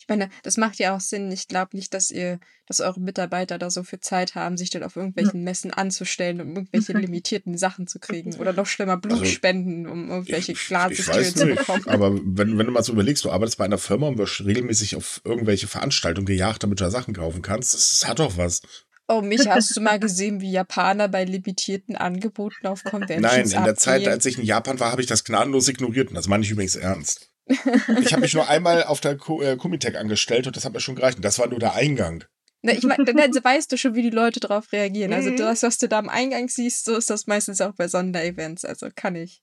Ich 0.02 0.08
meine, 0.08 0.30
das 0.42 0.58
macht 0.58 0.80
ja 0.80 0.96
auch 0.96 1.00
Sinn. 1.00 1.32
Ich 1.32 1.48
glaube 1.48 1.78
nicht, 1.78 1.94
dass 1.94 2.10
ihr, 2.10 2.40
dass 2.66 2.80
eure 2.80 3.00
Mitarbeiter 3.00 3.60
da 3.60 3.70
so 3.70 3.84
viel 3.84 4.00
Zeit 4.00 4.34
haben, 4.34 4.58
sich 4.58 4.72
dann 4.72 4.82
auf 4.82 4.96
irgendwelchen 4.96 5.44
Messen 5.44 5.72
anzustellen, 5.72 6.42
um 6.42 6.56
irgendwelche 6.56 6.94
limitierten 6.94 7.56
Sachen 7.56 7.86
zu 7.86 8.00
kriegen. 8.00 8.34
Oder 8.38 8.52
noch 8.52 8.66
schlimmer, 8.66 8.98
Blut 8.98 9.20
also, 9.20 9.26
spenden, 9.26 9.86
um 9.86 10.10
irgendwelche 10.10 10.54
Glassysteme 10.54 11.34
zu 11.36 11.46
bekommen. 11.46 11.88
Aber 11.88 12.16
wenn, 12.16 12.58
wenn 12.58 12.66
du 12.66 12.72
mal 12.72 12.82
so 12.82 12.94
überlegst, 12.94 13.24
du 13.26 13.30
arbeitest 13.30 13.60
bei 13.60 13.66
einer 13.66 13.78
Firma 13.78 14.08
und 14.08 14.18
wirst 14.18 14.44
regelmäßig 14.44 14.96
auf 14.96 15.22
irgendwelche 15.24 15.68
Veranstaltungen 15.68 16.26
gejagt, 16.26 16.64
damit 16.64 16.80
du 16.80 16.84
da 16.84 16.90
Sachen 16.90 17.14
kaufen 17.14 17.44
kannst, 17.44 17.76
das 17.76 18.04
hat 18.08 18.18
doch 18.18 18.38
was. 18.38 18.64
Oh, 19.08 19.22
mich 19.22 19.48
hast 19.48 19.78
du 19.78 19.82
mal 19.82 20.00
gesehen, 20.00 20.42
wie 20.42 20.52
Japaner 20.52 21.10
bei 21.10 21.26
limitierten 21.26 21.96
Angeboten 21.96 22.66
auf 22.66 22.84
Conventions 22.84 23.52
Nein, 23.52 23.60
in 23.60 23.66
der 23.66 23.76
Zeit, 23.76 24.08
als 24.08 24.26
ich 24.26 24.40
in 24.40 24.46
Japan 24.46 24.80
war, 24.80 24.92
habe 24.92 25.02
ich 25.02 25.08
das 25.08 25.24
gnadenlos 25.24 25.68
ignoriert 25.68 26.10
und 26.10 26.16
das 26.16 26.28
meine 26.28 26.44
ich 26.44 26.50
übrigens 26.50 26.76
ernst. 26.76 27.31
Ich 27.46 28.12
habe 28.12 28.22
mich 28.22 28.34
nur 28.34 28.48
einmal 28.50 28.84
auf 28.84 29.02
der 29.02 29.14
äh, 29.14 29.58
Comitech 29.58 29.98
angestellt 29.98 30.48
und 30.48 30.56
das 30.56 30.66
hat 30.66 30.74
mir 30.74 30.80
schon 30.80 30.96
gereicht. 30.96 31.18
Und 31.18 31.26
das 31.26 31.40
war 31.40 31.48
nur 31.48 31.60
der 31.60 31.74
Eingang. 31.74 32.24
Na, 32.62 32.74
ich 32.74 32.84
meine, 32.84 33.06
dann 33.06 33.18
weißt 33.18 33.72
du 33.72 33.78
schon, 33.78 33.96
wie 33.96 34.04
die 34.04 34.10
Leute 34.10 34.40
darauf 34.40 34.72
reagieren. 34.72 35.14
Also 35.14 35.36
das, 35.36 35.64
was 35.64 35.78
du 35.78 35.88
da 35.88 36.00
am 36.00 36.10
Eingang 36.10 36.48
siehst, 36.48 36.86
so 36.86 36.96
ist 36.96 37.10
das 37.10 37.28
meistens 37.28 37.62
auch 37.62 37.74
bei 37.76 37.88
Sonderevents. 37.88 38.66
Also 38.66 38.88
kann 38.96 39.16
ich 39.16 39.42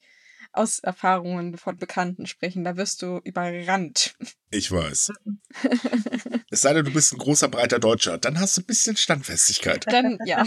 aus 0.52 0.78
Erfahrungen 0.78 1.58
von 1.58 1.76
Bekannten 1.76 2.26
sprechen. 2.26 2.64
Da 2.64 2.76
wirst 2.76 3.02
du 3.02 3.20
überrannt. 3.24 4.14
Ich 4.50 4.70
weiß. 4.72 5.12
es 6.50 6.60
sei 6.60 6.72
denn, 6.72 6.84
du 6.84 6.92
bist 6.92 7.12
ein 7.12 7.18
großer, 7.18 7.48
breiter 7.48 7.78
Deutscher. 7.78 8.18
Dann 8.18 8.40
hast 8.40 8.56
du 8.56 8.62
ein 8.62 8.66
bisschen 8.66 8.96
Standfestigkeit. 8.96 9.84
Dann, 9.88 10.18
ja. 10.24 10.44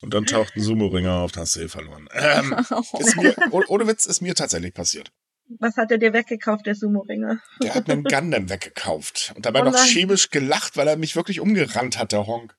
Und 0.00 0.14
dann 0.14 0.26
taucht 0.26 0.56
ein 0.56 0.62
Sumo-Ringer 0.62 1.12
auf, 1.12 1.32
dann 1.32 1.42
hast 1.42 1.56
du 1.56 1.60
eh 1.60 1.68
verloren. 1.68 2.08
Ähm, 2.12 2.56
ist 2.98 3.16
mir, 3.16 3.34
ohne 3.50 3.86
Witz, 3.86 4.06
ist 4.06 4.20
mir 4.20 4.34
tatsächlich 4.34 4.74
passiert. 4.74 5.12
Was 5.60 5.76
hat 5.76 5.90
er 5.90 5.98
dir 5.98 6.12
weggekauft, 6.12 6.66
der 6.66 6.74
Sumo-Ringer? 6.74 7.38
Der 7.62 7.74
hat 7.74 7.86
mir 7.86 7.94
einen 7.94 8.04
Gundam 8.04 8.50
weggekauft. 8.50 9.32
Und 9.36 9.46
dabei 9.46 9.62
oh 9.62 9.64
noch 9.64 9.76
chemisch 9.76 10.30
gelacht, 10.30 10.76
weil 10.76 10.88
er 10.88 10.96
mich 10.96 11.16
wirklich 11.16 11.40
umgerannt 11.40 11.98
hat, 11.98 12.12
der 12.12 12.26
Honk. 12.26 12.56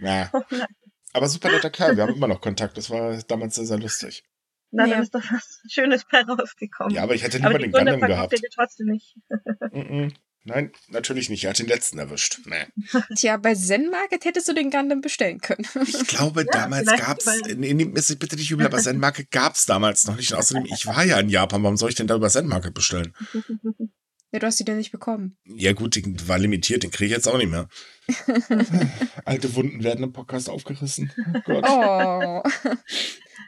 Ja. 0.00 0.30
Oh 1.12 1.18
Aber 1.20 1.28
super 1.30 1.50
netter 1.50 1.70
Kerl, 1.70 1.96
wir 1.96 2.02
haben 2.02 2.14
immer 2.14 2.28
noch 2.28 2.42
Kontakt. 2.42 2.76
Das 2.76 2.90
war 2.90 3.16
damals 3.26 3.54
sehr, 3.54 3.64
sehr 3.64 3.78
lustig. 3.78 4.22
Na, 4.70 4.84
ja. 4.84 4.94
dann 4.94 5.02
ist 5.02 5.14
doch 5.14 5.22
was 5.32 5.62
Schönes 5.66 6.04
bei 6.04 6.20
rausgekommen. 6.20 6.94
Ja, 6.94 7.04
aber 7.04 7.14
ich 7.14 7.22
hätte 7.22 7.38
lieber 7.38 7.58
den 7.58 7.72
Gundam 7.72 8.00
gehabt. 8.00 8.32
Den 8.32 8.40
trotzdem 8.54 8.88
nicht. 8.88 9.16
mm 9.30 9.78
-mm. 9.78 10.14
Nein, 10.46 10.70
natürlich 10.88 11.28
nicht. 11.28 11.42
Er 11.42 11.50
hat 11.50 11.58
den 11.58 11.66
letzten 11.66 11.98
erwischt. 11.98 12.38
Nee. 12.44 12.66
Tja, 13.16 13.36
bei 13.36 13.54
Zen 13.56 13.90
Market 13.90 14.24
hättest 14.24 14.46
du 14.46 14.52
den 14.52 14.70
Gundam 14.70 15.00
bestellen 15.00 15.40
können. 15.40 15.66
Ich 15.82 16.06
glaube, 16.06 16.40
ja, 16.46 16.52
damals 16.52 16.86
gab 16.86 17.18
es, 17.18 18.16
bitte 18.18 18.36
nicht 18.36 18.50
übel, 18.52 18.64
aber 18.64 18.78
Zen 18.78 19.00
Market 19.00 19.32
gab 19.32 19.56
es 19.56 19.66
damals 19.66 20.06
noch 20.06 20.14
nicht. 20.14 20.32
Und 20.32 20.38
außerdem, 20.38 20.66
ich 20.66 20.86
war 20.86 21.04
ja 21.04 21.18
in 21.18 21.28
Japan. 21.28 21.64
Warum 21.64 21.76
soll 21.76 21.88
ich 21.88 21.96
denn 21.96 22.06
da 22.06 22.14
über 22.14 22.30
Zen 22.30 22.46
Market 22.46 22.74
bestellen? 22.74 23.12
Ja, 24.32 24.40
du 24.40 24.48
hast 24.48 24.58
die 24.58 24.64
denn 24.64 24.76
nicht 24.76 24.90
bekommen. 24.90 25.38
Ja, 25.44 25.72
gut, 25.72 25.94
den 25.94 26.28
war 26.28 26.36
limitiert, 26.36 26.82
den 26.82 26.90
kriege 26.90 27.06
ich 27.06 27.12
jetzt 27.12 27.28
auch 27.28 27.38
nicht 27.38 27.48
mehr. 27.48 27.68
Alte 29.24 29.54
Wunden 29.54 29.84
werden 29.84 30.02
im 30.02 30.12
Podcast 30.12 30.50
aufgerissen. 30.50 31.12
Oh 31.32 31.40
Gott. 31.44 31.64
Oh. 31.64 32.42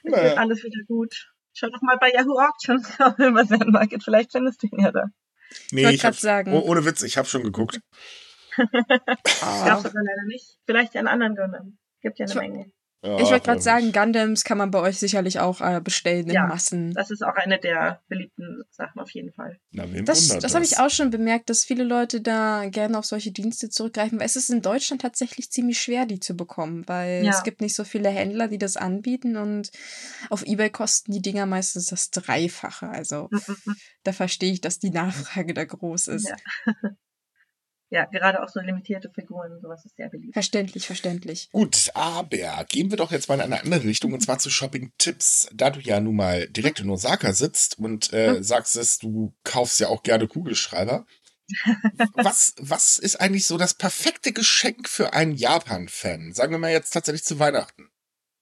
naja. 0.05 0.35
Alles 0.35 0.63
wieder 0.63 0.85
gut. 0.87 1.31
Schau 1.53 1.69
doch 1.69 1.83
mal 1.83 1.99
bei 2.01 2.13
Yahoo 2.13 2.39
Auctions 2.39 2.89
über 3.19 3.45
Zen 3.45 3.71
Market. 3.71 4.05
Vielleicht 4.05 4.31
findest 4.31 4.63
du 4.63 4.69
ihn 4.69 4.79
ja 4.79 4.93
da. 4.93 5.07
Nee, 5.71 5.91
ich, 5.91 6.05
ich 6.05 6.21
sagen. 6.21 6.53
Oh, 6.53 6.61
ohne 6.61 6.85
Witz, 6.85 7.03
ich 7.03 7.17
habe 7.17 7.29
schon 7.29 7.43
geguckt. 7.43 7.81
ah. 8.59 9.65
Gab's 9.67 9.85
aber 9.85 10.01
leider 10.03 10.25
nicht. 10.27 10.59
Vielleicht 10.67 10.97
einen 10.97 11.09
anderen 11.09 11.37
Gundam. 11.37 11.79
Gibt 12.01 12.19
ja 12.19 12.27
eine 12.27 12.35
Menge. 12.35 12.73
Ja, 13.01 13.17
ich 13.21 13.31
wollte 13.31 13.45
gerade 13.45 13.61
sagen, 13.61 13.93
Gundams 13.93 14.43
kann 14.43 14.59
man 14.59 14.73
bei 14.73 14.81
euch 14.81 14.99
sicherlich 14.99 15.39
auch 15.39 15.61
äh, 15.61 15.81
bestellen 15.81 16.27
in 16.27 16.35
ja, 16.35 16.47
Massen. 16.47 16.93
Das 16.95 17.13
ist 17.13 17.23
auch 17.23 17.37
eine 17.37 17.61
der 17.61 18.03
beliebten 18.09 18.65
Sachen 18.71 19.01
auf 19.01 19.11
jeden 19.11 19.33
Fall. 19.33 19.57
Na, 19.71 19.85
wem 19.93 20.05
das 20.05 20.27
das, 20.27 20.39
das? 20.39 20.55
habe 20.55 20.65
ich 20.65 20.81
auch 20.81 20.91
schon 20.91 21.11
bemerkt, 21.11 21.49
dass 21.49 21.65
viele 21.65 21.85
Leute 21.85 22.21
da 22.21 22.69
gerne 22.69 22.99
auf 22.99 23.05
solche 23.05 23.31
Dienste 23.31 23.71
zurückgreifen, 23.71 24.19
weil 24.19 24.27
es 24.27 24.35
ist 24.35 24.51
in 24.51 24.63
Deutschland 24.63 25.01
tatsächlich 25.01 25.53
ziemlich 25.53 25.81
schwer, 25.81 26.07
die 26.07 26.19
zu 26.19 26.35
bekommen, 26.35 26.83
weil 26.89 27.25
ja. 27.25 27.31
es 27.31 27.45
gibt 27.45 27.61
nicht 27.61 27.77
so 27.77 27.85
viele 27.85 28.09
Händler, 28.09 28.49
die 28.49 28.59
das 28.59 28.77
anbieten 28.77 29.37
und 29.37 29.71
auf 30.29 30.45
Ebay 30.45 30.71
kosten 30.71 31.13
die 31.13 31.23
Dinger 31.23 31.47
meistens 31.47 31.87
das 31.87 32.11
Dreifache. 32.11 32.89
Also 32.89 33.29
da 34.03 34.13
verstehe 34.13 34.53
ich, 34.53 34.61
dass 34.61 34.81
die 34.81 34.91
Nachfrage 34.91 35.55
da 35.55 35.65
groß 35.65 36.09
ist. 36.09 36.33
Ja. 37.91 38.05
gerade 38.07 38.43
auch 38.43 38.49
so 38.49 38.61
limitierte 38.61 39.11
Figuren, 39.11 39.61
sowas 39.61 39.85
ist 39.85 39.97
sehr 39.97 40.09
beliebt. 40.09 40.35
Verständlich, 40.35 40.87
verständlich. 40.87 41.49
Gut, 41.53 41.91
aber 41.95 42.65
gehen 42.69 42.91
wir 42.91 42.97
doch 42.97 43.13
jetzt 43.13 43.29
mal 43.29 43.37
in 43.37 43.41
eine 43.41 43.63
andere 43.63 43.85
Richtung 43.85 44.13
und 44.13 44.21
zwar 44.21 44.39
zu 44.39 44.51
Shopping-Tipps. 44.51 45.49
Da 45.55 45.71
du 45.71 45.81
ja 45.81 46.01
nun 46.01 46.17
mal 46.17 46.49
direkt 46.49 46.81
in 46.81 46.91
Osaka 46.91 47.33
sitzt 47.33 47.79
und 47.79 48.13
äh, 48.13 48.37
hm. 48.37 48.43
sagst 48.43 48.77
es, 48.77 48.99
du 48.99 49.35
kaufst 49.45 49.81
ja 49.81 49.89
auch 49.89 50.03
gerne 50.03 50.29
Kugelschreiber. 50.29 51.07
was, 52.15 52.55
was 52.59 52.99
ist 52.99 53.21
eigentlich 53.21 53.47
so 53.47 53.57
das 53.57 53.75
perfekte 53.75 54.33
Geschenk 54.33 54.89
für 54.89 55.15
einen 55.15 55.33
Japan-Fan? 55.33 56.33
Sagen 56.33 56.53
wir 56.53 56.59
mal 56.59 56.71
jetzt 56.71 56.91
tatsächlich 56.91 57.25
zu 57.25 57.39
Weihnachten. 57.39 57.89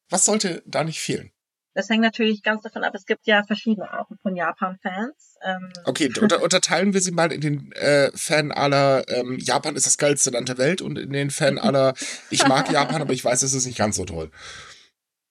Was 0.08 0.24
sollte 0.24 0.62
da 0.66 0.84
nicht 0.84 1.00
fehlen? 1.00 1.30
Das 1.76 1.90
hängt 1.90 2.00
natürlich 2.00 2.42
ganz 2.42 2.62
davon 2.62 2.84
ab. 2.84 2.94
Es 2.94 3.04
gibt 3.04 3.26
ja 3.26 3.44
verschiedene 3.44 3.90
Arten 3.90 4.16
von 4.22 4.34
Japan-Fans. 4.34 5.36
Ähm. 5.42 5.70
Okay, 5.84 6.10
unter, 6.18 6.42
unterteilen 6.42 6.94
wir 6.94 7.02
sie 7.02 7.10
mal 7.10 7.30
in 7.30 7.42
den 7.42 7.70
äh, 7.72 8.10
Fan 8.14 8.50
aller 8.50 9.06
ähm, 9.10 9.36
Japan 9.38 9.76
ist 9.76 9.84
das 9.84 9.98
geilste 9.98 10.30
Land 10.30 10.48
der 10.48 10.56
Welt 10.56 10.80
und 10.80 10.98
in 10.98 11.12
den 11.12 11.28
Fan 11.28 11.58
aller 11.58 11.92
ich 12.30 12.48
mag 12.48 12.72
Japan, 12.72 13.02
aber 13.02 13.12
ich 13.12 13.22
weiß, 13.22 13.42
es 13.42 13.52
ist 13.52 13.66
nicht 13.66 13.76
ganz 13.76 13.96
so 13.96 14.06
toll. 14.06 14.30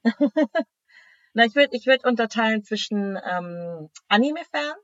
Na, 1.33 1.45
ich 1.45 1.55
würde 1.55 1.69
ich 1.71 1.87
würd 1.87 2.05
unterteilen 2.05 2.63
zwischen 2.63 3.17
ähm, 3.27 3.89
Anime-Fans. 4.07 4.77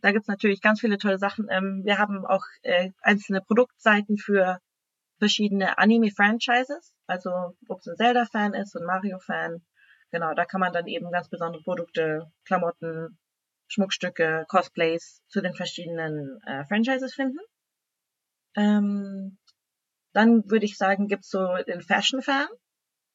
Da 0.00 0.12
gibt's 0.12 0.28
natürlich 0.28 0.62
ganz 0.62 0.80
viele 0.80 0.96
tolle 0.96 1.18
Sachen. 1.18 1.46
Ähm, 1.50 1.82
wir 1.84 1.98
haben 1.98 2.24
auch 2.24 2.44
äh, 2.62 2.92
einzelne 3.02 3.42
Produktseiten 3.42 4.16
für 4.16 4.60
verschiedene 5.18 5.76
Anime-Franchises. 5.76 6.94
Also 7.06 7.30
ob 7.68 7.80
es 7.80 7.86
ein 7.86 7.96
Zelda-Fan 7.96 8.54
ist, 8.54 8.74
ein 8.74 8.86
Mario-Fan 8.86 9.60
Genau, 10.12 10.34
da 10.34 10.44
kann 10.44 10.60
man 10.60 10.72
dann 10.72 10.86
eben 10.86 11.10
ganz 11.10 11.28
besondere 11.28 11.62
Produkte, 11.62 12.30
Klamotten, 12.44 13.18
Schmuckstücke, 13.68 14.44
Cosplays 14.48 15.22
zu 15.28 15.40
den 15.40 15.54
verschiedenen 15.54 16.40
äh, 16.46 16.64
Franchises 16.64 17.14
finden. 17.14 17.38
Ähm, 18.54 19.38
dann 20.12 20.48
würde 20.50 20.64
ich 20.64 20.78
sagen, 20.78 21.08
gibt's 21.08 21.28
so 21.28 21.56
den 21.66 21.82
Fashion-Fan. 21.82 22.48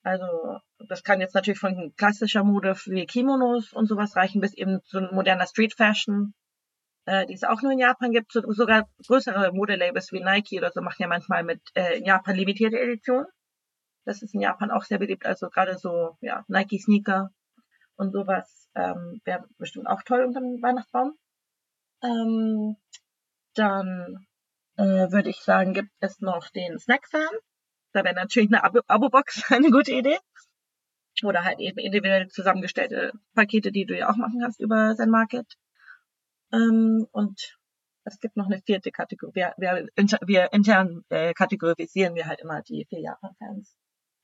Also 0.04 0.60
das 0.88 1.04
kann 1.04 1.22
jetzt 1.22 1.36
natürlich 1.36 1.60
von 1.60 1.94
klassischer 1.96 2.44
Mode 2.44 2.76
wie 2.86 3.06
Kimonos 3.06 3.72
und 3.74 3.88
sowas 3.88 4.16
reichen, 4.16 4.42
bis 4.42 4.54
eben 4.56 4.84
zu 4.84 5.00
moderner 5.12 5.48
Street-Fashion, 5.48 6.34
äh, 7.06 7.26
die 7.28 7.34
es 7.34 7.44
auch 7.44 7.62
nur 7.62 7.72
in 7.72 7.80
Japan 7.80 8.12
gibt. 8.12 8.32
So, 8.32 8.42
sogar 8.52 8.90
größere 9.08 9.52
Modelabels 9.54 10.12
wie 10.12 10.24
Nike 10.24 10.58
oder 10.58 10.72
so 10.72 10.82
machen 10.82 11.02
ja 11.02 11.08
manchmal 11.08 11.44
mit 11.44 11.62
äh, 11.76 11.98
in 11.98 12.06
Japan 12.06 12.36
limitierte 12.36 12.80
Editionen. 12.80 13.28
Das 14.06 14.22
ist 14.22 14.34
in 14.34 14.42
Japan 14.42 14.72
auch 14.72 14.84
sehr 14.84 15.00
beliebt. 15.00 15.26
Also 15.26 15.50
gerade 15.50 15.78
so, 15.78 16.18
ja, 16.22 16.44
Nike-Sneaker 16.48 17.32
und 17.96 18.12
sowas 18.12 18.70
ähm, 18.76 19.22
wäre 19.26 19.48
bestimmt 19.58 19.88
auch 19.88 20.02
toll 20.04 20.26
unter 20.26 20.40
dem 20.40 20.62
Weihnachtsbaum. 20.62 21.18
Ähm, 22.04 22.78
dann 23.54 24.26
äh, 24.78 25.12
würde 25.12 25.30
ich 25.30 25.42
sagen, 25.42 25.74
gibt 25.74 25.92
es 26.00 26.20
noch 26.22 26.50
den 26.50 26.80
Snack-Fan. 26.80 27.30
Da 27.94 28.04
wäre 28.04 28.16
natürlich 28.16 28.50
eine 28.52 28.64
Abo-Box 28.64 29.44
eine 29.52 29.70
gute 29.70 29.92
Idee. 29.92 30.18
Oder 31.24 31.44
halt 31.44 31.60
eben 31.60 31.78
individuell 31.78 32.30
zusammengestellte 32.30 33.12
Pakete, 33.36 33.72
die 33.72 33.86
du 33.86 33.98
ja 33.98 34.10
auch 34.10 34.16
machen 34.16 34.40
kannst 34.42 34.60
über 34.60 34.96
Zen 34.96 35.10
Market. 35.10 35.46
Ähm, 36.52 37.06
und 37.12 37.60
es 38.04 38.20
gibt 38.20 38.38
noch 38.38 38.48
eine 38.48 38.62
vierte 38.62 38.92
Kategorie. 38.92 39.34
Wir, 39.36 39.54
wir, 39.58 39.88
wir 40.26 40.54
intern 40.54 41.04
äh, 41.10 41.34
kategorisieren 41.34 42.16
wir 42.16 42.26
halt 42.28 42.40
immer 42.40 42.62
die 42.62 42.86
vier 42.90 43.02
Japan-Fans. 43.02 43.76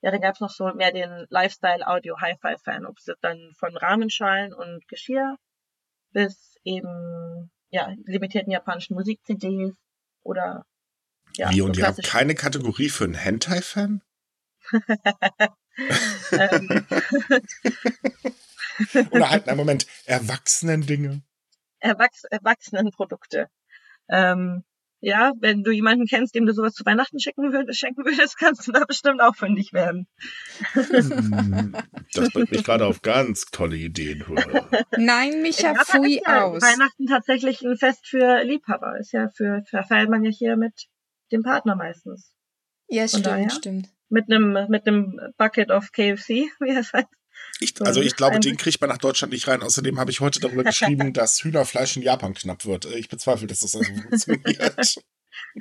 Ja, 0.02 0.12
dann 0.12 0.22
gab's 0.22 0.40
noch 0.40 0.50
so 0.50 0.72
mehr 0.74 0.92
den 0.92 1.26
Lifestyle-Audio-Hi-Fi-Fan, 1.30 2.86
ob 2.86 2.98
es 2.98 3.06
dann 3.22 3.52
von 3.58 3.76
Rahmenschalen 3.76 4.54
und 4.54 4.88
Geschirr 4.88 5.38
bis 6.12 6.56
eben 6.64 7.52
ja 7.70 7.94
limitierten 8.06 8.52
japanischen 8.52 8.96
Musik-CDs 8.96 9.76
oder 10.24 10.66
ja. 11.36 11.52
Wie, 11.52 11.62
und 11.62 11.78
ihr 11.78 11.86
habt 11.86 12.04
keine 12.04 12.36
Kategorie 12.36 12.90
für 12.90 13.04
einen 13.04 13.16
Hentai-Fan? 13.16 14.02
Ähm. 16.32 16.88
Oder 19.12 19.30
halt, 19.30 19.48
einen 19.48 19.58
Moment, 19.58 19.86
Erwachsenen-Dinge. 20.06 21.22
Erwachs 21.80 22.24
Erwachsenenprodukte. 22.24 23.48
Ähm, 24.10 24.64
ja, 25.08 25.32
wenn 25.40 25.64
du 25.64 25.72
jemanden 25.72 26.06
kennst, 26.06 26.36
dem 26.36 26.46
du 26.46 26.52
sowas 26.52 26.74
zu 26.74 26.86
Weihnachten 26.86 27.18
schenken 27.22 27.54
würdest, 27.54 27.80
schenken 27.80 28.04
würdest 28.04 28.38
kannst 28.38 28.68
du 28.68 28.74
da 28.74 28.84
bestimmt 28.84 29.22
auch 29.22 29.36
fündig 29.36 29.72
werden. 29.72 30.06
Hm, 30.74 31.74
das 32.14 32.30
bringt 32.32 32.52
mich 32.52 32.66
gerade 32.66 32.86
auf 32.86 33.02
ganz 33.02 33.46
tolle 33.46 33.78
Ideen. 33.78 34.26
Nein, 34.98 35.42
Micha, 35.42 35.76
pfui 35.76 36.20
ja 36.26 36.44
aus. 36.44 36.62
Weihnachten 36.62 37.06
tatsächlich 37.06 37.62
ein 37.62 37.78
Fest 37.78 38.06
für 38.06 38.44
Liebhaber. 38.44 39.00
Ist 39.00 39.14
ja 39.14 39.30
für, 39.30 39.64
verfeilt 39.70 40.10
man 40.10 40.26
ja 40.26 40.30
hier 40.30 40.58
mit 40.58 40.74
dem 41.32 41.42
Partner 41.42 41.78
meistens. 41.78 42.34
Ja, 42.90 43.08
stimmt, 43.08 43.28
daher, 43.28 43.50
stimmt. 43.50 43.88
Mit 44.10 44.30
einem, 44.30 44.68
mit 44.68 44.86
einem 44.86 45.18
Bucket 45.38 45.72
of 45.72 45.94
KFC, 45.94 46.28
wie 46.60 46.76
das 46.76 46.92
heißt. 46.92 47.08
Ich, 47.60 47.74
also 47.82 48.02
ich 48.02 48.16
glaube, 48.16 48.40
den 48.40 48.58
kriegt 48.58 48.80
man 48.82 48.90
nach 48.90 48.98
Deutschland 48.98 49.34
nicht 49.34 49.48
rein. 49.48 49.64
Außerdem 49.64 50.00
habe 50.00 50.12
ich 50.12 50.20
heute 50.20 50.40
darüber 50.40 50.64
geschrieben, 50.64 51.14
dass 51.14 51.44
Hühnerfleisch 51.44 51.98
in 51.98 52.04
Japan 52.04 52.34
knapp 52.34 52.66
wird. 52.66 52.86
Ich 52.86 53.10
bezweifle, 53.10 53.48
dass 53.48 53.60
das 53.60 53.76
also 53.76 53.92
funktioniert. 53.94 54.96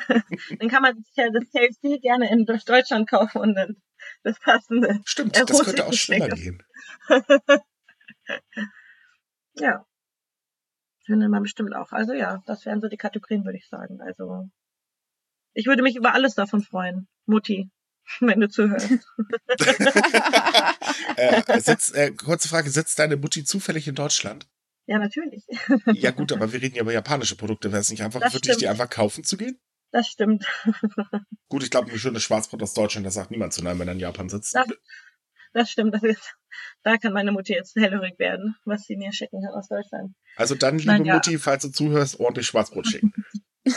dann 0.58 0.68
kann 0.68 0.82
man 0.82 0.96
sich 1.02 1.14
ja 1.16 1.30
das 1.30 1.44
KFC 1.50 2.00
gerne 2.00 2.30
in 2.30 2.44
Deutschland 2.44 3.08
kaufen 3.08 3.38
und 3.40 3.54
dann 3.54 3.76
das 4.22 4.38
passende. 4.40 5.00
Stimmt, 5.04 5.36
das 5.36 5.64
könnte 5.64 5.86
auch 5.86 5.92
schneller 5.92 6.28
gehen. 6.28 6.62
ja. 9.54 9.86
Findet 11.04 11.30
man 11.30 11.42
bestimmt 11.42 11.74
auch. 11.74 11.92
Also 11.92 12.12
ja, 12.12 12.42
das 12.46 12.66
wären 12.66 12.80
so 12.80 12.88
die 12.88 12.96
Kategorien, 12.96 13.44
würde 13.44 13.58
ich 13.58 13.68
sagen. 13.68 14.00
Also 14.00 14.48
ich 15.54 15.66
würde 15.66 15.82
mich 15.82 15.96
über 15.96 16.14
alles 16.14 16.34
davon 16.34 16.62
freuen. 16.62 17.08
Mutti, 17.26 17.70
wenn 18.20 18.40
du 18.40 18.48
zuhörst. 18.48 18.90
äh, 21.16 21.60
sitzt, 21.60 21.94
äh, 21.94 22.12
kurze 22.12 22.48
Frage, 22.48 22.70
sitzt 22.70 22.98
deine 22.98 23.16
Mutti 23.16 23.44
zufällig 23.44 23.88
in 23.88 23.94
Deutschland? 23.94 24.48
Ja, 24.86 24.98
natürlich. 24.98 25.44
ja 25.94 26.12
gut, 26.12 26.32
aber 26.32 26.52
wir 26.52 26.62
reden 26.62 26.76
ja 26.76 26.82
über 26.82 26.92
japanische 26.92 27.36
Produkte. 27.36 27.72
Wäre 27.72 27.80
es 27.80 27.90
nicht 27.90 28.02
einfach 28.02 28.20
wirklich, 28.32 28.56
die 28.56 28.68
einfach 28.68 28.88
kaufen 28.88 29.24
zu 29.24 29.36
gehen? 29.36 29.58
Das 29.90 30.08
stimmt. 30.08 30.44
gut, 31.48 31.62
ich 31.62 31.70
glaube, 31.70 31.90
ein 31.90 31.98
schönes 31.98 32.22
Schwarzbrot 32.22 32.62
aus 32.62 32.74
Deutschland, 32.74 33.06
das 33.06 33.14
sagt 33.14 33.30
niemand 33.30 33.52
zu 33.52 33.64
nein, 33.64 33.78
wenn 33.78 33.88
er 33.88 33.94
in 33.94 34.00
Japan 34.00 34.28
sitzt. 34.28 34.54
Das, 34.54 34.66
das 35.52 35.70
stimmt. 35.70 35.94
Das 35.94 36.02
ist, 36.02 36.36
da 36.82 36.98
kann 36.98 37.12
meine 37.12 37.32
Mutti 37.32 37.54
jetzt 37.54 37.74
hellhörig 37.76 38.18
werden, 38.18 38.56
was 38.64 38.84
sie 38.84 38.96
mir 38.96 39.12
schicken 39.12 39.42
kann 39.42 39.54
aus 39.54 39.68
Deutschland. 39.68 40.14
Also 40.36 40.54
dann, 40.54 40.78
liebe 40.78 40.92
Nein, 40.92 41.04
ja. 41.04 41.14
Mutti, 41.14 41.38
falls 41.38 41.62
du 41.62 41.70
zuhörst, 41.70 42.20
ordentlich 42.20 42.46
Schwarzbrot 42.46 42.86
schicken. 42.86 43.12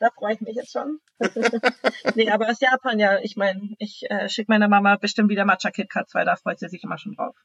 jetzt 0.00 0.72
schon. 0.72 1.00
nee, 2.14 2.30
aber 2.30 2.48
aus 2.48 2.60
Japan, 2.60 2.98
ja, 2.98 3.18
ich 3.20 3.36
meine, 3.36 3.74
ich 3.78 4.04
äh, 4.10 4.28
schicke 4.28 4.50
meiner 4.50 4.68
Mama 4.68 4.96
bestimmt 4.96 5.30
wieder 5.30 5.44
Matcha 5.44 5.70
Kit 5.70 5.90
Kats, 5.90 6.14
weil 6.14 6.24
da 6.24 6.36
freut 6.36 6.58
sie 6.58 6.68
sich 6.68 6.82
immer 6.84 6.98
schon 6.98 7.14
drauf. 7.14 7.36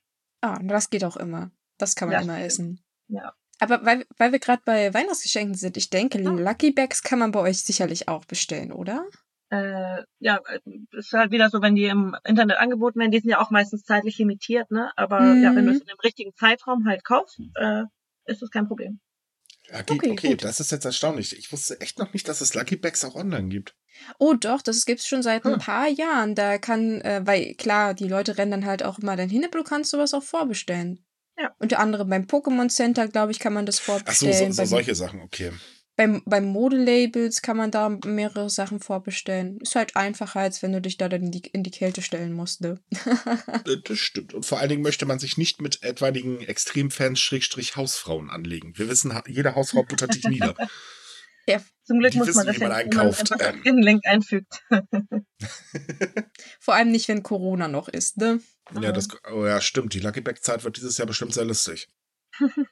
Ah, 0.41 0.59
das 0.61 0.89
geht 0.89 1.03
auch 1.03 1.17
immer. 1.17 1.51
Das 1.77 1.95
kann 1.95 2.09
man 2.09 2.13
ja, 2.13 2.21
immer 2.21 2.33
stimmt. 2.33 2.47
essen. 2.47 2.83
Ja. 3.07 3.33
Aber 3.59 3.85
weil, 3.85 4.05
weil 4.17 4.31
wir 4.31 4.39
gerade 4.39 4.61
bei 4.65 4.93
Weihnachtsgeschenken 4.93 5.55
sind, 5.55 5.77
ich 5.77 5.89
denke, 5.89 6.19
ah. 6.25 6.31
Lucky 6.31 6.71
Bags 6.71 7.03
kann 7.03 7.19
man 7.19 7.31
bei 7.31 7.39
euch 7.39 7.61
sicherlich 7.61 8.07
auch 8.07 8.25
bestellen, 8.25 8.71
oder? 8.71 9.05
Äh, 9.49 10.03
ja, 10.19 10.39
ist 10.91 11.11
halt 11.13 11.31
wieder 11.31 11.49
so, 11.49 11.61
wenn 11.61 11.75
die 11.75 11.85
im 11.85 12.15
Internet 12.23 12.57
angeboten 12.57 12.99
werden, 12.99 13.11
die 13.11 13.19
sind 13.19 13.29
ja 13.29 13.41
auch 13.41 13.51
meistens 13.51 13.83
zeitlich 13.83 14.17
limitiert, 14.17 14.71
ne? 14.71 14.91
Aber 14.95 15.19
mhm. 15.19 15.43
ja, 15.43 15.55
wenn 15.55 15.65
du 15.65 15.73
es 15.73 15.81
in 15.81 15.87
dem 15.87 15.99
richtigen 16.03 16.33
Zeitraum 16.33 16.87
halt 16.87 17.03
kaufst, 17.03 17.39
äh, 17.55 17.83
ist 18.25 18.41
das 18.41 18.49
kein 18.49 18.67
Problem. 18.67 18.99
Lucky, 19.71 19.93
okay, 19.93 20.11
okay 20.11 20.35
das 20.35 20.59
ist 20.59 20.71
jetzt 20.71 20.85
erstaunlich. 20.85 21.37
Ich 21.37 21.51
wusste 21.51 21.79
echt 21.81 21.99
noch 21.99 22.13
nicht, 22.13 22.27
dass 22.27 22.41
es 22.41 22.53
Lucky 22.53 22.75
Bags 22.75 23.03
auch 23.05 23.15
online 23.15 23.49
gibt. 23.49 23.75
Oh 24.19 24.33
doch, 24.33 24.61
das 24.61 24.85
gibt's 24.85 25.07
schon 25.07 25.23
seit 25.23 25.43
hm. 25.43 25.53
ein 25.53 25.59
paar 25.59 25.87
Jahren. 25.87 26.35
Da 26.35 26.57
kann, 26.57 27.01
äh, 27.01 27.21
weil 27.23 27.55
klar, 27.55 27.93
die 27.93 28.07
Leute 28.07 28.37
rennen 28.37 28.51
dann 28.51 28.65
halt 28.65 28.83
auch 28.83 28.99
immer 28.99 29.15
dann 29.15 29.29
hin, 29.29 29.43
aber 29.45 29.59
du 29.59 29.63
kannst 29.63 29.91
sowas 29.91 30.13
auch 30.13 30.23
vorbestellen. 30.23 31.05
Ja. 31.37 31.55
Unter 31.59 31.79
anderem 31.79 32.09
beim 32.09 32.23
Pokémon 32.25 32.69
Center, 32.69 33.07
glaube 33.07 33.31
ich, 33.31 33.39
kann 33.39 33.53
man 33.53 33.65
das 33.65 33.79
vorbestellen. 33.79 34.33
Ach 34.33 34.39
so, 34.39 34.53
so, 34.53 34.63
so 34.63 34.65
solche 34.65 34.95
Sachen, 34.95 35.21
okay. 35.21 35.51
Beim, 35.97 36.21
beim 36.25 36.45
Modelabels 36.45 37.41
kann 37.41 37.57
man 37.57 37.69
da 37.69 37.89
mehrere 37.89 38.49
Sachen 38.49 38.79
vorbestellen. 38.79 39.59
Ist 39.59 39.75
halt 39.75 39.95
einfacher, 39.95 40.39
als 40.39 40.63
wenn 40.63 40.71
du 40.71 40.81
dich 40.81 40.97
da 40.97 41.09
dann 41.09 41.23
in 41.23 41.31
die, 41.31 41.43
in 41.51 41.63
die 41.63 41.71
Kälte 41.71 42.01
stellen 42.01 42.33
musst, 42.33 42.61
ne? 42.61 42.79
Äh, 43.65 43.77
das 43.83 43.99
stimmt. 43.99 44.33
Und 44.33 44.45
vor 44.45 44.59
allen 44.59 44.69
Dingen 44.69 44.81
möchte 44.81 45.05
man 45.05 45.19
sich 45.19 45.37
nicht 45.37 45.61
mit 45.61 45.83
etwaigen 45.83 46.41
Extremfans 46.41 47.19
Schrägstrich 47.19 47.75
Hausfrauen 47.75 48.29
anlegen. 48.29 48.73
Wir 48.77 48.89
wissen, 48.89 49.13
jede 49.27 49.55
Hausfrau 49.55 49.83
buttert 49.83 50.15
dich 50.15 50.23
nieder. 50.23 50.55
Ja, 51.47 51.59
zum 51.83 51.99
Glück 51.99 52.11
Die 52.11 52.19
muss 52.19 52.27
wissen, 52.27 52.37
man 52.37 52.47
das 52.47 52.59
man 52.59 52.71
einkauft. 52.71 53.31
Ähm. 53.39 53.63
den 53.63 53.81
Link 53.81 54.05
einfügt. 54.05 54.61
Vor 56.59 56.75
allem 56.75 56.91
nicht, 56.91 57.07
wenn 57.07 57.23
Corona 57.23 57.67
noch 57.67 57.87
ist, 57.87 58.17
ne? 58.17 58.41
Ja, 58.79 58.91
das, 58.91 59.07
oh 59.31 59.45
ja, 59.45 59.59
stimmt. 59.59 59.95
Die 59.95 59.99
Lucky 59.99 60.21
Back 60.21 60.43
Zeit 60.43 60.63
wird 60.63 60.77
dieses 60.77 60.99
Jahr 60.99 61.07
bestimmt 61.07 61.33
sehr 61.33 61.45
lustig. 61.45 61.89
Bin 62.37 62.67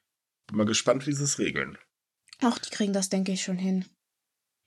mal 0.51 0.65
gespannt, 0.65 1.07
wie 1.07 1.13
sie 1.13 1.24
es 1.24 1.39
regeln. 1.39 1.80
Ach, 2.41 2.57
die 2.57 2.69
kriegen 2.69 2.93
das, 2.93 3.09
denke 3.09 3.31
ich, 3.31 3.43
schon 3.43 3.57
hin. 3.57 3.85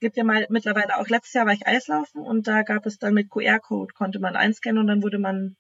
Gibt 0.01 0.17
ja 0.17 0.25
mal 0.25 0.47
mittlerweile 0.51 0.97
auch 0.99 1.09
letztes 1.09 1.35
Jahr 1.35 1.47
war 1.47 1.53
ich 1.53 1.67
Eislaufen 1.67 2.23
und 2.23 2.47
da 2.47 2.63
gab 2.63 2.87
es 2.87 2.99
dann 2.99 3.15
mit 3.15 3.31
QR-Code 3.31 3.95
konnte 3.95 4.19
man 4.19 4.35
einscannen 4.35 4.81
und 4.81 4.89
dann 4.89 5.03
wurde 5.03 5.19
man 5.19 5.57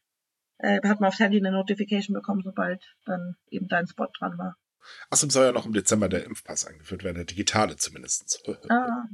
äh, 0.58 0.80
hat 0.86 1.00
man 1.00 1.08
aufs 1.08 1.18
Handy 1.18 1.38
eine 1.38 1.52
Notification 1.52 2.14
bekommen, 2.14 2.42
sobald 2.44 2.82
dann 3.04 3.36
eben 3.50 3.68
dein 3.68 3.86
Spot 3.86 4.08
dran 4.18 4.38
war. 4.38 4.56
Achso, 5.10 5.28
soll 5.28 5.46
ja 5.46 5.52
noch 5.52 5.66
im 5.66 5.72
Dezember 5.72 6.08
der 6.08 6.24
Impfpass 6.24 6.66
eingeführt 6.66 7.04
werden, 7.04 7.16
der 7.16 7.24
digitale 7.24 7.76
zumindest. 7.76 8.42
ah. 8.68 9.04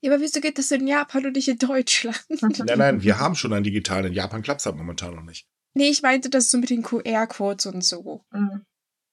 Ja, 0.00 0.12
aber 0.12 0.20
wieso 0.20 0.40
geht 0.40 0.58
das 0.58 0.70
in 0.70 0.86
Japan 0.86 1.26
und 1.26 1.36
nicht 1.36 1.48
in 1.48 1.58
Deutschland? 1.58 2.24
nein, 2.40 2.78
nein, 2.78 3.02
wir 3.02 3.18
haben 3.18 3.34
schon 3.34 3.52
einen 3.52 3.64
digitalen. 3.64 4.06
In 4.06 4.12
Japan 4.12 4.42
klappt 4.42 4.60
es 4.60 4.66
halt 4.66 4.76
momentan 4.76 5.14
noch 5.14 5.22
nicht. 5.22 5.46
Nee, 5.74 5.88
ich 5.88 6.02
meinte 6.02 6.30
das 6.30 6.50
so 6.50 6.58
mit 6.58 6.70
den 6.70 6.82
QR-Codes 6.82 7.66
und 7.66 7.82
so. 7.82 8.24
Mhm. 8.30 8.64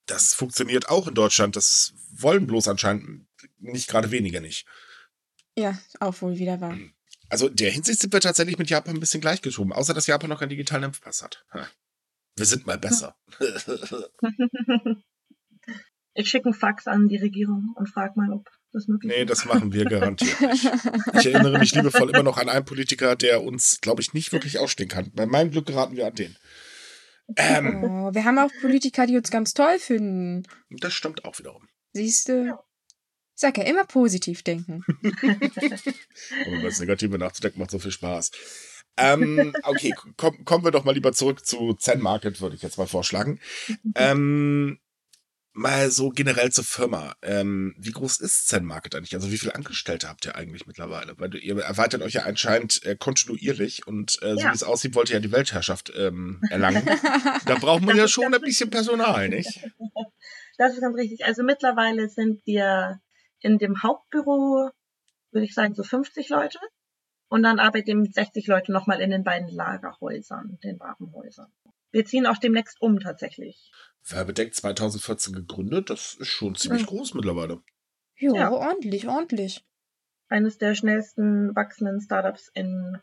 Das 0.05 0.33
funktioniert 0.33 0.89
auch 0.89 1.07
in 1.07 1.13
Deutschland. 1.13 1.55
Das 1.55 1.93
wollen 2.11 2.47
bloß 2.47 2.67
anscheinend 2.67 3.25
nicht 3.59 3.89
gerade 3.89 4.11
weniger 4.11 4.41
nicht. 4.41 4.65
Ja, 5.55 5.77
auch 5.99 6.21
wohl 6.21 6.37
wieder 6.37 6.59
wahr. 6.61 6.77
Also 7.29 7.47
in 7.47 7.55
der 7.55 7.71
Hinsicht 7.71 7.99
sind 7.99 8.13
wir 8.13 8.21
tatsächlich 8.21 8.57
mit 8.57 8.69
Japan 8.69 8.95
ein 8.95 8.99
bisschen 8.99 9.21
gleichgeschoben, 9.21 9.73
außer 9.73 9.93
dass 9.93 10.07
Japan 10.07 10.29
noch 10.29 10.39
keinen 10.39 10.49
digitalen 10.49 10.83
Impfpass 10.83 11.23
hat. 11.23 11.45
Wir 12.35 12.45
sind 12.45 12.67
mal 12.67 12.77
besser. 12.77 13.15
ich 16.13 16.29
schicke 16.29 16.45
einen 16.45 16.53
Fax 16.53 16.87
an 16.87 17.07
die 17.07 17.17
Regierung 17.17 17.73
und 17.75 17.87
frage 17.87 18.13
mal, 18.15 18.31
ob 18.31 18.49
das 18.71 18.87
möglich 18.87 19.11
ist. 19.11 19.17
Nee, 19.17 19.25
das 19.25 19.45
machen 19.45 19.71
wir 19.73 19.85
garantiert 19.85 20.41
nicht. 20.41 20.65
Ich 21.13 21.25
erinnere 21.27 21.59
mich 21.59 21.73
liebevoll 21.75 22.09
immer 22.09 22.23
noch 22.23 22.37
an 22.37 22.49
einen 22.49 22.65
Politiker, 22.65 23.15
der 23.15 23.43
uns, 23.43 23.79
glaube 23.81 24.01
ich, 24.01 24.13
nicht 24.13 24.31
wirklich 24.31 24.59
ausstehen 24.59 24.89
kann. 24.89 25.11
Bei 25.13 25.25
meinem 25.25 25.51
Glück 25.51 25.67
geraten 25.67 25.95
wir 25.95 26.07
an 26.07 26.15
den. 26.15 26.35
Ähm, 27.37 27.83
oh, 27.83 28.13
wir 28.13 28.25
haben 28.25 28.37
auch 28.37 28.51
Politiker, 28.61 29.07
die 29.07 29.17
uns 29.17 29.31
ganz 29.31 29.53
toll 29.53 29.79
finden. 29.79 30.43
Das 30.69 30.93
stimmt 30.93 31.25
auch 31.25 31.37
wiederum. 31.39 31.67
Siehst 31.93 32.29
du? 32.29 32.57
Sag 33.35 33.57
ja 33.57 33.63
immer 33.63 33.85
positiv 33.85 34.43
denken. 34.43 34.83
Aber 34.85 36.51
über 36.51 36.63
das 36.63 36.79
Negative 36.79 37.17
nachzudenken 37.17 37.59
macht 37.59 37.71
so 37.71 37.79
viel 37.79 37.91
Spaß. 37.91 38.31
ähm, 38.97 39.53
okay, 39.63 39.93
komm, 40.17 40.45
kommen 40.45 40.63
wir 40.63 40.71
doch 40.71 40.83
mal 40.83 40.93
lieber 40.93 41.13
zurück 41.13 41.45
zu 41.45 41.73
Zen 41.73 41.99
Market, 41.99 42.41
würde 42.41 42.55
ich 42.55 42.61
jetzt 42.61 42.77
mal 42.77 42.87
vorschlagen. 42.87 43.39
Ähm, 43.95 44.79
mal 45.53 45.91
so 45.91 46.09
generell 46.09 46.51
zur 46.51 46.63
Firma. 46.63 47.15
Ähm, 47.21 47.75
wie 47.77 47.91
groß 47.91 48.19
ist 48.19 48.47
Zen 48.47 48.65
Market 48.65 48.95
eigentlich? 48.95 49.15
Also 49.15 49.31
wie 49.31 49.37
viele 49.37 49.55
Angestellte 49.55 50.09
habt 50.09 50.25
ihr 50.25 50.35
eigentlich 50.35 50.65
mittlerweile? 50.65 51.13
Weil 51.19 51.35
ihr 51.35 51.59
erweitert 51.59 52.01
euch 52.01 52.13
ja 52.13 52.23
anscheinend 52.23 52.83
äh, 52.85 52.95
kontinuierlich 52.95 53.87
und 53.87 54.17
äh, 54.21 54.33
so 54.33 54.39
ja. 54.39 54.51
wie 54.51 54.55
es 54.55 54.63
aussieht, 54.63 54.95
wollt 54.95 55.09
ihr 55.09 55.15
ja 55.15 55.19
die 55.19 55.31
Weltherrschaft 55.31 55.93
ähm, 55.95 56.41
erlangen. 56.49 56.85
da 57.45 57.55
braucht 57.55 57.83
man 57.83 57.95
ja 57.95 58.07
schon 58.07 58.33
ein 58.33 58.41
bisschen 58.41 58.69
Personal, 58.69 59.29
nicht? 59.29 59.63
Das 60.55 60.75
ist 60.75 60.81
ganz 60.81 60.95
richtig. 60.95 61.25
Also 61.25 61.41
mittlerweile 61.41 62.09
sind 62.09 62.45
wir 62.45 63.01
in 63.39 63.57
dem 63.57 63.81
Hauptbüro, 63.81 64.69
würde 65.31 65.45
ich 65.45 65.55
sagen, 65.55 65.73
so 65.73 65.81
50 65.81 66.29
Leute. 66.29 66.59
Und 67.27 67.41
dann 67.41 67.59
arbeiten 67.59 68.05
60 68.05 68.45
Leute 68.45 68.71
nochmal 68.71 69.01
in 69.01 69.09
den 69.09 69.23
beiden 69.23 69.49
Lagerhäusern, 69.49 70.59
den 70.63 70.79
Warenhäusern. 70.79 71.51
Wir 71.91 72.05
ziehen 72.05 72.27
auch 72.27 72.37
demnächst 72.37 72.79
um 72.81 72.99
tatsächlich. 72.99 73.71
Werbedeck 74.05 74.53
2014 74.53 75.33
gegründet, 75.33 75.89
das 75.89 76.15
ist 76.15 76.27
schon 76.27 76.55
ziemlich 76.55 76.83
mhm. 76.83 76.87
groß 76.87 77.13
mittlerweile. 77.13 77.61
Jo, 78.15 78.35
ja, 78.35 78.51
ordentlich, 78.51 79.07
ordentlich. 79.07 79.65
Eines 80.29 80.57
der 80.57 80.75
schnellsten 80.75 81.55
wachsenden 81.55 82.01
Startups 82.01 82.49
in 82.53 82.97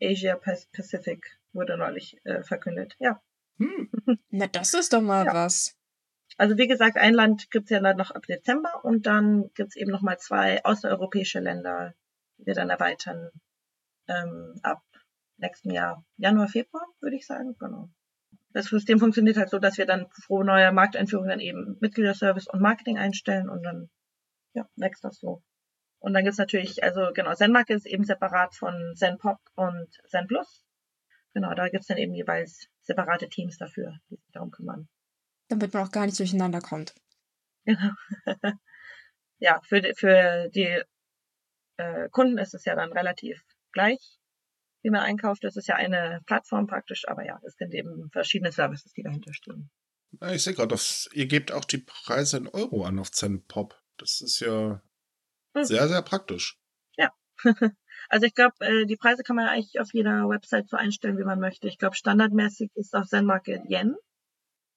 Asia 0.00 0.36
Pacific 0.36 1.38
wurde 1.52 1.76
neulich 1.76 2.18
äh, 2.24 2.42
verkündet. 2.42 2.94
Ja. 2.98 3.20
Hm. 3.58 3.90
Na, 4.30 4.46
das 4.46 4.74
ist 4.74 4.92
doch 4.92 5.00
mal 5.00 5.26
ja. 5.26 5.34
was. 5.34 5.76
Also 6.36 6.56
wie 6.56 6.68
gesagt, 6.68 6.96
ein 6.96 7.14
Land 7.14 7.50
gibt's 7.50 7.70
ja 7.70 7.80
dann 7.80 7.96
noch 7.96 8.10
ab 8.10 8.24
Dezember 8.26 8.84
und 8.84 9.06
dann 9.06 9.50
gibt's 9.54 9.76
eben 9.76 9.90
noch 9.90 10.02
mal 10.02 10.18
zwei 10.18 10.64
außereuropäische 10.64 11.40
Länder, 11.40 11.94
die 12.38 12.46
wir 12.46 12.54
dann 12.54 12.70
erweitern 12.70 13.30
ähm, 14.06 14.54
ab 14.62 14.82
nächsten 15.36 15.70
Jahr, 15.70 16.04
Januar, 16.16 16.48
Februar, 16.48 16.86
würde 17.00 17.16
ich 17.16 17.26
sagen. 17.26 17.56
Genau 17.58 17.90
das 18.52 18.66
System 18.66 18.98
funktioniert 18.98 19.36
halt 19.36 19.50
so, 19.50 19.58
dass 19.58 19.78
wir 19.78 19.86
dann 19.86 20.08
pro 20.26 20.42
neue 20.42 20.72
Markteinführung 20.72 21.28
dann 21.28 21.40
eben 21.40 21.76
Mitgliederservice 21.80 22.48
und 22.48 22.60
Marketing 22.60 22.98
einstellen 22.98 23.48
und 23.48 23.62
dann 23.62 23.90
ja, 24.54 24.66
wächst 24.76 25.04
das 25.04 25.18
so. 25.18 25.42
Und 26.00 26.14
dann 26.14 26.24
gibt's 26.24 26.38
natürlich, 26.38 26.82
also 26.82 27.10
genau, 27.12 27.34
ZenMarket 27.34 27.76
ist 27.76 27.86
eben 27.86 28.04
separat 28.04 28.54
von 28.54 28.94
ZenPop 28.96 29.38
und 29.54 29.88
ZenPlus. 30.06 30.64
Genau, 31.34 31.52
da 31.54 31.68
gibt's 31.68 31.88
dann 31.88 31.98
eben 31.98 32.14
jeweils 32.14 32.68
separate 32.80 33.28
Teams 33.28 33.58
dafür, 33.58 33.98
die 34.08 34.16
sich 34.16 34.30
darum 34.32 34.50
kümmern. 34.50 34.88
Damit 35.48 35.74
man 35.74 35.86
auch 35.86 35.92
gar 35.92 36.06
nicht 36.06 36.18
durcheinander 36.18 36.60
kommt. 36.60 36.94
Genau. 37.64 37.90
ja, 39.38 39.60
für 39.62 39.80
die, 39.80 39.92
für 39.94 40.48
die 40.54 40.82
äh, 41.76 42.08
Kunden 42.10 42.38
ist 42.38 42.54
es 42.54 42.64
ja 42.64 42.74
dann 42.74 42.92
relativ 42.92 43.42
gleich 43.72 44.17
wie 44.82 44.90
man 44.90 45.00
einkauft. 45.00 45.44
Das 45.44 45.56
ist 45.56 45.68
ja 45.68 45.76
eine 45.76 46.20
Plattform 46.26 46.66
praktisch, 46.66 47.08
aber 47.08 47.24
ja, 47.24 47.40
es 47.44 47.56
sind 47.56 47.74
eben 47.74 48.10
verschiedene 48.10 48.52
Services, 48.52 48.92
die 48.92 49.02
dahinter 49.02 49.32
stehen. 49.34 49.70
Ich 50.32 50.42
sehe 50.42 50.54
gerade, 50.54 50.76
ihr 51.12 51.26
gebt 51.26 51.52
auch 51.52 51.64
die 51.64 51.78
Preise 51.78 52.38
in 52.38 52.48
Euro 52.48 52.84
an 52.84 52.98
auf 52.98 53.12
ZenPop. 53.12 53.78
Das 53.98 54.20
ist 54.20 54.40
ja 54.40 54.80
hm. 55.54 55.64
sehr, 55.64 55.88
sehr 55.88 56.02
praktisch. 56.02 56.58
Ja. 56.96 57.12
also 58.08 58.26
ich 58.26 58.34
glaube, 58.34 58.54
äh, 58.60 58.86
die 58.86 58.96
Preise 58.96 59.22
kann 59.22 59.36
man 59.36 59.48
eigentlich 59.48 59.80
auf 59.80 59.92
jeder 59.92 60.28
Website 60.28 60.68
so 60.68 60.76
einstellen, 60.76 61.18
wie 61.18 61.24
man 61.24 61.40
möchte. 61.40 61.68
Ich 61.68 61.78
glaube, 61.78 61.96
standardmäßig 61.96 62.70
ist 62.74 62.94
auf 62.94 63.06
ZenMarket 63.06 63.64
Yen. 63.68 63.96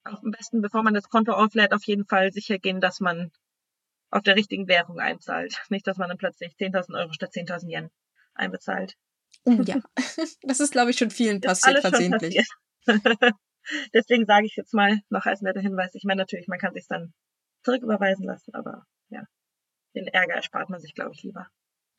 Auch 0.04 0.24
am 0.24 0.32
besten, 0.32 0.62
bevor 0.62 0.84
man 0.84 0.96
das 0.96 1.10
Konto 1.10 1.32
auflädt, 1.32 1.74
auf 1.74 1.86
jeden 1.86 2.06
Fall 2.06 2.32
sicher 2.32 2.58
gehen, 2.58 2.82
dass 2.82 3.00
man 3.00 3.32
auf 4.10 4.24
der 4.24 4.36
richtigen 4.36 4.68
Währung 4.68 5.00
einzahlt. 5.00 5.62
Nicht, 5.70 5.88
dass 5.88 5.98
man 5.98 6.10
dann 6.10 6.18
plötzlich 6.18 6.54
10.000 6.56 7.00
Euro 7.00 7.14
statt 7.14 7.32
10.000 7.34 7.70
Yen 7.70 7.90
einbezahlt. 8.34 8.98
Oh 9.46 9.62
ja, 9.66 9.82
das 10.42 10.60
ist, 10.60 10.72
glaube 10.72 10.92
ich, 10.92 10.98
schon 10.98 11.12
vielen 11.12 11.42
passiert 11.42 11.80
versehentlich. 11.80 12.46
Passiert. 12.86 13.22
Deswegen 13.94 14.26
sage 14.26 14.46
ich 14.46 14.56
jetzt 14.56 14.74
mal 14.74 15.02
noch 15.10 15.26
als 15.26 15.42
netter 15.42 15.62
Hinweis. 15.62 15.94
Ich 15.94 16.04
meine 16.04 16.22
natürlich, 16.22 16.48
man 16.48 16.60
kann 16.60 16.74
sich 16.74 16.88
dann 16.88 17.14
zurücküberweisen 17.64 18.26
lassen, 18.26 18.54
aber 18.54 18.86
ja, 19.10 19.24
den 19.96 20.08
Ärger 20.08 20.36
erspart 20.36 20.70
man 20.70 20.80
sich, 20.80 20.96
glaube 20.96 21.12
ich, 21.14 21.24
lieber. 21.24 21.48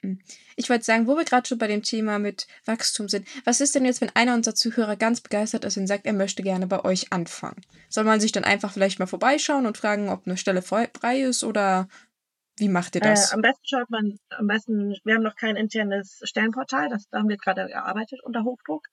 Hm. 0.02 0.20
Ich 0.56 0.68
wollte 0.68 0.84
sagen, 0.84 1.06
wo 1.06 1.16
wir 1.16 1.24
gerade 1.24 1.46
schon 1.46 1.58
bei 1.58 1.68
dem 1.68 1.82
Thema 1.82 2.18
mit 2.18 2.46
Wachstum 2.64 3.08
sind, 3.08 3.26
was 3.44 3.60
ist 3.60 3.74
denn 3.74 3.84
jetzt, 3.84 4.00
wenn 4.00 4.10
einer 4.14 4.34
unserer 4.34 4.54
Zuhörer 4.54 4.96
ganz 4.96 5.20
begeistert 5.20 5.64
ist 5.64 5.76
und 5.76 5.86
sagt, 5.86 6.06
er 6.06 6.12
möchte 6.12 6.42
gerne 6.42 6.66
bei 6.66 6.84
euch 6.84 7.12
anfangen? 7.12 7.60
Soll 7.88 8.04
man 8.04 8.20
sich 8.20 8.32
dann 8.32 8.44
einfach 8.44 8.72
vielleicht 8.72 8.98
mal 8.98 9.06
vorbeischauen 9.06 9.66
und 9.66 9.78
fragen, 9.78 10.08
ob 10.08 10.26
eine 10.26 10.36
Stelle 10.36 10.62
frei 10.62 11.20
ist 11.20 11.44
oder 11.44 11.88
wie 12.62 12.68
macht 12.68 12.94
ihr 12.94 13.00
das? 13.00 13.32
Äh, 13.32 13.34
am 13.34 13.42
besten 13.42 13.66
schaut 13.66 13.90
man, 13.90 14.16
am 14.30 14.46
besten, 14.46 14.96
wir 15.04 15.14
haben 15.14 15.22
noch 15.22 15.34
kein 15.34 15.56
internes 15.56 16.20
Stellenportal, 16.22 16.88
das, 16.88 17.08
da 17.10 17.18
haben 17.18 17.28
wir 17.28 17.36
gerade 17.36 17.66
gearbeitet 17.66 18.20
unter 18.22 18.44
Hochdruck. 18.44 18.86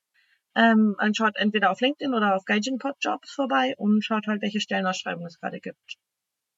Ähm, 0.56 0.96
man 0.98 1.14
schaut 1.14 1.36
entweder 1.36 1.70
auf 1.70 1.80
LinkedIn 1.80 2.14
oder 2.14 2.36
auf 2.36 2.46
Gaijinpod 2.46 2.96
Jobs 3.00 3.32
vorbei 3.32 3.76
und 3.78 4.04
schaut 4.04 4.26
halt, 4.26 4.42
welche 4.42 4.60
Stellenausschreibungen 4.60 5.28
es 5.28 5.40
gerade 5.40 5.60
gibt. 5.60 5.98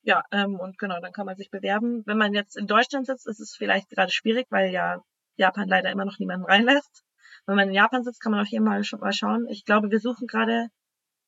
Ja, 0.03 0.23
ähm, 0.31 0.57
und 0.59 0.77
genau, 0.77 0.99
dann 1.01 1.11
kann 1.11 1.25
man 1.25 1.35
sich 1.35 1.51
bewerben. 1.51 2.03
Wenn 2.05 2.17
man 2.17 2.33
jetzt 2.33 2.57
in 2.57 2.65
Deutschland 2.65 3.05
sitzt, 3.05 3.27
ist 3.27 3.41
es 3.41 3.55
vielleicht 3.55 3.89
gerade 3.89 4.11
schwierig, 4.11 4.47
weil 4.49 4.71
ja 4.71 5.03
Japan 5.35 5.67
leider 5.67 5.91
immer 5.91 6.05
noch 6.05 6.17
niemanden 6.17 6.45
reinlässt. 6.45 7.03
Wenn 7.45 7.57
man 7.57 7.67
in 7.67 7.75
Japan 7.75 8.03
sitzt, 8.03 8.21
kann 8.21 8.31
man 8.31 8.41
auf 8.41 8.47
jeden 8.47 8.65
Fall 8.65 8.83
schon 8.85 9.01
mal 9.01 9.13
schauen. 9.13 9.47
Ich 9.49 9.65
glaube, 9.65 9.91
wir 9.91 9.99
suchen 9.99 10.27
gerade 10.27 10.69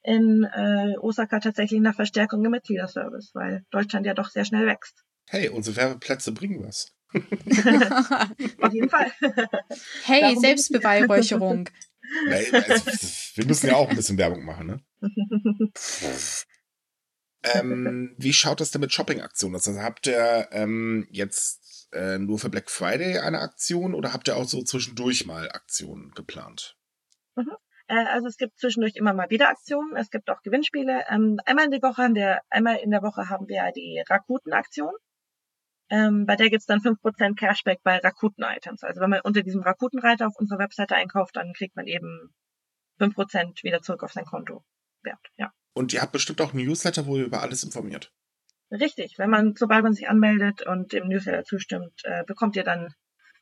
in 0.02 0.44
äh, 0.44 0.96
Osaka 1.00 1.40
tatsächlich 1.40 1.82
nach 1.82 1.96
Verstärkung 1.96 2.44
im 2.46 2.52
Mitgliederservice, 2.52 3.32
weil 3.34 3.66
Deutschland 3.72 4.06
ja 4.06 4.14
doch 4.14 4.30
sehr 4.30 4.46
schnell 4.46 4.66
wächst. 4.66 5.04
Hey, 5.28 5.50
unsere 5.50 5.76
Werbeplätze 5.76 6.32
bringen 6.32 6.64
was. 6.64 6.96
auf 7.14 8.74
jeden 8.74 8.90
Fall. 8.90 9.12
Hey, 10.04 10.22
Darum 10.22 10.40
Selbstbeweihräucherung. 10.40 11.70
also, 12.52 12.92
wir 13.36 13.46
müssen 13.46 13.68
ja 13.68 13.76
auch 13.76 13.90
ein 13.90 13.96
bisschen 13.96 14.18
Werbung 14.18 14.44
machen, 14.46 14.68
ne? 14.68 14.84
ähm, 17.44 18.16
wie 18.18 18.34
schaut 18.34 18.62
das 18.62 18.72
denn 18.72 18.82
mit 18.82 18.94
Shopping-Aktionen 18.94 19.56
aus? 19.56 19.68
Also 19.68 19.82
habt 19.82 20.08
ihr 20.08 20.48
ähm, 20.52 21.08
jetzt 21.12 21.90
äh, 21.94 22.18
nur 22.18 22.40
für 22.40 22.50
Black 22.50 22.70
Friday 22.70 23.20
eine 23.20 23.40
Aktion 23.40 23.94
oder 23.94 24.14
habt 24.14 24.28
ihr 24.28 24.36
auch 24.36 24.48
so 24.48 24.64
zwischendurch 24.64 25.26
mal 25.26 25.50
Aktionen 25.52 26.12
geplant? 26.12 26.76
Mhm. 27.36 27.52
Äh, 27.88 28.06
also 28.06 28.28
es 28.28 28.38
gibt 28.38 28.60
zwischendurch 28.60 28.96
immer 28.96 29.14
mal 29.14 29.30
wieder 29.30 29.50
Aktionen. 29.50 29.96
Es 29.96 30.10
gibt 30.10 30.30
auch 30.30 30.42
Gewinnspiele. 30.42 31.06
Ähm, 31.10 31.40
einmal 31.46 31.66
in 31.66 31.72
der 31.72 31.82
Woche 31.82 32.02
haben 32.02 32.16
wir, 32.16 32.42
einmal 32.50 32.78
in 32.78 32.92
der 32.92 33.04
Woche 33.04 33.30
haben 33.30 33.48
wir 33.48 33.72
die 33.76 34.04
Rakuten-Aktion. 34.08 34.94
Ähm, 35.94 36.26
bei 36.26 36.36
der 36.36 36.50
gibt's 36.50 36.66
dann 36.66 36.80
5% 36.80 37.36
Cashback 37.36 37.84
bei 37.84 38.00
Rakuten-Items. 38.00 38.82
Also 38.82 39.00
wenn 39.00 39.12
man 39.12 39.22
unter 39.22 39.44
diesem 39.44 39.62
Rakuten-Reiter 39.62 40.26
auf 40.26 40.36
unserer 40.38 40.58
Webseite 40.58 40.96
einkauft, 40.96 41.36
dann 41.36 41.54
kriegt 41.54 41.76
man 41.76 41.86
eben 41.86 42.34
5% 43.00 43.64
wieder 43.64 43.84
zurück 43.84 44.02
auf 44.02 44.12
sein 44.12 44.26
Konto. 44.26 44.64
Wert, 45.04 45.20
ja. 45.36 45.52
Und 45.74 45.94
ihr 45.94 46.02
habt 46.02 46.12
bestimmt 46.12 46.41
auch 46.41 46.54
ein 46.54 46.66
Newsletter, 46.66 47.06
wo 47.06 47.18
ihr 47.18 47.26
über 47.26 47.44
alles 47.44 47.64
informiert. 47.64 48.12
Richtig. 48.72 49.20
Wenn 49.20 49.30
man, 49.30 49.54
sobald 49.56 49.84
man 49.84 49.94
sich 49.94 50.10
anmeldet 50.10 50.66
und 50.66 50.94
dem 50.94 51.10
Newsletter 51.10 51.44
zustimmt, 51.44 51.94
äh, 52.06 52.24
bekommt 52.24 52.56
ihr 52.56 52.64
dann 52.64 52.91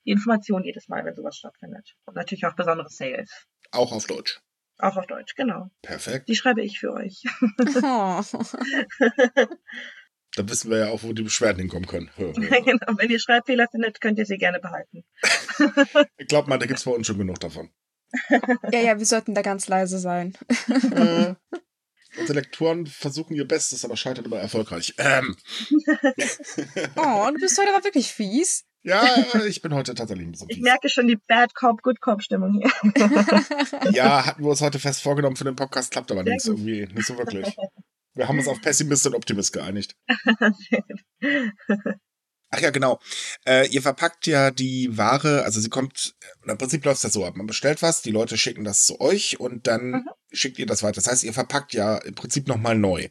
die 0.05 0.11
Information 0.11 0.65
jedes 0.65 0.89
Mal, 0.89 1.05
wenn 1.05 1.15
sowas 1.15 1.37
stattfindet. 1.37 1.95
Und 2.03 2.15
natürlich 2.15 2.45
auch 2.45 2.55
besondere 2.55 2.89
Sales. 2.89 3.47
Auch 3.71 3.93
auf 3.93 4.07
Deutsch. 4.07 4.41
Auch 4.77 4.97
auf 4.97 5.07
Deutsch, 5.07 5.35
genau. 5.35 5.69
Perfekt. 5.83 6.27
Die 6.27 6.35
schreibe 6.35 6.61
ich 6.61 6.79
für 6.79 6.91
euch. 6.91 7.23
Oh. 7.81 8.21
Dann 10.35 10.49
wissen 10.49 10.71
wir 10.71 10.77
ja 10.77 10.89
auch, 10.89 11.03
wo 11.03 11.11
die 11.11 11.23
Beschwerden 11.23 11.59
hinkommen 11.59 11.87
können. 11.87 12.09
genau, 12.17 12.97
wenn 12.97 13.09
ihr 13.09 13.19
Schreibfehler 13.19 13.67
findet, 13.69 13.99
könnt 13.99 14.17
ihr 14.17 14.25
sie 14.25 14.37
gerne 14.37 14.59
behalten. 14.59 15.03
ich 16.17 16.27
glaube 16.27 16.49
mal, 16.49 16.57
da 16.57 16.65
gibt 16.65 16.79
es 16.79 16.85
bei 16.85 16.91
uns 16.91 17.07
schon 17.07 17.17
genug 17.17 17.39
davon. 17.39 17.69
ja, 18.71 18.79
ja, 18.79 18.97
wir 18.97 19.05
sollten 19.05 19.33
da 19.33 19.41
ganz 19.41 19.67
leise 19.67 19.99
sein. 19.99 20.33
äh, 20.95 21.35
unsere 22.17 22.39
Lektoren 22.39 22.87
versuchen 22.87 23.35
ihr 23.35 23.47
Bestes, 23.47 23.83
aber 23.83 23.97
scheitern 23.97 24.25
immer 24.25 24.37
erfolgreich. 24.37 24.93
Ähm. 24.97 25.35
oh, 26.95 27.29
du 27.31 27.39
bist 27.39 27.57
heute 27.57 27.73
aber 27.73 27.83
wirklich 27.83 28.11
fies. 28.11 28.65
Ja, 28.83 29.05
ich 29.47 29.61
bin 29.61 29.73
heute 29.73 29.93
tatsächlich 29.93 30.27
ein 30.27 30.31
bisschen 30.31 30.47
fies. 30.47 30.57
Ich 30.57 30.63
merke 30.63 30.89
schon 30.89 31.07
die 31.07 31.17
Bad 31.27 31.53
Cop, 31.55 31.81
Good 31.83 32.01
Cop 32.01 32.23
Stimmung 32.23 32.53
hier. 32.53 32.71
ja, 33.91 34.25
hatten 34.25 34.43
wir 34.43 34.49
uns 34.49 34.61
heute 34.61 34.79
fest 34.79 35.01
vorgenommen 35.01 35.35
für 35.35 35.43
den 35.43 35.55
Podcast, 35.55 35.91
klappt 35.91 36.11
aber 36.11 36.23
nichts 36.23 36.47
irgendwie, 36.47 36.87
nicht 36.87 37.05
so 37.05 37.17
wirklich. 37.17 37.55
Wir 38.13 38.27
haben 38.27 38.37
uns 38.37 38.47
auf 38.47 38.61
Pessimist 38.61 39.07
und 39.07 39.15
Optimist 39.15 39.53
geeinigt. 39.53 39.95
Ach 42.53 42.59
ja, 42.59 42.69
genau. 42.69 42.99
Äh, 43.45 43.67
ihr 43.69 43.81
verpackt 43.81 44.27
ja 44.27 44.51
die 44.51 44.97
Ware, 44.97 45.43
also 45.43 45.61
sie 45.61 45.69
kommt, 45.69 46.15
im 46.45 46.57
Prinzip 46.57 46.83
läuft 46.83 47.01
das 47.03 47.13
so 47.13 47.25
ab. 47.25 47.37
Man 47.37 47.47
bestellt 47.47 47.81
was, 47.81 48.01
die 48.01 48.11
Leute 48.11 48.37
schicken 48.37 48.65
das 48.65 48.85
zu 48.85 48.99
euch 48.99 49.39
und 49.39 49.67
dann 49.67 49.91
mhm. 49.91 50.09
schickt 50.31 50.59
ihr 50.59 50.65
das 50.65 50.83
weiter. 50.83 50.95
Das 50.95 51.07
heißt, 51.07 51.23
ihr 51.23 51.33
verpackt 51.33 51.73
ja 51.73 51.97
im 51.99 52.13
Prinzip 52.13 52.49
nochmal 52.49 52.77
neu. 52.77 53.07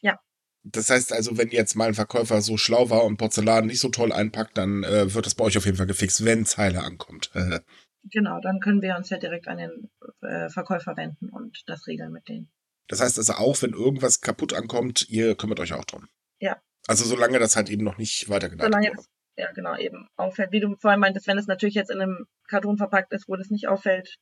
Ja. 0.00 0.18
Das 0.64 0.90
heißt 0.90 1.12
also, 1.12 1.38
wenn 1.38 1.50
jetzt 1.50 1.76
mal 1.76 1.86
ein 1.86 1.94
Verkäufer 1.94 2.42
so 2.42 2.56
schlau 2.56 2.90
war 2.90 3.04
und 3.04 3.16
Porzellan 3.16 3.66
nicht 3.66 3.78
so 3.78 3.90
toll 3.90 4.12
einpackt, 4.12 4.58
dann 4.58 4.82
äh, 4.82 5.14
wird 5.14 5.26
das 5.26 5.36
bei 5.36 5.44
euch 5.44 5.56
auf 5.56 5.66
jeden 5.66 5.76
Fall 5.76 5.86
gefixt, 5.86 6.24
wenn 6.24 6.44
Zeile 6.44 6.82
ankommt. 6.82 7.30
genau, 8.10 8.40
dann 8.40 8.58
können 8.58 8.82
wir 8.82 8.96
uns 8.96 9.08
ja 9.08 9.18
direkt 9.18 9.46
an 9.46 9.58
den 9.58 9.90
äh, 10.22 10.48
Verkäufer 10.48 10.96
wenden 10.96 11.28
und 11.28 11.62
das 11.66 11.86
regeln 11.86 12.10
mit 12.10 12.28
denen. 12.28 12.50
Das 12.88 13.00
heißt 13.00 13.18
also 13.18 13.34
auch, 13.34 13.60
wenn 13.62 13.72
irgendwas 13.72 14.20
kaputt 14.20 14.52
ankommt, 14.52 15.08
ihr 15.08 15.36
kümmert 15.36 15.60
euch 15.60 15.72
auch 15.72 15.84
drum. 15.84 16.08
Ja. 16.38 16.60
Also 16.86 17.04
solange 17.04 17.38
das 17.38 17.56
halt 17.56 17.70
eben 17.70 17.84
noch 17.84 17.96
nicht 17.96 18.28
weitergeleitet 18.28 18.72
solange 18.72 18.96
wurde. 18.96 19.08
ja, 19.36 19.52
genau, 19.52 19.76
eben 19.76 20.08
auffällt. 20.16 20.52
Wie 20.52 20.60
du 20.60 20.76
vorhin 20.76 21.00
meintest, 21.00 21.26
wenn 21.26 21.38
es 21.38 21.46
natürlich 21.46 21.74
jetzt 21.74 21.90
in 21.90 22.00
einem 22.00 22.26
Karton 22.48 22.76
verpackt 22.76 23.12
ist, 23.12 23.28
wo 23.28 23.36
das 23.36 23.50
nicht 23.50 23.68
auffällt, 23.68 24.18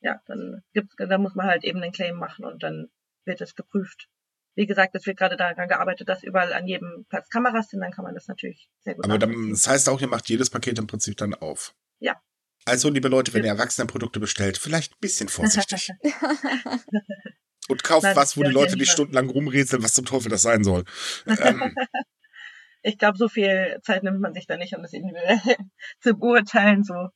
ja, 0.00 0.20
dann 0.26 0.62
gibt's, 0.72 0.94
da 0.96 1.18
muss 1.18 1.34
man 1.34 1.46
halt 1.46 1.64
eben 1.64 1.82
einen 1.82 1.92
Claim 1.92 2.16
machen 2.16 2.44
und 2.44 2.62
dann 2.62 2.88
wird 3.24 3.40
es 3.40 3.54
geprüft. 3.54 4.08
Wie 4.54 4.66
gesagt, 4.66 4.94
es 4.96 5.06
wird 5.06 5.18
gerade 5.18 5.36
daran 5.36 5.68
gearbeitet, 5.68 6.08
dass 6.08 6.24
überall 6.24 6.52
an 6.52 6.66
jedem 6.66 7.06
Platz 7.08 7.28
Kameras 7.28 7.68
sind, 7.68 7.80
dann 7.80 7.92
kann 7.92 8.04
man 8.04 8.14
das 8.14 8.26
natürlich 8.26 8.68
sehr 8.80 8.96
gut 8.96 9.04
Aber 9.04 9.18
dann, 9.18 9.50
das 9.50 9.68
heißt 9.68 9.88
auch, 9.88 10.00
ihr 10.00 10.08
macht 10.08 10.28
jedes 10.28 10.50
Paket 10.50 10.78
im 10.78 10.88
Prinzip 10.88 11.16
dann 11.16 11.34
auf. 11.34 11.76
Ja. 12.00 12.20
Also, 12.64 12.90
liebe 12.90 13.08
Leute, 13.08 13.32
wenn 13.34 13.44
ihr 13.44 13.50
Erwachsenenprodukte 13.50 14.18
bestellt, 14.18 14.58
vielleicht 14.58 14.94
ein 14.94 15.00
bisschen 15.00 15.28
vorsichtig. 15.28 15.90
und 17.68 17.84
kauft 17.84 18.04
Nein, 18.04 18.16
was, 18.16 18.36
wo 18.36 18.42
die 18.42 18.50
Leute 18.50 18.76
nicht 18.76 18.90
stundenlang 18.90 19.30
rumrätseln, 19.30 19.82
was 19.82 19.94
zum 19.94 20.04
Teufel 20.04 20.30
das 20.30 20.42
sein 20.42 20.64
soll. 20.64 20.84
ähm, 21.26 21.74
ich 22.82 22.98
glaube, 22.98 23.18
so 23.18 23.28
viel 23.28 23.78
Zeit 23.82 24.02
nimmt 24.02 24.20
man 24.20 24.34
sich 24.34 24.46
da 24.46 24.56
nicht, 24.56 24.74
um 24.74 24.82
das 24.82 24.92
individuell 24.92 25.40
zu 26.00 26.14
beurteilen. 26.14 26.82
So, 26.82 27.08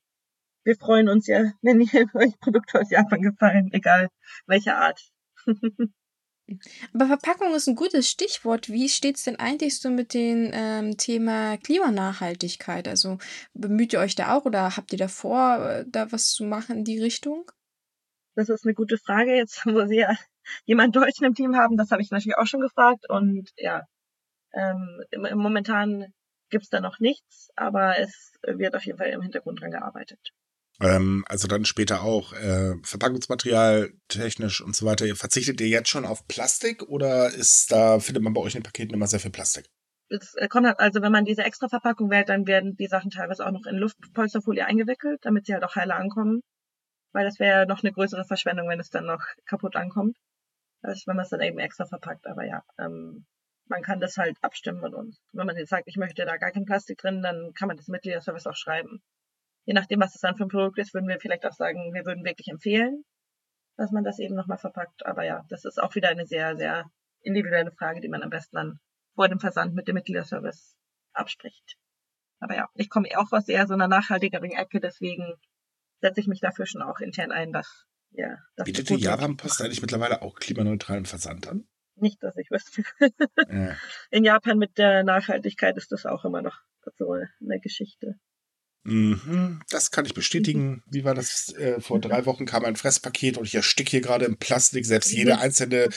wir 0.64 0.76
freuen 0.76 1.08
uns 1.08 1.26
ja, 1.26 1.52
wenn 1.62 1.80
ihr 1.80 2.06
euch 2.14 2.38
Produkte 2.40 2.80
aus 2.80 2.90
Japan 2.90 3.22
gefallen, 3.22 3.70
egal 3.72 4.08
welche 4.46 4.74
Art. 4.74 5.00
Aber 6.92 7.06
Verpackung 7.06 7.54
ist 7.54 7.68
ein 7.68 7.76
gutes 7.76 8.08
Stichwort. 8.08 8.68
Wie 8.68 8.88
steht 8.88 9.16
es 9.16 9.22
denn 9.22 9.36
eigentlich 9.36 9.80
so 9.80 9.88
mit 9.90 10.12
dem 10.12 10.50
ähm, 10.52 10.96
Thema 10.98 11.56
Klimanachhaltigkeit? 11.56 12.88
Also 12.88 13.18
bemüht 13.54 13.92
ihr 13.92 14.00
euch 14.00 14.14
da 14.14 14.36
auch 14.36 14.44
oder 14.44 14.76
habt 14.76 14.92
ihr 14.92 14.98
da 14.98 15.08
vor, 15.08 15.64
äh, 15.64 15.84
da 15.88 16.12
was 16.12 16.32
zu 16.32 16.44
machen 16.44 16.78
in 16.78 16.84
die 16.84 17.00
Richtung? 17.00 17.50
Das 18.34 18.48
ist 18.48 18.64
eine 18.64 18.74
gute 18.74 18.98
Frage 18.98 19.34
jetzt, 19.34 19.64
wo 19.66 19.86
Sie 19.86 19.98
ja 19.98 20.16
jemand 20.64 20.96
Deutschen 20.96 21.24
im 21.24 21.34
Team 21.34 21.56
haben. 21.56 21.76
Das 21.76 21.90
habe 21.90 22.02
ich 22.02 22.10
natürlich 22.10 22.38
auch 22.38 22.46
schon 22.46 22.60
gefragt. 22.60 23.08
Und 23.08 23.50
ja, 23.56 23.82
ähm, 24.52 25.02
im, 25.10 25.24
im 25.24 25.38
momentan 25.38 26.12
gibt's 26.50 26.68
da 26.68 26.80
noch 26.80 26.98
nichts, 26.98 27.48
aber 27.56 27.98
es 27.98 28.32
wird 28.42 28.74
auf 28.74 28.84
jeden 28.84 28.98
Fall 28.98 29.08
im 29.08 29.22
Hintergrund 29.22 29.60
dran 29.60 29.70
gearbeitet. 29.70 30.20
Ähm, 30.80 31.24
also 31.28 31.48
dann 31.48 31.64
später 31.64 32.02
auch 32.02 32.32
äh, 32.32 32.74
Verpackungsmaterial, 32.82 33.92
technisch 34.08 34.60
und 34.60 34.74
so 34.74 34.86
weiter. 34.86 35.06
Verzichtet 35.14 35.60
ihr 35.60 35.68
jetzt 35.68 35.88
schon 35.88 36.04
auf 36.04 36.26
Plastik 36.28 36.82
oder 36.82 37.32
ist 37.32 37.70
da 37.70 38.00
findet 38.00 38.22
man 38.22 38.32
bei 38.32 38.40
euch 38.40 38.54
in 38.54 38.60
den 38.60 38.64
Paketen 38.64 38.94
immer 38.94 39.06
sehr 39.06 39.20
viel 39.20 39.30
Plastik? 39.30 39.66
Es 40.08 40.34
äh, 40.34 40.48
kommt 40.48 40.66
halt, 40.66 40.80
also 40.80 41.00
wenn 41.00 41.12
man 41.12 41.24
diese 41.24 41.42
extra 41.42 41.68
Verpackung 41.68 42.10
wählt, 42.10 42.28
dann 42.28 42.46
werden 42.46 42.76
die 42.76 42.86
Sachen 42.86 43.10
teilweise 43.10 43.46
auch 43.46 43.52
noch 43.52 43.66
in 43.66 43.76
Luftpolsterfolie 43.76 44.66
eingewickelt, 44.66 45.20
damit 45.22 45.46
sie 45.46 45.54
halt 45.54 45.64
auch 45.64 45.76
heiler 45.76 45.96
ankommen. 45.96 46.42
Weil 47.12 47.24
das 47.24 47.38
wäre 47.38 47.66
noch 47.66 47.82
eine 47.82 47.92
größere 47.92 48.24
Verschwendung, 48.24 48.68
wenn 48.68 48.80
es 48.80 48.90
dann 48.90 49.06
noch 49.06 49.22
kaputt 49.44 49.76
ankommt. 49.76 50.16
Also 50.82 51.06
wenn 51.06 51.16
man 51.16 51.24
es 51.24 51.30
dann 51.30 51.40
eben 51.40 51.58
extra 51.58 51.86
verpackt. 51.86 52.26
Aber 52.26 52.44
ja, 52.44 52.64
ähm, 52.78 53.26
man 53.66 53.82
kann 53.82 54.00
das 54.00 54.16
halt 54.16 54.36
abstimmen 54.42 54.80
mit 54.80 54.94
uns. 54.94 55.20
Wenn 55.32 55.46
man 55.46 55.56
jetzt 55.56 55.70
sagt, 55.70 55.86
ich 55.86 55.96
möchte 55.96 56.24
da 56.24 56.36
gar 56.36 56.50
kein 56.50 56.64
Plastik 56.64 56.98
drin, 56.98 57.22
dann 57.22 57.52
kann 57.54 57.68
man 57.68 57.76
das 57.76 57.88
Mitgliederservice 57.88 58.46
auch 58.46 58.56
schreiben. 58.56 59.02
Je 59.64 59.74
nachdem, 59.74 60.00
was 60.00 60.12
das 60.12 60.20
dann 60.20 60.36
für 60.36 60.44
ein 60.44 60.48
Produkt 60.48 60.78
ist, 60.78 60.92
würden 60.94 61.08
wir 61.08 61.20
vielleicht 61.20 61.46
auch 61.46 61.52
sagen, 61.52 61.94
wir 61.94 62.04
würden 62.04 62.24
wirklich 62.24 62.48
empfehlen, 62.48 63.04
dass 63.76 63.92
man 63.92 64.04
das 64.04 64.18
eben 64.18 64.34
nochmal 64.34 64.58
verpackt. 64.58 65.06
Aber 65.06 65.24
ja, 65.24 65.44
das 65.48 65.64
ist 65.64 65.80
auch 65.80 65.94
wieder 65.94 66.08
eine 66.08 66.26
sehr, 66.26 66.56
sehr 66.56 66.86
individuelle 67.20 67.70
Frage, 67.72 68.00
die 68.00 68.08
man 68.08 68.22
am 68.22 68.30
besten 68.30 68.56
dann 68.56 68.80
vor 69.14 69.28
dem 69.28 69.38
Versand 69.38 69.74
mit 69.74 69.86
dem 69.86 69.94
Mitgliederservice 69.94 70.76
abspricht. 71.12 71.76
Aber 72.40 72.56
ja, 72.56 72.68
ich 72.74 72.90
komme 72.90 73.08
auch 73.16 73.30
aus 73.30 73.48
eher 73.48 73.66
so 73.68 73.74
einer 73.74 73.86
nachhaltigeren 73.86 74.50
Ecke, 74.50 74.80
deswegen 74.80 75.34
setze 76.02 76.20
ich 76.20 76.26
mich 76.26 76.40
dafür 76.40 76.66
schon 76.66 76.82
auch 76.82 77.00
intern 77.00 77.32
ein, 77.32 77.52
dass 77.52 77.86
ja. 78.14 78.36
Das 78.56 78.66
Bietet 78.66 78.90
die 78.90 78.96
Japan-Post 78.96 79.62
eigentlich 79.62 79.80
mittlerweile 79.80 80.22
auch 80.22 80.34
klimaneutralen 80.34 81.06
Versand 81.06 81.48
an? 81.48 81.66
Nicht, 81.96 82.22
dass 82.22 82.36
ich 82.36 82.50
wüsste. 82.50 82.82
ja. 83.50 83.76
In 84.10 84.24
Japan 84.24 84.58
mit 84.58 84.76
der 84.76 85.02
Nachhaltigkeit 85.02 85.76
ist 85.76 85.92
das 85.92 86.04
auch 86.04 86.24
immer 86.24 86.42
noch 86.42 86.58
so 86.96 87.12
eine 87.12 87.60
Geschichte. 87.60 88.16
Mhm, 88.84 89.62
das 89.70 89.90
kann 89.92 90.04
ich 90.06 90.14
bestätigen. 90.14 90.82
Wie 90.90 91.04
war 91.04 91.14
das? 91.14 91.54
Äh, 91.54 91.80
vor 91.80 92.00
drei 92.00 92.26
Wochen 92.26 92.46
kam 92.46 92.64
ein 92.64 92.76
Fresspaket 92.76 93.38
und 93.38 93.46
ich 93.46 93.54
ersticke 93.54 93.90
hier 93.90 94.00
gerade 94.00 94.24
im 94.24 94.36
Plastik. 94.36 94.84
Selbst 94.84 95.12
jede 95.12 95.38
einzelne 95.38 95.88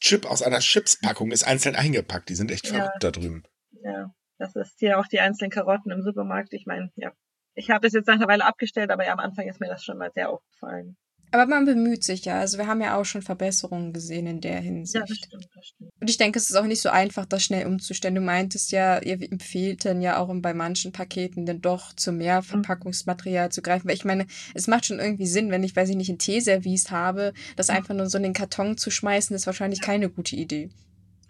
Chip 0.00 0.26
aus 0.26 0.42
einer 0.42 0.58
Chipspackung 0.58 1.30
ist 1.30 1.44
einzeln 1.44 1.76
eingepackt. 1.76 2.28
Die 2.28 2.34
sind 2.34 2.50
echt 2.50 2.66
ja. 2.66 2.74
verrückt 2.74 3.04
da 3.04 3.10
drüben. 3.12 3.44
Ja, 3.84 4.12
das 4.38 4.56
ist 4.56 4.78
hier 4.78 4.98
auch 4.98 5.06
die 5.06 5.20
einzelnen 5.20 5.50
Karotten 5.50 5.92
im 5.92 6.02
Supermarkt. 6.02 6.52
Ich 6.52 6.66
meine, 6.66 6.90
ja, 6.96 7.12
ich 7.54 7.70
habe 7.70 7.86
es 7.86 7.92
jetzt 7.92 8.06
nach 8.06 8.14
einer 8.14 8.28
Weile 8.28 8.44
abgestellt, 8.44 8.90
aber 8.90 9.04
ja, 9.04 9.12
am 9.12 9.20
Anfang 9.20 9.46
ist 9.48 9.60
mir 9.60 9.68
das 9.68 9.84
schon 9.84 9.98
mal 9.98 10.10
sehr 10.14 10.30
aufgefallen. 10.30 10.96
Aber 11.34 11.46
man 11.46 11.64
bemüht 11.64 12.04
sich 12.04 12.26
ja. 12.26 12.38
Also 12.38 12.58
wir 12.58 12.66
haben 12.66 12.82
ja 12.82 13.00
auch 13.00 13.06
schon 13.06 13.22
Verbesserungen 13.22 13.94
gesehen 13.94 14.26
in 14.26 14.42
der 14.42 14.60
Hinsicht. 14.60 14.94
Ja, 14.94 15.06
das 15.06 15.16
stimmt, 15.16 15.48
das 15.54 15.66
stimmt. 15.66 15.90
Und 15.98 16.10
ich 16.10 16.18
denke, 16.18 16.38
es 16.38 16.50
ist 16.50 16.56
auch 16.56 16.66
nicht 16.66 16.82
so 16.82 16.90
einfach, 16.90 17.24
das 17.24 17.42
schnell 17.42 17.66
umzustellen. 17.66 18.14
Du 18.14 18.20
meintest 18.20 18.70
ja, 18.70 19.00
ihr 19.00 19.14
empfehlt 19.14 19.86
dann 19.86 20.02
ja 20.02 20.18
auch 20.18 20.30
bei 20.30 20.52
manchen 20.52 20.92
Paketen 20.92 21.46
dann 21.46 21.62
doch 21.62 21.94
zu 21.94 22.12
mehr 22.12 22.42
mhm. 22.42 22.44
Verpackungsmaterial 22.44 23.50
zu 23.50 23.62
greifen. 23.62 23.88
Weil 23.88 23.94
ich 23.94 24.04
meine, 24.04 24.26
es 24.52 24.66
macht 24.66 24.84
schon 24.84 24.98
irgendwie 24.98 25.26
Sinn, 25.26 25.50
wenn 25.50 25.64
ich, 25.64 25.74
weiß 25.74 25.88
ich 25.88 25.96
nicht, 25.96 26.10
ein 26.10 26.18
Teeservice 26.18 26.90
habe, 26.90 27.32
das 27.56 27.68
mhm. 27.68 27.76
einfach 27.76 27.94
nur 27.94 28.10
so 28.10 28.18
in 28.18 28.24
den 28.24 28.34
Karton 28.34 28.76
zu 28.76 28.90
schmeißen, 28.90 29.34
ist 29.34 29.46
wahrscheinlich 29.46 29.80
keine 29.80 30.10
gute 30.10 30.36
Idee. 30.36 30.68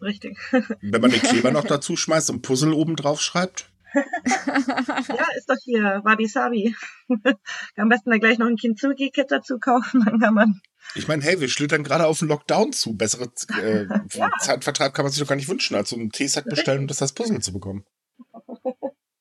Richtig. 0.01 0.37
wenn 0.81 1.01
man 1.01 1.13
den 1.13 1.21
Kleber 1.23 1.53
noch 1.53 1.65
dazu 1.65 1.95
schmeißt 1.95 2.31
und 2.31 2.43
Puzzle 2.43 2.73
oben 2.73 2.97
drauf 2.97 3.21
schreibt? 3.21 3.72
ja, 3.95 5.27
ist 5.37 5.49
doch 5.49 5.57
hier 5.63 6.01
Wabi 6.05 6.27
Sabi. 6.27 6.75
Am 7.77 7.89
besten 7.89 8.11
da 8.11 8.19
gleich 8.19 8.39
noch 8.39 8.47
ein 8.47 8.57
Kintsugi-Kit 8.57 9.31
dazu 9.31 9.59
kaufen, 9.59 10.03
dann 10.05 10.21
kann 10.21 10.35
man. 10.35 10.61
Ich 10.95 11.09
meine, 11.09 11.23
hey, 11.23 11.41
wir 11.41 11.49
schlittern 11.49 11.85
gerade 11.85 12.07
auf 12.07 12.19
den 12.19 12.29
Lockdown 12.29 12.73
zu. 12.73 12.95
Bessere 12.95 13.31
äh, 13.61 13.87
ja. 14.13 14.31
Zeitvertreib 14.41 14.95
kann 14.95 15.05
man 15.05 15.13
sich 15.13 15.21
doch 15.21 15.29
gar 15.29 15.37
nicht 15.37 15.49
wünschen, 15.49 15.77
als 15.77 15.91
so 15.91 15.97
ein 15.97 16.11
T-Set 16.11 16.45
bestellen 16.45 16.79
und 16.79 16.85
um 16.85 16.89
das 16.89 17.03
als 17.03 17.13
Puzzle 17.13 17.41
zu 17.41 17.53
bekommen. 17.53 17.85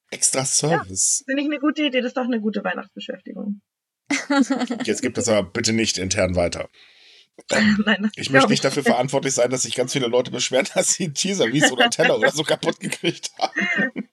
Extra 0.10 0.44
Service. 0.46 1.24
Ja, 1.28 1.32
Finde 1.32 1.44
ich 1.44 1.48
eine 1.48 1.60
gute 1.60 1.84
Idee, 1.84 2.02
das 2.02 2.10
ist 2.10 2.18
doch 2.18 2.26
eine 2.26 2.42
gute 2.42 2.64
Weihnachtsbeschäftigung. 2.64 3.62
Jetzt 4.84 5.02
gibt 5.02 5.18
es 5.18 5.30
aber 5.30 5.44
bitte 5.44 5.72
nicht 5.72 5.98
intern 5.98 6.36
weiter. 6.36 6.70
Nein, 7.50 8.12
ich 8.16 8.30
möchte 8.30 8.50
nicht 8.50 8.64
dafür 8.64 8.84
verantwortlich 8.84 9.34
sein, 9.34 9.50
dass 9.50 9.64
sich 9.64 9.76
ganz 9.76 9.94
viele 9.94 10.08
Leute 10.08 10.32
beschweren, 10.32 10.68
dass 10.74 10.94
sie 10.94 11.12
Teaser-Wies 11.14 11.72
oder 11.72 11.90
Teller 11.90 12.18
oder 12.18 12.32
so 12.32 12.44
kaputt 12.44 12.80
gekriegt 12.80 13.32
haben. 13.40 14.10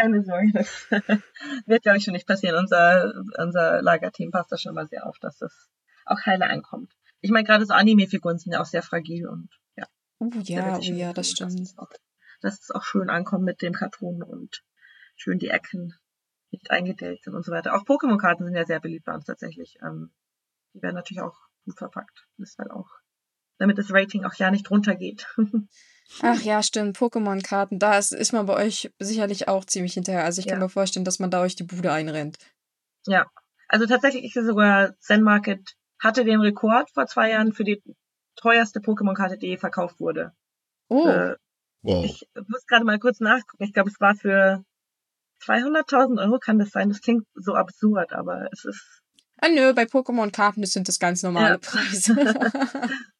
Keine 0.00 0.24
Sorge, 0.24 0.50
das 0.52 0.90
wird, 1.66 1.82
glaube 1.82 1.98
ich, 1.98 2.04
schon 2.04 2.14
nicht 2.14 2.26
passieren. 2.26 2.56
Unser, 2.56 3.12
unser 3.38 3.82
Lagerteam 3.82 4.30
passt 4.30 4.50
da 4.50 4.56
schon 4.56 4.74
mal 4.74 4.86
sehr 4.86 5.06
auf, 5.06 5.18
dass 5.18 5.38
das 5.38 5.68
auch 6.06 6.24
heile 6.24 6.48
ankommt. 6.48 6.92
Ich 7.20 7.30
meine, 7.30 7.44
gerade 7.44 7.66
so 7.66 7.74
Anime-Figuren 7.74 8.38
sind 8.38 8.52
ja 8.52 8.60
auch 8.60 8.66
sehr 8.66 8.82
fragil 8.82 9.28
und 9.28 9.50
ja. 9.76 9.86
Oh 10.18 10.30
ja, 10.42 10.78
oh 10.78 10.80
ja, 10.80 11.12
das 11.12 11.30
stimmt. 11.30 11.52
Dass 11.52 11.60
es, 11.60 11.78
auch, 11.78 11.90
dass 12.40 12.60
es 12.60 12.70
auch 12.70 12.84
schön 12.84 13.10
ankommt 13.10 13.44
mit 13.44 13.60
dem 13.62 13.74
Karton 13.74 14.22
und 14.22 14.62
schön 15.16 15.38
die 15.38 15.48
Ecken 15.48 15.94
nicht 16.50 16.70
eingedellt 16.70 17.22
sind 17.22 17.34
und 17.34 17.44
so 17.44 17.52
weiter. 17.52 17.74
Auch 17.74 17.84
Pokémon-Karten 17.84 18.44
sind 18.44 18.54
ja 18.54 18.64
sehr 18.64 18.80
beliebt 18.80 19.04
bei 19.04 19.14
uns 19.14 19.26
tatsächlich. 19.26 19.78
Ähm, 19.82 20.10
die 20.74 20.82
werden 20.82 20.96
natürlich 20.96 21.20
auch 21.20 21.36
gut 21.64 21.78
verpackt. 21.78 22.26
Das 22.38 22.50
ist 22.50 22.58
halt 22.58 22.70
auch, 22.70 22.88
damit 23.58 23.78
das 23.78 23.92
Rating 23.92 24.24
auch 24.24 24.34
ja 24.34 24.50
nicht 24.50 24.70
runtergeht. 24.70 25.26
Ach 26.22 26.40
ja, 26.42 26.62
stimmt. 26.62 26.98
Pokémon-Karten, 26.98 27.78
da 27.78 27.98
ist, 27.98 28.12
ist 28.12 28.32
man 28.32 28.46
bei 28.46 28.54
euch 28.54 28.92
sicherlich 28.98 29.48
auch 29.48 29.64
ziemlich 29.64 29.94
hinterher. 29.94 30.24
Also 30.24 30.40
ich 30.40 30.46
ja. 30.46 30.52
kann 30.52 30.60
mir 30.60 30.68
vorstellen, 30.68 31.04
dass 31.04 31.18
man 31.18 31.30
da 31.30 31.42
euch 31.42 31.56
die 31.56 31.64
Bude 31.64 31.92
einrennt. 31.92 32.38
Ja. 33.06 33.26
Also 33.68 33.86
tatsächlich 33.86 34.24
ist 34.24 34.46
sogar 34.46 34.98
Zen 34.98 35.22
Market 35.22 35.76
hatte 36.00 36.24
den 36.24 36.40
Rekord 36.40 36.90
vor 36.90 37.06
zwei 37.06 37.30
Jahren 37.30 37.52
für 37.52 37.64
die 37.64 37.82
teuerste 38.36 38.80
Pokémon-Karte, 38.80 39.38
die 39.38 39.48
je 39.48 39.56
verkauft 39.58 40.00
wurde. 40.00 40.32
Oh. 40.88 41.06
Äh, 41.06 41.36
wow. 41.82 42.04
Ich 42.04 42.26
muss 42.48 42.66
gerade 42.66 42.84
mal 42.84 42.98
kurz 42.98 43.20
nachgucken. 43.20 43.64
Ich 43.64 43.72
glaube, 43.72 43.90
es 43.90 44.00
war 44.00 44.16
für 44.16 44.64
200.000 45.42 46.20
Euro 46.22 46.38
kann 46.38 46.58
das 46.58 46.70
sein. 46.70 46.88
Das 46.88 47.00
klingt 47.00 47.26
so 47.34 47.54
absurd, 47.54 48.12
aber 48.12 48.48
es 48.52 48.64
ist 48.64 49.00
Ah, 49.42 49.48
nö, 49.48 49.72
bei 49.72 49.84
Pokémon-Karten 49.84 50.64
sind 50.66 50.86
das 50.86 50.98
ganz 50.98 51.22
normale 51.22 51.54
ja. 51.54 51.58
Preise. 51.58 52.14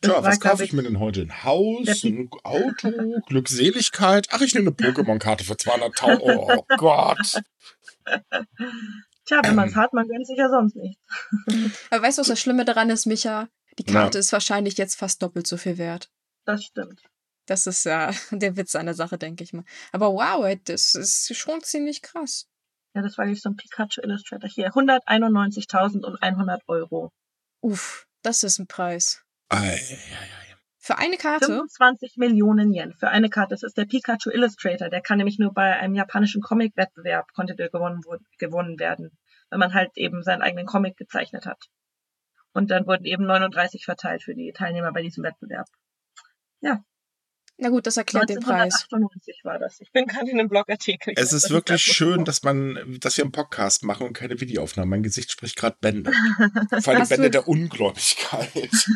Tja, 0.00 0.22
was 0.22 0.38
kaufe 0.38 0.64
ich 0.64 0.72
mir 0.72 0.84
denn 0.84 1.00
heute? 1.00 1.22
Ein 1.22 1.42
Haus, 1.44 2.04
ein 2.04 2.30
Auto, 2.44 2.90
Glückseligkeit? 3.26 4.28
Ach, 4.30 4.40
ich 4.40 4.54
nehme 4.54 4.74
eine 4.76 4.92
Pokémon-Karte 4.92 5.44
für 5.44 5.54
200.000. 5.54 6.20
Oh 6.22 6.64
Gott. 6.76 7.42
Tja, 9.24 9.40
wenn 9.42 9.56
man 9.56 9.68
es 9.68 9.74
ähm. 9.74 9.80
hat, 9.80 9.92
man 9.92 10.06
gönnt 10.06 10.26
sich 10.26 10.38
ja 10.38 10.48
sonst 10.48 10.76
nichts. 10.76 11.02
Aber 11.90 12.02
weißt 12.02 12.18
du, 12.18 12.20
was 12.20 12.28
das 12.28 12.40
Schlimme 12.40 12.64
daran 12.64 12.90
ist, 12.90 13.06
Micha? 13.06 13.48
Die 13.78 13.84
Karte 13.84 14.18
Na. 14.18 14.20
ist 14.20 14.32
wahrscheinlich 14.32 14.78
jetzt 14.78 14.94
fast 14.96 15.20
doppelt 15.22 15.46
so 15.46 15.56
viel 15.56 15.78
wert. 15.78 16.10
Das 16.44 16.64
stimmt. 16.64 17.02
Das 17.46 17.66
ist 17.66 17.84
ja 17.84 18.12
der 18.30 18.56
Witz 18.56 18.76
an 18.76 18.86
der 18.86 18.94
Sache, 18.94 19.18
denke 19.18 19.42
ich 19.42 19.52
mal. 19.52 19.64
Aber 19.92 20.12
wow, 20.12 20.46
das 20.64 20.94
ist 20.94 21.34
schon 21.36 21.62
ziemlich 21.62 22.02
krass. 22.02 22.46
Ja, 22.94 23.02
das 23.02 23.18
war 23.18 23.26
jetzt 23.26 23.42
so 23.42 23.50
ein 23.50 23.56
Pikachu 23.56 24.00
Illustrator 24.02 24.48
hier. 24.48 24.70
191.100 24.72 26.60
Euro. 26.68 27.12
Uff, 27.60 28.06
das 28.22 28.42
ist 28.44 28.58
ein 28.58 28.66
Preis. 28.66 29.24
Ei, 29.48 29.56
ei, 29.56 29.72
ei. 29.72 30.38
Für 30.88 30.96
eine 30.96 31.18
Karte? 31.18 31.46
25 31.46 32.16
Millionen 32.16 32.72
Yen. 32.72 32.94
Für 32.94 33.08
eine 33.08 33.28
Karte. 33.28 33.50
Das 33.50 33.62
ist 33.62 33.76
der 33.76 33.84
Pikachu 33.84 34.30
Illustrator. 34.30 34.88
Der 34.88 35.02
kann 35.02 35.18
nämlich 35.18 35.38
nur 35.38 35.52
bei 35.52 35.76
einem 35.76 35.94
japanischen 35.94 36.40
Comic-Wettbewerb 36.40 37.32
konnte 37.34 37.54
der 37.54 37.68
gewonnen, 37.68 38.00
gewonnen 38.38 38.78
werden. 38.78 39.10
Wenn 39.50 39.58
man 39.58 39.74
halt 39.74 39.90
eben 39.96 40.22
seinen 40.22 40.40
eigenen 40.40 40.64
Comic 40.64 40.96
gezeichnet 40.96 41.44
hat. 41.44 41.62
Und 42.54 42.70
dann 42.70 42.86
wurden 42.86 43.04
eben 43.04 43.26
39 43.26 43.84
verteilt 43.84 44.22
für 44.22 44.34
die 44.34 44.52
Teilnehmer 44.52 44.92
bei 44.92 45.02
diesem 45.02 45.24
Wettbewerb. 45.24 45.66
Ja, 46.60 46.82
na 47.60 47.70
gut, 47.70 47.88
das 47.88 47.96
erklärt 47.96 48.28
den 48.28 48.38
Preis. 48.38 48.84
1998 48.84 49.40
war 49.42 49.58
das. 49.58 49.80
Ich 49.80 49.90
bin 49.90 50.06
gerade 50.06 50.30
in 50.30 50.38
einem 50.38 50.48
Blogartikel. 50.48 51.14
Es 51.16 51.32
ist 51.32 51.50
wirklich 51.50 51.82
schön, 51.82 52.24
dass 52.24 52.44
man, 52.44 52.98
dass 53.00 53.16
wir 53.16 53.24
einen 53.24 53.32
Podcast 53.32 53.82
machen 53.82 54.06
und 54.06 54.12
keine 54.12 54.40
Videoaufnahmen. 54.40 54.88
Mein 54.88 55.02
Gesicht 55.02 55.32
spricht 55.32 55.56
gerade 55.56 55.76
Bände. 55.80 56.12
Vor 56.80 56.94
allem 56.94 57.08
Bände 57.08 57.30
der 57.30 57.48
Ungläubigkeit. 57.48 58.48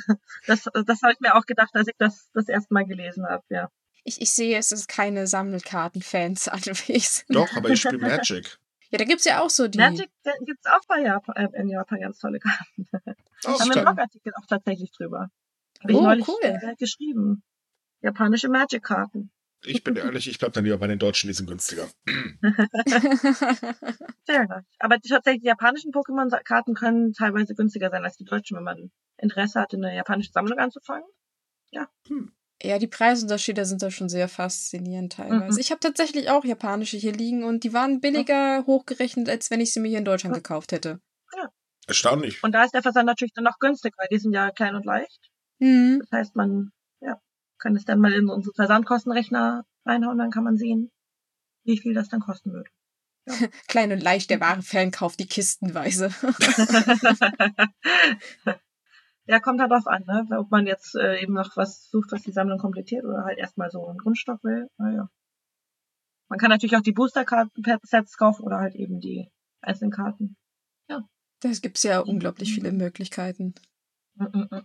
Das, 0.46 0.64
das 0.86 1.02
habe 1.02 1.12
ich 1.12 1.20
mir 1.20 1.36
auch 1.36 1.46
gedacht, 1.46 1.70
als 1.74 1.86
ich 1.86 1.94
das 1.98 2.28
das 2.34 2.48
erste 2.48 2.74
Mal 2.74 2.84
gelesen 2.84 3.26
habe, 3.26 3.44
ja. 3.48 3.70
Ich, 4.02 4.20
ich 4.20 4.32
sehe, 4.32 4.58
es 4.58 4.72
ist 4.72 4.88
keine 4.88 5.28
Sammelkarten-Fans 5.28 6.48
anwesend. 6.48 7.26
Doch, 7.28 7.54
aber 7.54 7.70
ich 7.70 7.80
spiele 7.80 7.98
Magic. 7.98 8.58
Ja, 8.90 8.98
da 8.98 9.04
gibt 9.04 9.20
es 9.20 9.24
ja 9.24 9.40
auch 9.40 9.50
so 9.50 9.68
die. 9.68 9.78
Magic 9.78 10.10
gibt 10.44 10.60
es 10.64 10.70
auch 10.70 10.84
bei 10.88 11.00
Japan, 11.00 11.36
äh, 11.36 11.60
in 11.60 11.68
Japan 11.68 12.00
ganz 12.00 12.18
tolle 12.18 12.40
Karten. 12.40 12.88
Da 12.92 13.52
haben 13.52 13.68
wir 13.68 13.76
einen 13.76 13.84
Blogartikel 13.84 14.32
auch 14.34 14.46
tatsächlich 14.48 14.90
drüber. 14.92 15.30
Habe 15.80 15.92
ich 15.92 15.98
oh, 15.98 16.02
neulich 16.02 16.28
cool. 16.28 16.74
geschrieben 16.78 17.42
japanische 18.02 18.48
Magic-Karten. 18.48 19.30
Ich 19.64 19.84
bin 19.84 19.94
ehrlich, 19.94 20.28
ich 20.28 20.38
bleib 20.38 20.52
dann 20.54 20.64
lieber 20.64 20.78
bei 20.78 20.88
den 20.88 20.98
Deutschen, 20.98 21.28
die 21.28 21.34
sind 21.34 21.46
günstiger. 21.46 21.88
Sehr 24.26 24.46
gut. 24.48 24.64
Aber 24.80 24.98
die, 24.98 25.08
tatsächlich, 25.08 25.42
die 25.42 25.48
japanischen 25.48 25.92
Pokémon-Karten 25.92 26.74
können 26.74 27.12
teilweise 27.12 27.54
günstiger 27.54 27.90
sein 27.90 28.04
als 28.04 28.16
die 28.16 28.24
deutschen, 28.24 28.56
wenn 28.56 28.64
man 28.64 28.90
Interesse 29.18 29.60
hat, 29.60 29.72
eine 29.72 29.94
japanische 29.94 30.32
Sammlung 30.32 30.58
anzufangen. 30.58 31.06
Ja. 31.70 31.88
Hm. 32.08 32.32
Ja, 32.60 32.78
die 32.78 32.88
Preisunterschiede 32.88 33.64
sind 33.64 33.82
da 33.82 33.90
schon 33.90 34.08
sehr 34.08 34.28
faszinierend 34.28 35.14
teilweise. 35.14 35.54
Mhm. 35.54 35.58
Ich 35.58 35.70
habe 35.70 35.80
tatsächlich 35.80 36.30
auch 36.30 36.44
japanische 36.44 36.96
hier 36.96 37.12
liegen 37.12 37.42
und 37.42 37.64
die 37.64 37.72
waren 37.72 38.00
billiger 38.00 38.60
mhm. 38.60 38.66
hochgerechnet, 38.66 39.28
als 39.28 39.50
wenn 39.50 39.60
ich 39.60 39.72
sie 39.72 39.80
mir 39.80 39.88
hier 39.88 39.98
in 39.98 40.04
Deutschland 40.04 40.32
mhm. 40.34 40.38
gekauft 40.38 40.70
hätte. 40.72 41.00
Ja. 41.36 41.48
Erstaunlich. 41.88 42.42
Und 42.42 42.52
da 42.52 42.64
ist 42.64 42.74
der 42.74 42.82
Versand 42.82 43.06
natürlich 43.06 43.32
dann 43.32 43.44
noch 43.44 43.58
günstig, 43.58 43.94
weil 43.96 44.06
die 44.10 44.18
sind 44.18 44.32
ja 44.32 44.50
klein 44.50 44.76
und 44.76 44.84
leicht. 44.84 45.30
Mhm. 45.58 46.00
Das 46.00 46.18
heißt, 46.18 46.36
man 46.36 46.70
kann 47.62 47.76
es 47.76 47.84
dann 47.84 48.00
mal 48.00 48.12
in 48.12 48.28
unsere 48.28 48.54
Versandkostenrechner 48.54 49.64
reinhauen, 49.86 50.18
dann 50.18 50.30
kann 50.30 50.44
man 50.44 50.56
sehen, 50.56 50.90
wie 51.64 51.78
viel 51.78 51.94
das 51.94 52.08
dann 52.08 52.20
kosten 52.20 52.52
wird. 52.52 52.68
Ja. 53.28 53.34
Klein 53.68 53.92
und 53.92 54.02
leicht, 54.02 54.30
der 54.30 54.40
wahre 54.40 54.62
Fan 54.62 54.90
kauft 54.90 55.20
die 55.20 55.26
kistenweise. 55.26 56.06
ja, 59.26 59.38
kommt 59.38 59.60
halt 59.60 59.70
drauf 59.70 59.86
an, 59.86 60.02
ne? 60.06 60.26
ob 60.38 60.50
man 60.50 60.66
jetzt 60.66 60.96
äh, 60.96 61.20
eben 61.20 61.34
noch 61.34 61.56
was 61.56 61.88
sucht, 61.88 62.10
was 62.10 62.22
die 62.22 62.32
Sammlung 62.32 62.58
komplettiert 62.58 63.04
oder 63.04 63.24
halt 63.24 63.38
erstmal 63.38 63.70
so 63.70 63.86
einen 63.86 63.98
Grundstock 63.98 64.42
will. 64.42 64.68
Naja. 64.78 65.08
Man 66.28 66.38
kann 66.40 66.50
natürlich 66.50 66.76
auch 66.76 66.82
die 66.82 66.92
Booster-Sets 66.92 68.16
kaufen 68.16 68.42
oder 68.42 68.58
halt 68.58 68.74
eben 68.74 68.98
die 68.98 69.30
einzelnen 69.60 69.92
Karten. 69.92 70.36
Ja. 70.88 71.06
Da 71.40 71.50
gibt's 71.50 71.84
ja 71.84 72.00
unglaublich 72.00 72.52
viele 72.54 72.72
Möglichkeiten. 72.72 73.54
Mm 74.14 74.24
-mm. 74.24 74.64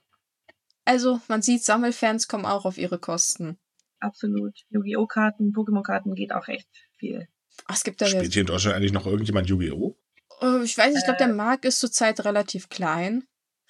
Also, 0.87 1.19
man 1.27 1.41
sieht, 1.41 1.65
Sammelfans 1.65 2.29
kommen 2.29 2.45
auch 2.45 2.63
auf 2.63 2.77
ihre 2.77 2.97
Kosten. 2.97 3.57
Absolut. 3.99 4.57
Yu-Gi-Oh! 4.69 5.05
Karten, 5.05 5.51
Pokémon-Karten 5.51 6.15
geht 6.15 6.31
auch 6.31 6.47
echt 6.47 6.69
viel. 6.97 7.27
Ach, 7.65 7.75
es 7.75 7.83
gibt 7.83 7.99
da 7.99 8.05
Spielt 8.05 8.31
hier 8.31 8.41
in 8.41 8.47
Deutschland 8.47 8.77
eigentlich 8.77 8.93
noch 8.93 9.05
irgendjemand 9.05 9.49
Yu-Gi-Oh? 9.49 9.97
Uh, 10.41 10.61
ich 10.63 10.77
weiß 10.77 10.87
nicht, 10.87 10.99
ich 10.99 11.03
glaube, 11.03 11.17
der 11.17 11.27
äh. 11.27 11.33
Markt 11.33 11.65
ist 11.65 11.81
zurzeit 11.81 12.23
relativ 12.23 12.69
klein. 12.69 13.25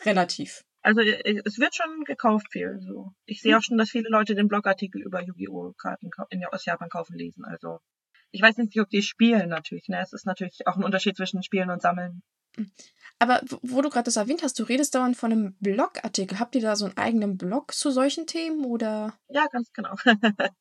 Relativ. 0.05 0.63
Also 0.83 1.01
äh, 1.01 1.41
es 1.43 1.57
wird 1.57 1.75
schon 1.75 2.03
gekauft 2.03 2.51
viel. 2.51 2.79
So. 2.81 3.13
Ich 3.25 3.41
sehe 3.41 3.53
hm. 3.53 3.57
auch 3.57 3.63
schon, 3.63 3.79
dass 3.79 3.89
viele 3.89 4.09
Leute 4.09 4.35
den 4.35 4.47
Blogartikel 4.47 5.01
über 5.01 5.23
Yu-Gi-Oh! 5.23 5.73
Karten 5.75 6.11
in, 6.29 6.45
aus 6.45 6.65
Japan 6.65 6.89
kaufen 6.89 7.17
lesen. 7.17 7.45
Also 7.45 7.79
ich 8.29 8.43
weiß 8.43 8.57
nicht, 8.57 8.79
ob 8.79 8.89
die 8.89 9.01
spielen 9.01 9.49
natürlich. 9.49 9.87
Ne? 9.87 9.99
Es 9.99 10.13
ist 10.13 10.27
natürlich 10.27 10.67
auch 10.67 10.75
ein 10.75 10.83
Unterschied 10.83 11.17
zwischen 11.17 11.41
Spielen 11.41 11.71
und 11.71 11.81
Sammeln. 11.81 12.21
Aber 13.19 13.41
wo 13.63 13.81
du 13.81 13.89
gerade 13.89 14.03
das 14.03 14.15
erwähnt 14.15 14.43
hast, 14.43 14.59
du 14.59 14.63
redest 14.63 14.93
dauernd 14.93 15.17
von 15.17 15.31
einem 15.31 15.55
Blogartikel. 15.59 16.39
Habt 16.39 16.55
ihr 16.55 16.61
da 16.61 16.75
so 16.75 16.85
einen 16.85 16.97
eigenen 16.97 17.37
Blog 17.37 17.73
zu 17.73 17.89
solchen 17.89 18.27
Themen 18.27 18.63
oder? 18.65 19.13
Ja, 19.27 19.47
ganz 19.51 19.71
genau. 19.73 19.95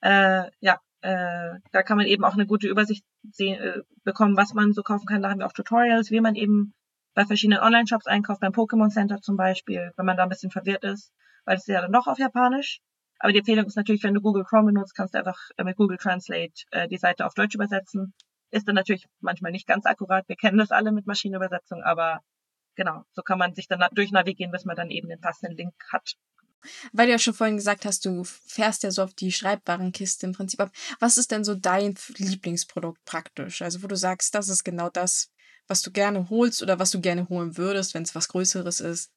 äh, 0.00 0.50
ja, 0.58 0.80
äh, 1.02 1.58
da 1.70 1.82
kann 1.82 1.96
man 1.96 2.06
eben 2.06 2.24
auch 2.24 2.34
eine 2.34 2.46
gute 2.46 2.66
Übersicht 2.66 3.04
sehen, 3.30 3.60
äh, 3.60 3.82
bekommen, 4.02 4.36
was 4.36 4.54
man 4.54 4.72
so 4.72 4.82
kaufen 4.82 5.06
kann. 5.06 5.22
Da 5.22 5.30
haben 5.30 5.38
wir 5.38 5.46
auch 5.46 5.52
Tutorials, 5.52 6.10
wie 6.10 6.20
man 6.20 6.34
eben 6.34 6.74
bei 7.14 7.24
verschiedenen 7.24 7.60
Online-Shops 7.60 8.06
einkauft, 8.06 8.40
beim 8.40 8.52
Pokémon 8.52 8.90
Center 8.90 9.20
zum 9.20 9.36
Beispiel, 9.36 9.92
wenn 9.96 10.06
man 10.06 10.16
da 10.16 10.24
ein 10.24 10.28
bisschen 10.28 10.50
verwirrt 10.50 10.84
ist, 10.84 11.12
weil 11.44 11.56
es 11.56 11.66
ja 11.66 11.80
dann 11.80 11.92
doch 11.92 12.06
auf 12.08 12.18
Japanisch. 12.18 12.80
Aber 13.20 13.32
die 13.32 13.38
Empfehlung 13.38 13.66
ist 13.66 13.76
natürlich, 13.76 14.02
wenn 14.02 14.14
du 14.14 14.20
Google 14.20 14.44
Chrome 14.44 14.72
benutzt, 14.72 14.94
kannst 14.96 15.14
du 15.14 15.18
einfach 15.18 15.38
äh, 15.56 15.64
mit 15.64 15.76
Google 15.76 15.98
Translate 15.98 16.54
äh, 16.72 16.88
die 16.88 16.98
Seite 16.98 17.24
auf 17.26 17.34
Deutsch 17.34 17.54
übersetzen 17.54 18.14
ist 18.50 18.66
dann 18.68 18.74
natürlich 18.74 19.06
manchmal 19.20 19.52
nicht 19.52 19.66
ganz 19.66 19.86
akkurat. 19.86 20.28
Wir 20.28 20.36
kennen 20.36 20.58
das 20.58 20.70
alle 20.70 20.92
mit 20.92 21.06
Maschinenübersetzung, 21.06 21.82
aber 21.82 22.20
genau, 22.74 23.04
so 23.12 23.22
kann 23.22 23.38
man 23.38 23.54
sich 23.54 23.68
dann 23.68 23.84
durchnavigieren, 23.92 24.52
bis 24.52 24.64
man 24.64 24.76
dann 24.76 24.90
eben 24.90 25.08
den 25.08 25.20
passenden 25.20 25.56
Link 25.56 25.74
hat. 25.92 26.16
Weil 26.92 27.06
du 27.06 27.12
ja 27.12 27.18
schon 27.18 27.34
vorhin 27.34 27.56
gesagt 27.56 27.84
hast, 27.86 28.04
du 28.04 28.24
fährst 28.24 28.82
ja 28.82 28.90
so 28.90 29.02
auf 29.02 29.14
die 29.14 29.32
Schreibwarenkiste 29.32 30.26
im 30.26 30.32
Prinzip 30.32 30.60
ab. 30.60 30.70
Was 30.98 31.16
ist 31.16 31.30
denn 31.30 31.44
so 31.44 31.54
dein 31.54 31.94
Lieblingsprodukt 32.16 33.02
praktisch? 33.04 33.62
Also 33.62 33.82
wo 33.82 33.86
du 33.86 33.96
sagst, 33.96 34.34
das 34.34 34.48
ist 34.48 34.64
genau 34.64 34.90
das, 34.90 35.32
was 35.66 35.82
du 35.82 35.90
gerne 35.90 36.28
holst 36.28 36.62
oder 36.62 36.78
was 36.78 36.90
du 36.90 37.00
gerne 37.00 37.28
holen 37.28 37.56
würdest, 37.56 37.94
wenn 37.94 38.02
es 38.02 38.14
was 38.14 38.28
Größeres 38.28 38.80
ist? 38.80 39.10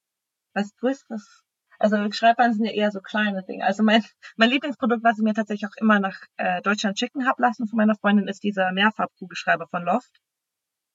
Was 0.54 0.74
Größeres? 0.78 1.43
Also 1.80 1.98
Schreibweisen 2.12 2.56
sind 2.56 2.66
ja 2.66 2.72
eher 2.72 2.92
so 2.92 3.02
kleine 3.02 3.44
Dinge. 3.44 3.66
Also 3.66 3.84
mein, 3.84 4.04
mein 4.36 4.50
Lieblingsprodukt, 4.50 5.04
was 5.04 5.18
ich 5.18 5.24
mir 5.24 5.34
tatsächlich 5.34 5.70
auch 5.70 5.76
immer 5.82 6.00
nach 6.00 6.20
äh, 6.38 6.62
Deutschland 6.62 6.98
schicken 6.98 7.28
habe 7.28 7.42
lassen 7.42 7.68
von 7.68 7.78
meiner 7.78 7.96
Freundin, 7.96 8.28
ist 8.28 8.44
dieser 8.44 8.72
Mehrfarbkugelschreiber 8.72 9.68
von 9.68 9.84
Loft, 9.84 10.22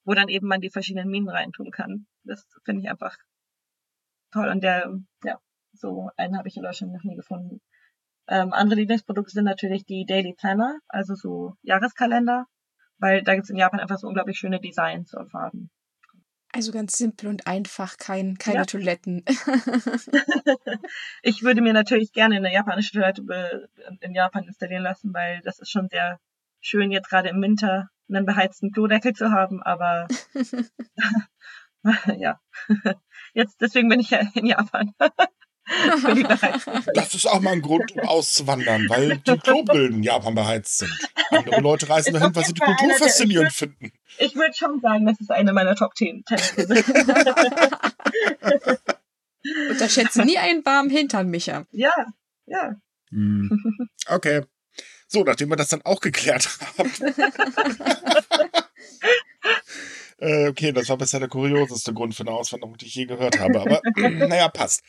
wo 0.05 0.15
dann 0.15 0.29
eben 0.29 0.47
man 0.47 0.61
die 0.61 0.71
verschiedenen 0.71 1.11
Minen 1.11 1.29
reintun 1.29 1.71
kann. 1.71 2.07
Das 2.25 2.47
finde 2.65 2.83
ich 2.83 2.89
einfach 2.89 3.17
toll. 4.33 4.49
Und 4.49 4.63
der, 4.63 4.93
ja, 5.25 5.39
so 5.73 6.11
einen 6.17 6.39
habe 6.39 6.49
ich 6.49 6.57
in 6.57 6.63
Deutschland 6.63 6.93
noch 6.93 7.05
nie 7.05 7.17
gefunden. 7.17 7.61
Ähm, 8.29 8.53
andere 8.53 8.81
Lieblingsprodukte 8.81 9.33
sind 9.33 9.45
natürlich 9.45 9.85
die 9.87 10.05
Daily 10.07 10.35
Planner, 10.35 10.79
also 10.89 11.15
so 11.15 11.55
Jahreskalender, 11.63 12.47
weil 12.99 13.23
da 13.23 13.35
gibt 13.35 13.45
es 13.45 13.51
in 13.51 13.57
Japan 13.57 13.81
einfach 13.81 13.97
so 13.97 14.07
unglaublich 14.07 14.39
schöne 14.39 14.61
Designs 14.61 15.15
und 15.15 15.31
Farben. 15.31 15.71
Also 16.53 16.73
ganz 16.73 16.97
simpel 16.97 17.29
und 17.29 17.47
einfach, 17.47 17.99
kein, 17.99 18.39
keine 18.39 18.59
ja. 18.59 18.65
Toiletten. 18.65 19.25
ich 21.23 21.43
würde 21.43 21.61
mir 21.61 21.75
natürlich 21.75 22.13
gerne 22.13 22.37
eine 22.37 22.53
japanische 22.53 22.93
Toilette 22.93 23.69
in 24.01 24.15
Japan 24.15 24.45
installieren 24.45 24.83
lassen, 24.83 25.13
weil 25.13 25.43
das 25.43 25.59
ist 25.59 25.71
schon 25.71 25.89
sehr 25.89 26.19
schön, 26.61 26.91
jetzt 26.91 27.11
gerade 27.11 27.29
im 27.29 27.43
Winter 27.43 27.91
einen 28.09 28.25
beheizten 28.25 28.73
Klodeckel 28.73 29.13
zu 29.13 29.31
haben, 29.31 29.63
aber 29.63 30.09
ja. 32.19 32.41
Jetzt, 33.35 33.61
deswegen 33.61 33.89
bin 33.89 34.01
ich 34.01 34.11
ja 34.11 34.21
in 34.35 34.47
Japan. 34.47 34.95
das 36.95 37.15
ist 37.15 37.27
auch 37.27 37.41
mal 37.41 37.53
ein 37.53 37.63
Grund, 37.63 37.93
um 37.93 38.01
auszuwandern, 38.01 38.89
weil 38.89 39.19
die 39.19 39.39
Klobrillen 39.39 39.95
in 39.95 40.03
Japan 40.03 40.35
beheizt 40.35 40.79
sind. 40.79 40.91
Andere 41.31 41.61
Leute 41.61 41.89
reisen 41.89 42.15
dahin, 42.15 42.35
weil 42.35 42.45
sie 42.45 42.55
die 42.55 42.61
Kultur 42.61 42.91
faszinierend 42.97 43.53
finden. 43.53 43.93
Ich 44.19 44.35
würde 44.35 44.55
schon 44.55 44.81
sagen, 44.81 45.07
das 45.07 45.21
ist 45.21 45.31
eine 45.31 45.53
meiner 45.53 45.75
Top 45.77 45.97
10 45.97 46.25
Unterschätze 49.71 50.25
nie 50.25 50.39
einen 50.39 50.65
warmen 50.65 50.91
Hintern, 50.91 51.29
Micha. 51.29 51.67
Ja, 51.73 51.93
ja. 52.47 52.75
Hm. 53.11 53.89
Okay. 54.09 54.43
So, 55.07 55.25
nachdem 55.25 55.49
wir 55.49 55.57
das 55.57 55.69
dann 55.69 55.83
auch 55.83 56.01
geklärt 56.01 56.49
haben. 56.77 56.93
äh, 60.19 60.49
okay, 60.49 60.73
das 60.73 60.89
war 60.91 60.99
bisher 60.99 61.21
der 61.21 61.31
kurioseste 61.31 61.95
Grund 61.95 62.15
für 62.15 62.25
eine 62.25 62.33
Auswanderung, 62.33 62.77
die 62.77 62.87
ich 62.87 62.95
je 62.95 63.07
gehört 63.07 63.39
habe. 63.39 63.61
Aber 63.61 63.81
naja, 63.97 64.49
passt. 64.49 64.83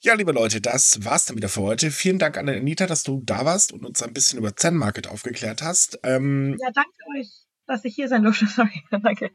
Ja, 0.00 0.14
liebe 0.14 0.30
Leute, 0.30 0.60
das 0.60 1.04
war's 1.04 1.24
dann 1.24 1.36
wieder 1.36 1.48
für 1.48 1.62
heute. 1.62 1.90
Vielen 1.90 2.20
Dank 2.20 2.36
an 2.36 2.48
Anita, 2.48 2.86
dass 2.86 3.02
du 3.02 3.20
da 3.24 3.44
warst 3.44 3.72
und 3.72 3.84
uns 3.84 4.00
ein 4.00 4.12
bisschen 4.12 4.38
über 4.38 4.54
Zen 4.54 4.76
Market 4.76 5.08
aufgeklärt 5.08 5.60
hast. 5.60 5.98
Ähm, 6.04 6.56
ja, 6.60 6.70
danke 6.72 6.90
euch, 7.16 7.28
dass 7.66 7.84
ich 7.84 7.96
hier 7.96 8.08
sein 8.08 8.22
durfte. 8.22 8.46
Sorry, 8.56 8.84
danke. 8.90 9.30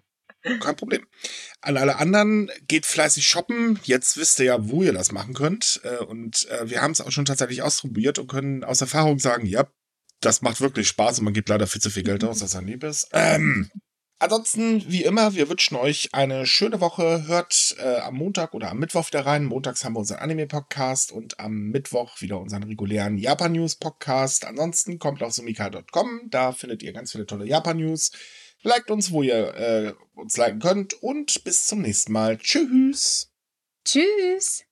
Kein 0.62 0.76
Problem. 0.78 1.06
An 1.62 1.78
alle 1.78 1.98
anderen 1.98 2.50
geht 2.68 2.86
fleißig 2.86 3.28
shoppen. 3.28 3.80
Jetzt 3.84 4.16
wisst 4.16 4.40
ihr 4.40 4.46
ja, 4.46 4.70
wo 4.70 4.84
ihr 4.84 4.94
das 4.94 5.12
machen 5.12 5.34
könnt. 5.34 5.82
Äh, 5.84 5.98
und 5.98 6.48
äh, 6.50 6.70
wir 6.70 6.82
haben 6.82 6.92
es 6.92 7.02
auch 7.02 7.12
schon 7.12 7.26
tatsächlich 7.26 7.62
ausprobiert 7.62 8.18
und 8.18 8.28
können 8.28 8.64
aus 8.64 8.80
Erfahrung 8.80 9.20
sagen, 9.20 9.46
ja, 9.46 9.68
das 10.22 10.42
macht 10.42 10.62
wirklich 10.62 10.88
Spaß 10.88 11.20
und 11.20 11.26
man 11.26 11.34
gibt 11.34 11.50
leider 11.50 11.68
viel 11.68 11.82
zu 11.82 11.90
viel 11.90 12.04
Geld 12.04 12.24
aus, 12.24 12.40
dass 12.40 12.56
er 12.56 12.62
lieb 12.62 12.84
ist. 12.84 13.10
Ähm, 13.12 13.70
Ansonsten, 14.20 14.84
wie 14.88 15.04
immer, 15.04 15.36
wir 15.36 15.50
wünschen 15.50 15.76
euch 15.76 16.10
eine 16.14 16.46
schöne 16.46 16.80
Woche. 16.80 17.28
Hört 17.28 17.76
äh, 17.80 17.98
am 17.98 18.16
Montag 18.16 18.54
oder 18.54 18.72
am 18.72 18.80
Mittwoch 18.80 19.08
wieder 19.08 19.26
rein. 19.26 19.44
Montags 19.44 19.84
haben 19.84 19.96
wir 19.96 20.00
unseren 20.00 20.20
Anime-Podcast 20.20 21.12
und 21.12 21.40
am 21.40 21.72
Mittwoch 21.72 22.22
wieder 22.22 22.40
unseren 22.40 22.64
regulären 22.64 23.18
Japan-News-Podcast. 23.18 24.46
Ansonsten 24.46 24.98
kommt 24.98 25.22
auf 25.24 25.34
sumika.com. 25.34 26.30
Da 26.30 26.54
findet 26.54 26.84
ihr 26.84 26.94
ganz 26.94 27.12
viele 27.12 27.26
tolle 27.26 27.46
Japan-News. 27.46 28.12
Liked 28.62 28.92
uns, 28.92 29.12
wo 29.12 29.24
ihr 29.24 29.56
äh, 29.56 29.94
uns 30.16 30.38
liken 30.38 30.60
könnt. 30.60 30.94
Und 31.02 31.44
bis 31.44 31.68
zum 31.68 31.82
nächsten 31.82 32.14
Mal. 32.14 32.38
Tschüss. 32.38 33.30
Tschüss. 33.84 34.64